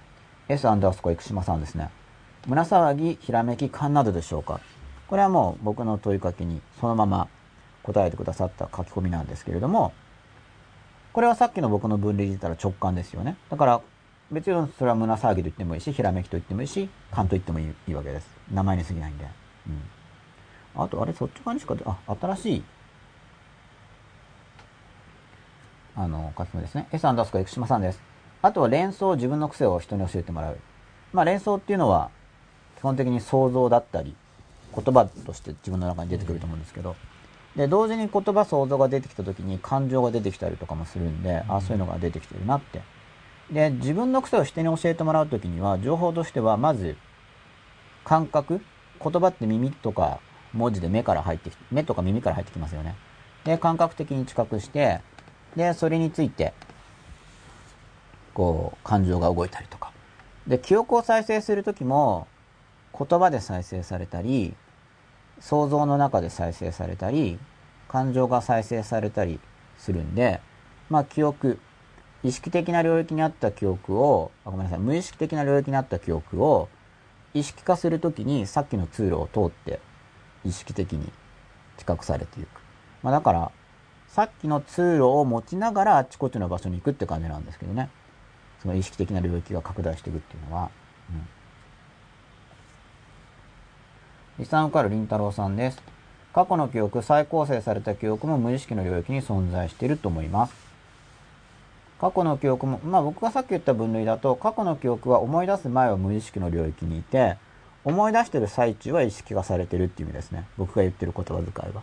[0.50, 1.88] S アンダースコア生島さんですね。
[2.46, 4.60] 胸騒ぎ、ひらめき、勘などでしょうか？
[5.08, 7.26] これはもう僕の問いかけにそのまま
[7.84, 9.94] 答えてくださった書き込みなんですけれども、
[11.16, 13.38] これはさっきの僕の分類で言ったら直感ですよね。
[13.48, 13.80] だから、
[14.30, 18.28] 別にそれは胸騒ぎと言ってもいいし、ひらめきと言ってもいいし、勘と言ってもいいいいわけです。
[18.52, 19.24] 名前に過ぎないんで。
[20.76, 20.82] うん。
[20.82, 22.64] あと、あれ、そっち側にしか、あ、新しい、
[25.96, 26.86] あの、書き込みですね。
[26.92, 28.02] S アンダースコ生島さんです。
[28.42, 30.58] あとは連想、自分の癖を人に教えてもらう。
[31.14, 32.10] まあ連想っていうのは、
[32.76, 34.14] 基本的に想像だったり、
[34.74, 36.94] 言葉として自分の中に出てくると思うんですけど、
[37.56, 42.82] で、同時に言葉、想像が出てきた時に感情が出てきたりとかもするんで、あ、そういうのが出てきてるなって。
[43.50, 46.96] で、自分の癖を人に教えてもらう時には、情報としては、まず、
[48.04, 48.60] 感覚
[49.02, 50.20] 言葉って耳とか
[50.52, 52.94] 文字で目から入ってきて、目とか耳から入ってきますよね。
[53.44, 55.00] で、感覚的に知覚して、
[55.56, 56.52] で、それについて、
[58.34, 59.92] こう、感情が動いたりとか。
[60.46, 62.26] で、記憶を再生するときも、
[62.98, 64.54] 言葉で再生されたり、
[65.40, 67.38] 想像の中で再生されたり、
[67.88, 69.38] 感情が再生されたり
[69.78, 70.40] するんで、
[70.88, 71.58] まあ記憶、
[72.22, 76.68] 意識的な領域にあった記憶を、あごめんなさい、無意識的な領域にあった記憶を
[77.34, 79.80] 意識化するときにさっきの通路を通って
[80.44, 81.12] 意識的に
[81.76, 82.48] 知覚されていく。
[83.02, 83.52] まあだから、
[84.08, 87.90] さっきの通路を持ちながらあちこちの場所に行くって感じなんですけどね。
[88.62, 90.70] その意識的な領域が拡大していくっていうのは。
[91.10, 91.28] うん。
[94.38, 95.82] リサンからりんたろうさんです。
[96.34, 100.54] 過去の記憶、再構成された記憶も無意識の領域に存在していると思います。
[101.98, 107.38] 過去の記憶も、まあ僕がさっき言った分類だと、過去の記憶は思い出す前は無意識の領域にいて、
[107.84, 110.44] 思い出してる最中は意識化されてるっていう意味ですね。
[110.58, 111.82] 僕が言ってる言葉遣いは。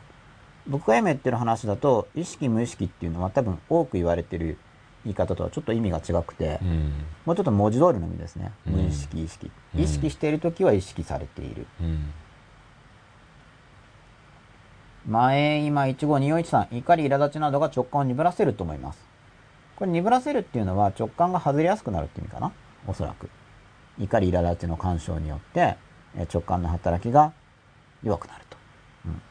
[0.67, 4.59] 僕が今言ってる話だと、意識無意識っていうのは多分多く言われてる
[5.03, 6.93] 言い方とはちょっと意味が違くて、うん
[7.25, 8.51] もうちょっと文字通りの意味ですね。
[8.67, 9.49] うん無意識、意識。
[9.75, 11.65] うん意識しているときは意識されている。
[11.81, 12.13] うん
[15.05, 18.99] 前今15241さん、怒り、苛立ちなどが直感を鈍らせると思います。
[19.75, 22.53] これ鈍らせるっていうのは直感が外れやすくなるって意味かな
[22.87, 23.29] おそらく。
[23.99, 25.75] 怒り、苛立ちの干渉によって、
[26.15, 27.33] えー直感の働きが
[28.01, 28.57] 弱くなると。
[29.07, 29.21] うん。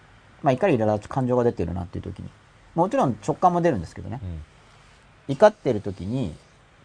[0.42, 2.28] まあ怒り、苛立ち、感情が出てるなっていう時に。
[2.74, 4.20] もちろん直感も出るんですけどね。
[5.28, 6.34] 怒ってる時に、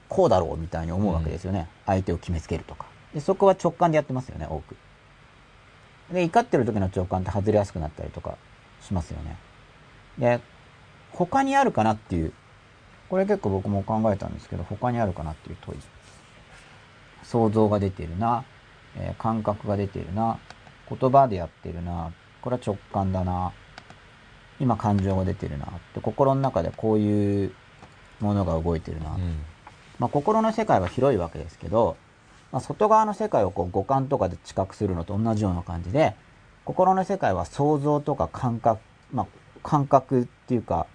[0.07, 1.67] こうだろうみたいに思うわけですよね。
[1.85, 2.85] 相手を決めつけるとか。
[3.13, 4.77] で、そこは直感でやってますよね、多く。
[6.13, 8.37] で、怒ってる時の直感って外れやすくなったりとか
[8.81, 9.37] しますよね。
[10.17, 10.39] で、
[11.11, 12.33] 他にあるかなっていう、
[13.09, 15.79] これ結構僕も考えたんですけど、他にあるかなっていう問い。
[17.23, 18.45] 想像が出てるな、
[18.95, 20.39] えー感覚が出てるな、
[20.89, 23.51] 言葉でやってるな、これは直感だな、
[24.59, 27.53] 今感情が出てるなって、心の中でこういう
[28.19, 29.39] ものが動いてるな、うん
[29.99, 31.97] まあ、心の世界は広いわけですけど、
[32.51, 36.15] まあ、外側の世界をこう五感とかで知覚するのと同じような感じで、
[36.67, 38.81] 心の世界は想像とか感覚、
[39.13, 39.27] まあ、
[39.63, 40.85] 感覚っていうか、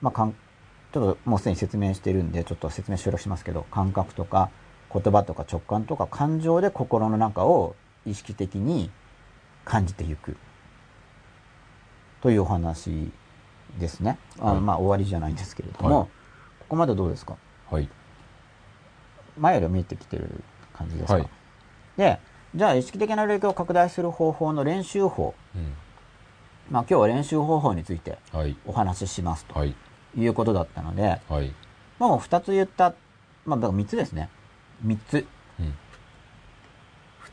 [0.00, 4.50] まあ、かんちょっともうすでに説明してるんで、ちょっと説明省略しますけど、感覚とか
[4.92, 8.90] 言葉とか直感とか感情で心の中を意識的に
[9.64, 10.36] 感じていく。
[12.22, 13.12] というお話
[13.78, 14.18] ですね。
[14.40, 14.60] はい。
[14.60, 16.08] まあ終わりじゃないんですけれども、はい。
[16.58, 17.36] ここまでどうですか？
[17.70, 17.88] はい。
[19.38, 20.42] 前よりは見えてきてる
[20.72, 21.28] 感じですか、はい。
[21.96, 22.18] で、
[22.54, 25.34] じゃあ意識的な領域を拡大する方法の練習法。
[25.54, 25.72] うん
[26.70, 29.74] まあ今日は練習方法についてはいお話ししますとはい
[30.16, 31.52] いうことだったので、はい
[31.98, 32.94] まあもう二つ言った、
[33.44, 34.28] まあだから三つですね。
[34.82, 35.26] 三つ。
[35.58, 35.74] うん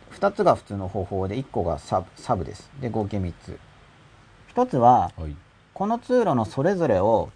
[0.10, 2.72] 二つが普通の方法で一個がサブサブです。
[2.81, 3.60] で、合計三つ。
[4.48, 5.35] 一つは、はい
[5.73, 7.30] この通路のそれぞれを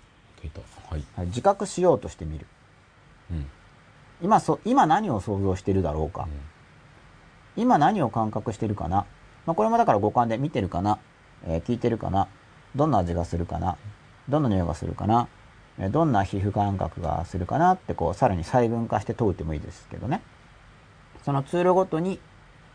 [1.28, 2.48] 自覚しようとしてみる。
[3.30, 3.46] うん
[4.24, 6.28] 今そ、今何を想像しているだろうか。
[7.58, 9.06] 今何を感覚してるかな、
[9.46, 11.00] まあ、これもだから五感で見てるかな、
[11.46, 12.28] えー聞いてるかな？
[12.76, 13.78] どんな味がするかな？
[14.30, 15.28] どんな匂いがするかな、
[15.80, 17.74] えーどんな皮膚感覚がするかな？
[17.74, 20.22] ってこうさらに細分化して問うてもいいですけどね。
[21.24, 22.20] そのツールごとに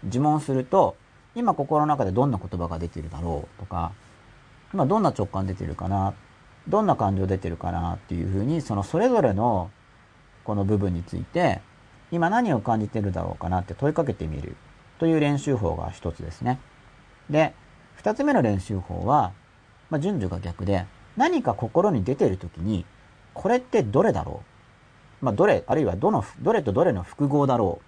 [0.05, 0.97] 自問すると
[1.35, 3.93] 今心の中でどんな言葉が出てるだろうとか
[4.73, 6.15] 今どんな直感出てるかな？
[6.69, 7.95] どんな感情出てるかな？
[7.95, 9.71] っていうふうにそのそれぞれの
[10.45, 11.61] この部分について
[12.13, 14.57] 今何を感じてるだろうかなって問いかけてみる。
[14.99, 16.59] という練習法が一つですね。
[17.31, 17.53] で、
[17.97, 19.33] 二つ目の練習法は、
[19.91, 20.87] まあ、順序が逆で、
[21.17, 22.85] 何か心に出てるときに、
[23.35, 24.43] これってどれだろ
[25.23, 25.25] う？
[25.25, 27.85] まあ、どれ、あるいはどの、どれとどれの複合だろう？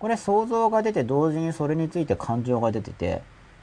[0.00, 3.22] これ想像が出て同時にそれについて感情が出てて、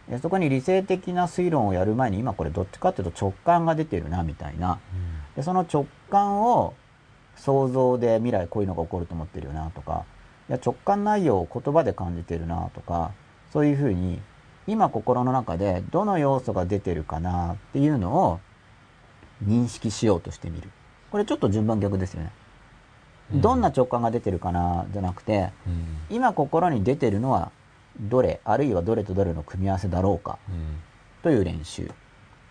[0.10, 4.80] えそこに理性的な推論をやる前に今これどっちかっていうと直感が出てるなみたいな。
[5.36, 6.74] で、その直感を
[7.36, 10.19] 想像で未来こういうのが起こると思ってるよなとか、い
[10.50, 13.12] や直感内容を言葉で感じてるなとか、
[13.52, 14.20] そういうふうに
[14.68, 18.40] 今心の中でどの要素が出てるかなっていうのを
[19.46, 20.70] 認識しようとしてみる。
[21.12, 22.32] これちょっと順番逆ですよね。
[23.32, 27.52] どんな直感が出てるかなじゃなくて、うん今心に出てるのは
[28.00, 30.80] どれ、あるいはどれとどれの組み合わせだろうかうん
[31.22, 31.92] という練習。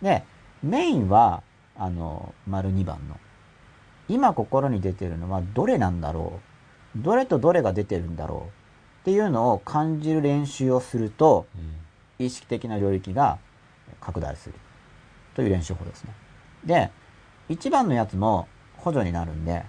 [0.03, 0.25] で、
[0.63, 1.43] メインは、
[1.77, 3.17] あの、丸2番の。
[4.09, 6.48] 今心に出てるのはどれなんだろう
[6.97, 11.79] どれとどれが出てるんだろうっていうのを感じる練習をすると、うん
[12.19, 13.39] 意識的な領域が
[14.01, 14.55] 拡大する
[15.35, 16.13] という練習法ですね。
[16.65, 16.91] で、
[17.49, 19.65] 1番のやつも補助になるんで、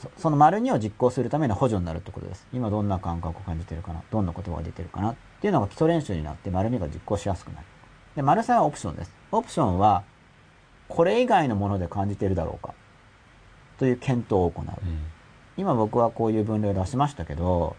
[0.00, 2.46] そその丸2を実行するための補助になるってことです。
[2.52, 7.66] 今どんな感覚を感じてるかなどんな言葉が出てるかなっていうのが基礎練習になって丸2が実行しやすくなる。
[8.16, 9.12] で、丸3はオプションです。
[9.32, 10.04] オプションは、
[10.88, 12.74] これ以外のもので感じてるだろうか
[13.78, 14.64] という検討を行う。
[14.64, 15.00] うん
[15.60, 17.76] 今僕はこういう分類を出しましたけど、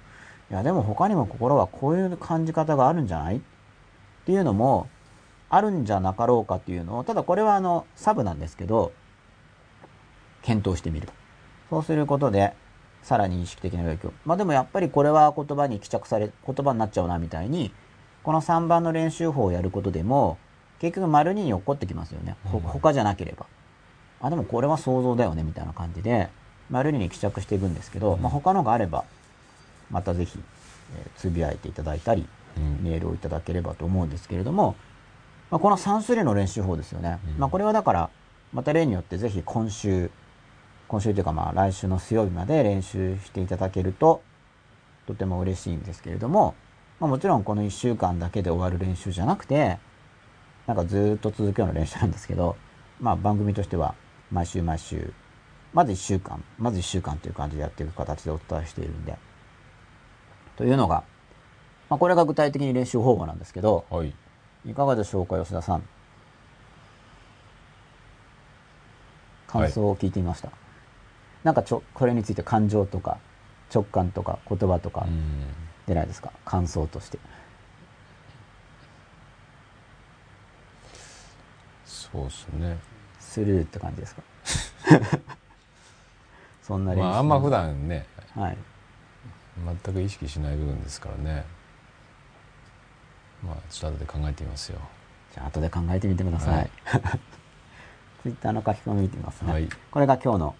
[0.52, 3.40] いやでも他にも心はこういう感じ方があるんじゃないっ
[4.26, 4.88] ていうのも
[5.50, 8.92] あるんじゃなかろうかっていうのを、ただこれはあのサブなんですけど、
[10.44, 11.10] 検討してみる。
[11.70, 12.54] そうすることで、
[13.02, 14.14] さらに意識的な影響。
[14.26, 17.74] まあでもやっぱりこれは言葉に帰着され、言葉になっちゃうなみたいに、
[18.22, 20.38] この3番の練習法をやることでも、
[20.80, 22.36] 結局丸2に起こってきますよね。
[22.44, 23.48] 他じゃなければ。
[24.22, 26.30] あ、でもこれは想像だよねみたいな感じで、
[26.72, 28.22] 丸2に帰着していくんですけど、うん。
[28.22, 29.04] まあ他のがあれば、
[29.92, 30.40] またぜひ、
[30.96, 32.28] えーつぶやいていただいたり、
[32.58, 32.84] うん。
[32.84, 34.76] メールをいただければと思うんですけれども、
[35.52, 37.20] まあ、この3種類の練習法ですよね。
[37.28, 37.40] うん。
[37.40, 38.10] まあ、これはだから、
[38.54, 40.10] また例によってぜひ今週、
[40.88, 44.22] 今週というかまあ来週の水曜日まで練習していただけると、
[45.08, 46.56] とても嬉しいんですけれども、
[47.00, 49.78] まあ、もちろんこの1週間だけで終わる練習じゃなくて、
[50.68, 52.56] なんかずーっと続くような練習なんですけど、
[53.00, 53.96] まあ番組としては
[54.32, 55.14] 毎週毎週、
[55.74, 59.18] まず1週間、まず1週間という感じでやっていく形でお伝えしているんで、
[60.58, 61.04] というのが、
[61.90, 64.14] まあこれが具体的に練習方法なんですけど、はい。
[64.66, 65.84] いかがでしょうか、吉田さん。
[69.48, 70.50] 感想を聞いてみました。
[71.44, 73.18] なんかちょ、これについて感情とか、
[73.74, 75.48] 直感とか、言葉とかうん。
[75.88, 76.32] 出ないですか？
[76.46, 77.18] 感想として。
[81.86, 82.78] そうですね。
[83.20, 84.22] スルーって感じですか？
[86.62, 87.04] そんな練習。
[87.04, 88.06] まああんま普段ね
[88.36, 88.58] はい。
[89.84, 91.46] 全く意識しない部分ですからね
[93.44, 94.80] まあちょっと後で考えてみますよ
[95.34, 96.56] じゃあ後で考えてみてください。
[96.56, 96.72] はい
[98.22, 99.52] ツイッターの書き込み見てみますね。
[99.52, 100.56] はいこれが今日の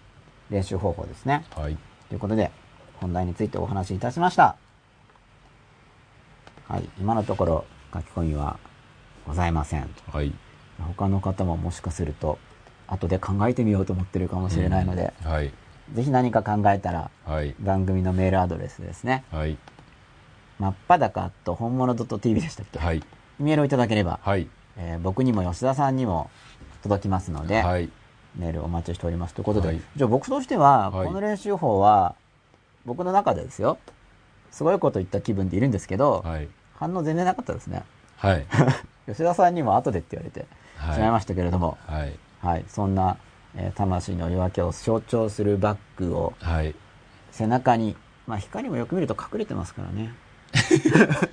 [0.50, 1.44] 練習方法ですね。
[1.54, 2.50] はいということで、
[3.00, 4.56] 本題についてお話しいたしました。
[6.68, 7.64] はい、今のところ
[7.94, 8.58] 書き込みは
[9.26, 9.88] ございません。
[10.10, 10.34] はい
[10.96, 12.38] 他の方ももしかすると、
[12.88, 15.52] 後で考えてみようと思ってるかもしれないので、うんはい
[15.94, 17.54] ぜひ何か考えたら、はい。
[17.60, 19.24] 番組のメールアドレスですね。
[19.30, 19.58] はい。
[20.58, 23.02] 真っ裸と本物 .tv でしたっけ、はい。
[23.38, 24.48] メールをいただければ、はい。
[24.76, 26.30] えー僕にも吉田さんにも
[26.82, 27.90] 届きますので、はい。
[28.36, 29.34] メールお待ちしております。
[29.34, 29.80] ということで、はい。
[29.96, 31.06] じゃあ僕としては、はい。
[31.06, 32.14] この練習法は、
[32.84, 33.78] 僕の中でですよ、
[34.50, 36.48] すごいこと言った気分でいるんですけど、はい。
[36.76, 37.82] 反応全然なかったですね。
[38.16, 38.46] はい。
[39.06, 40.46] 吉田さんにも後でって言われて
[40.76, 42.16] はいしまいましたけれども、はい。
[42.40, 43.16] はい、そんな、
[43.56, 46.74] えー魂の夜明けを象徴するバッグをはい
[47.30, 47.96] 背中に、
[48.26, 50.14] まあ光もよく見ると隠れてますからね。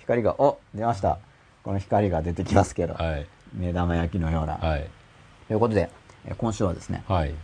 [0.00, 1.18] 光が、お出ました。
[1.64, 4.54] この光が出てきますけど、はい目玉焼きのような。
[4.54, 4.88] はい
[5.48, 5.90] ということで、
[6.26, 7.34] えー今週はですね、はい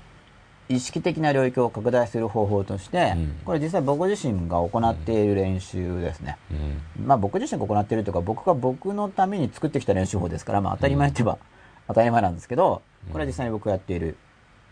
[0.68, 6.36] 意識的な領域を拡大する方法として、うんこれ実際僕自身が行っている練習ですね。
[6.50, 11.38] うんまあ僕自身が行っているというか、僕が僕のために作ってきた練習法ですから、まあ当たり前といえば
[11.88, 14.16] 当たり前なんですけど、これは実際に僕がやっている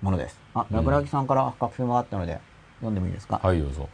[0.03, 0.39] ものです。
[0.55, 2.39] あ、ラグラギさんから書き込みがあったので、
[2.79, 3.41] 読んでもいいですか？
[3.43, 3.89] はいどうぞ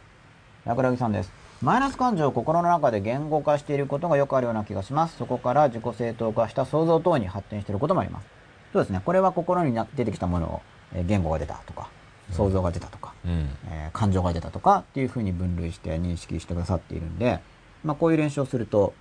[0.65, 1.31] ラグラギさんです。
[1.61, 5.17] マイナス感情を心の中で言語化していることがよくあるような気がします。
[5.17, 8.27] そこから自己正当化した想像等に発展していることもあります。
[8.73, 9.01] そうですね。
[9.03, 10.61] これは心にな出てきたものを、
[10.93, 11.89] えー言語が出たとか、
[12.31, 17.39] 想像が出たとか、うんえー感情が出たとかっていうふうに分類して認識してくださっているんで、
[17.83, 18.93] まあこういう練習をすると、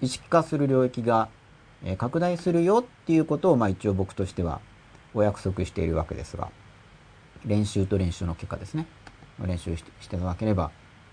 [0.00, 1.28] 意識化する領域が、
[1.84, 4.60] えー拡大するよっていうことを、まあ一応僕としては
[5.14, 6.48] お約束しているわけですが、
[7.44, 8.86] 練習と練習の結果ですね。
[9.44, 10.70] 練習してしていただければ、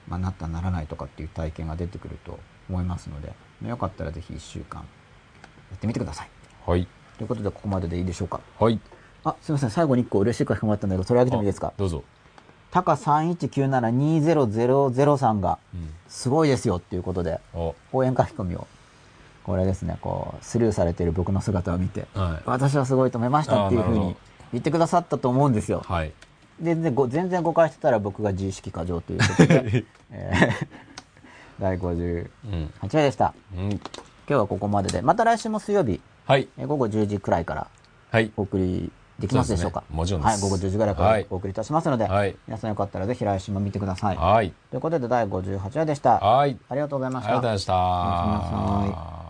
[0.07, 2.39] まあなったならないとかっていう体験が出てくると
[2.69, 4.87] 思いますので、まあよかったらぜひ1週間や
[5.75, 6.29] ってみてください。
[6.65, 6.87] はい
[7.17, 8.39] ということでここまででいいでしょうか？
[8.59, 8.79] はい
[9.25, 9.71] あ、すいません。
[9.71, 11.67] 最後に1個嬉しい書き込みがあったんだけど、取り上げてもいいですか？
[11.67, 12.03] あどうぞ
[12.71, 18.65] タカ31972000さんが、うんすごいですよっていうことで、お応援書き込みを、
[19.43, 22.43] これですね、こう、スルーされている僕の姿を見て、はい。
[22.45, 24.15] 私はすごいと思いましたっていうふうに
[24.53, 25.83] 言ってくださったと思うんですよ。
[25.87, 26.11] はい。
[26.61, 30.67] 全然ご、全然誤解してたら僕が自意識過剰ということで、 えー
[31.61, 32.73] 第58うん。
[32.79, 33.33] 話でした。
[33.57, 33.69] うん。
[33.69, 33.79] 今
[34.27, 36.47] 日はここまでで、また来週も水曜日、はい。
[36.57, 37.67] えー午後10時くらいから
[38.11, 38.31] はい。
[38.37, 39.81] お送りできますでしょうか？
[39.81, 39.97] そうですね。
[39.97, 40.31] もちろんです。
[40.31, 41.27] はい、午後10時ぐらいからはい。
[41.29, 42.35] お送りいたしますので、はい。
[42.47, 44.15] 皆さんよかったらぜひ来週も見てください。
[44.17, 44.53] はい。
[44.71, 46.19] ということで第58話でした。
[46.19, 46.57] はい。
[46.69, 47.29] ありがとうございました。
[47.31, 49.28] ありがとうございました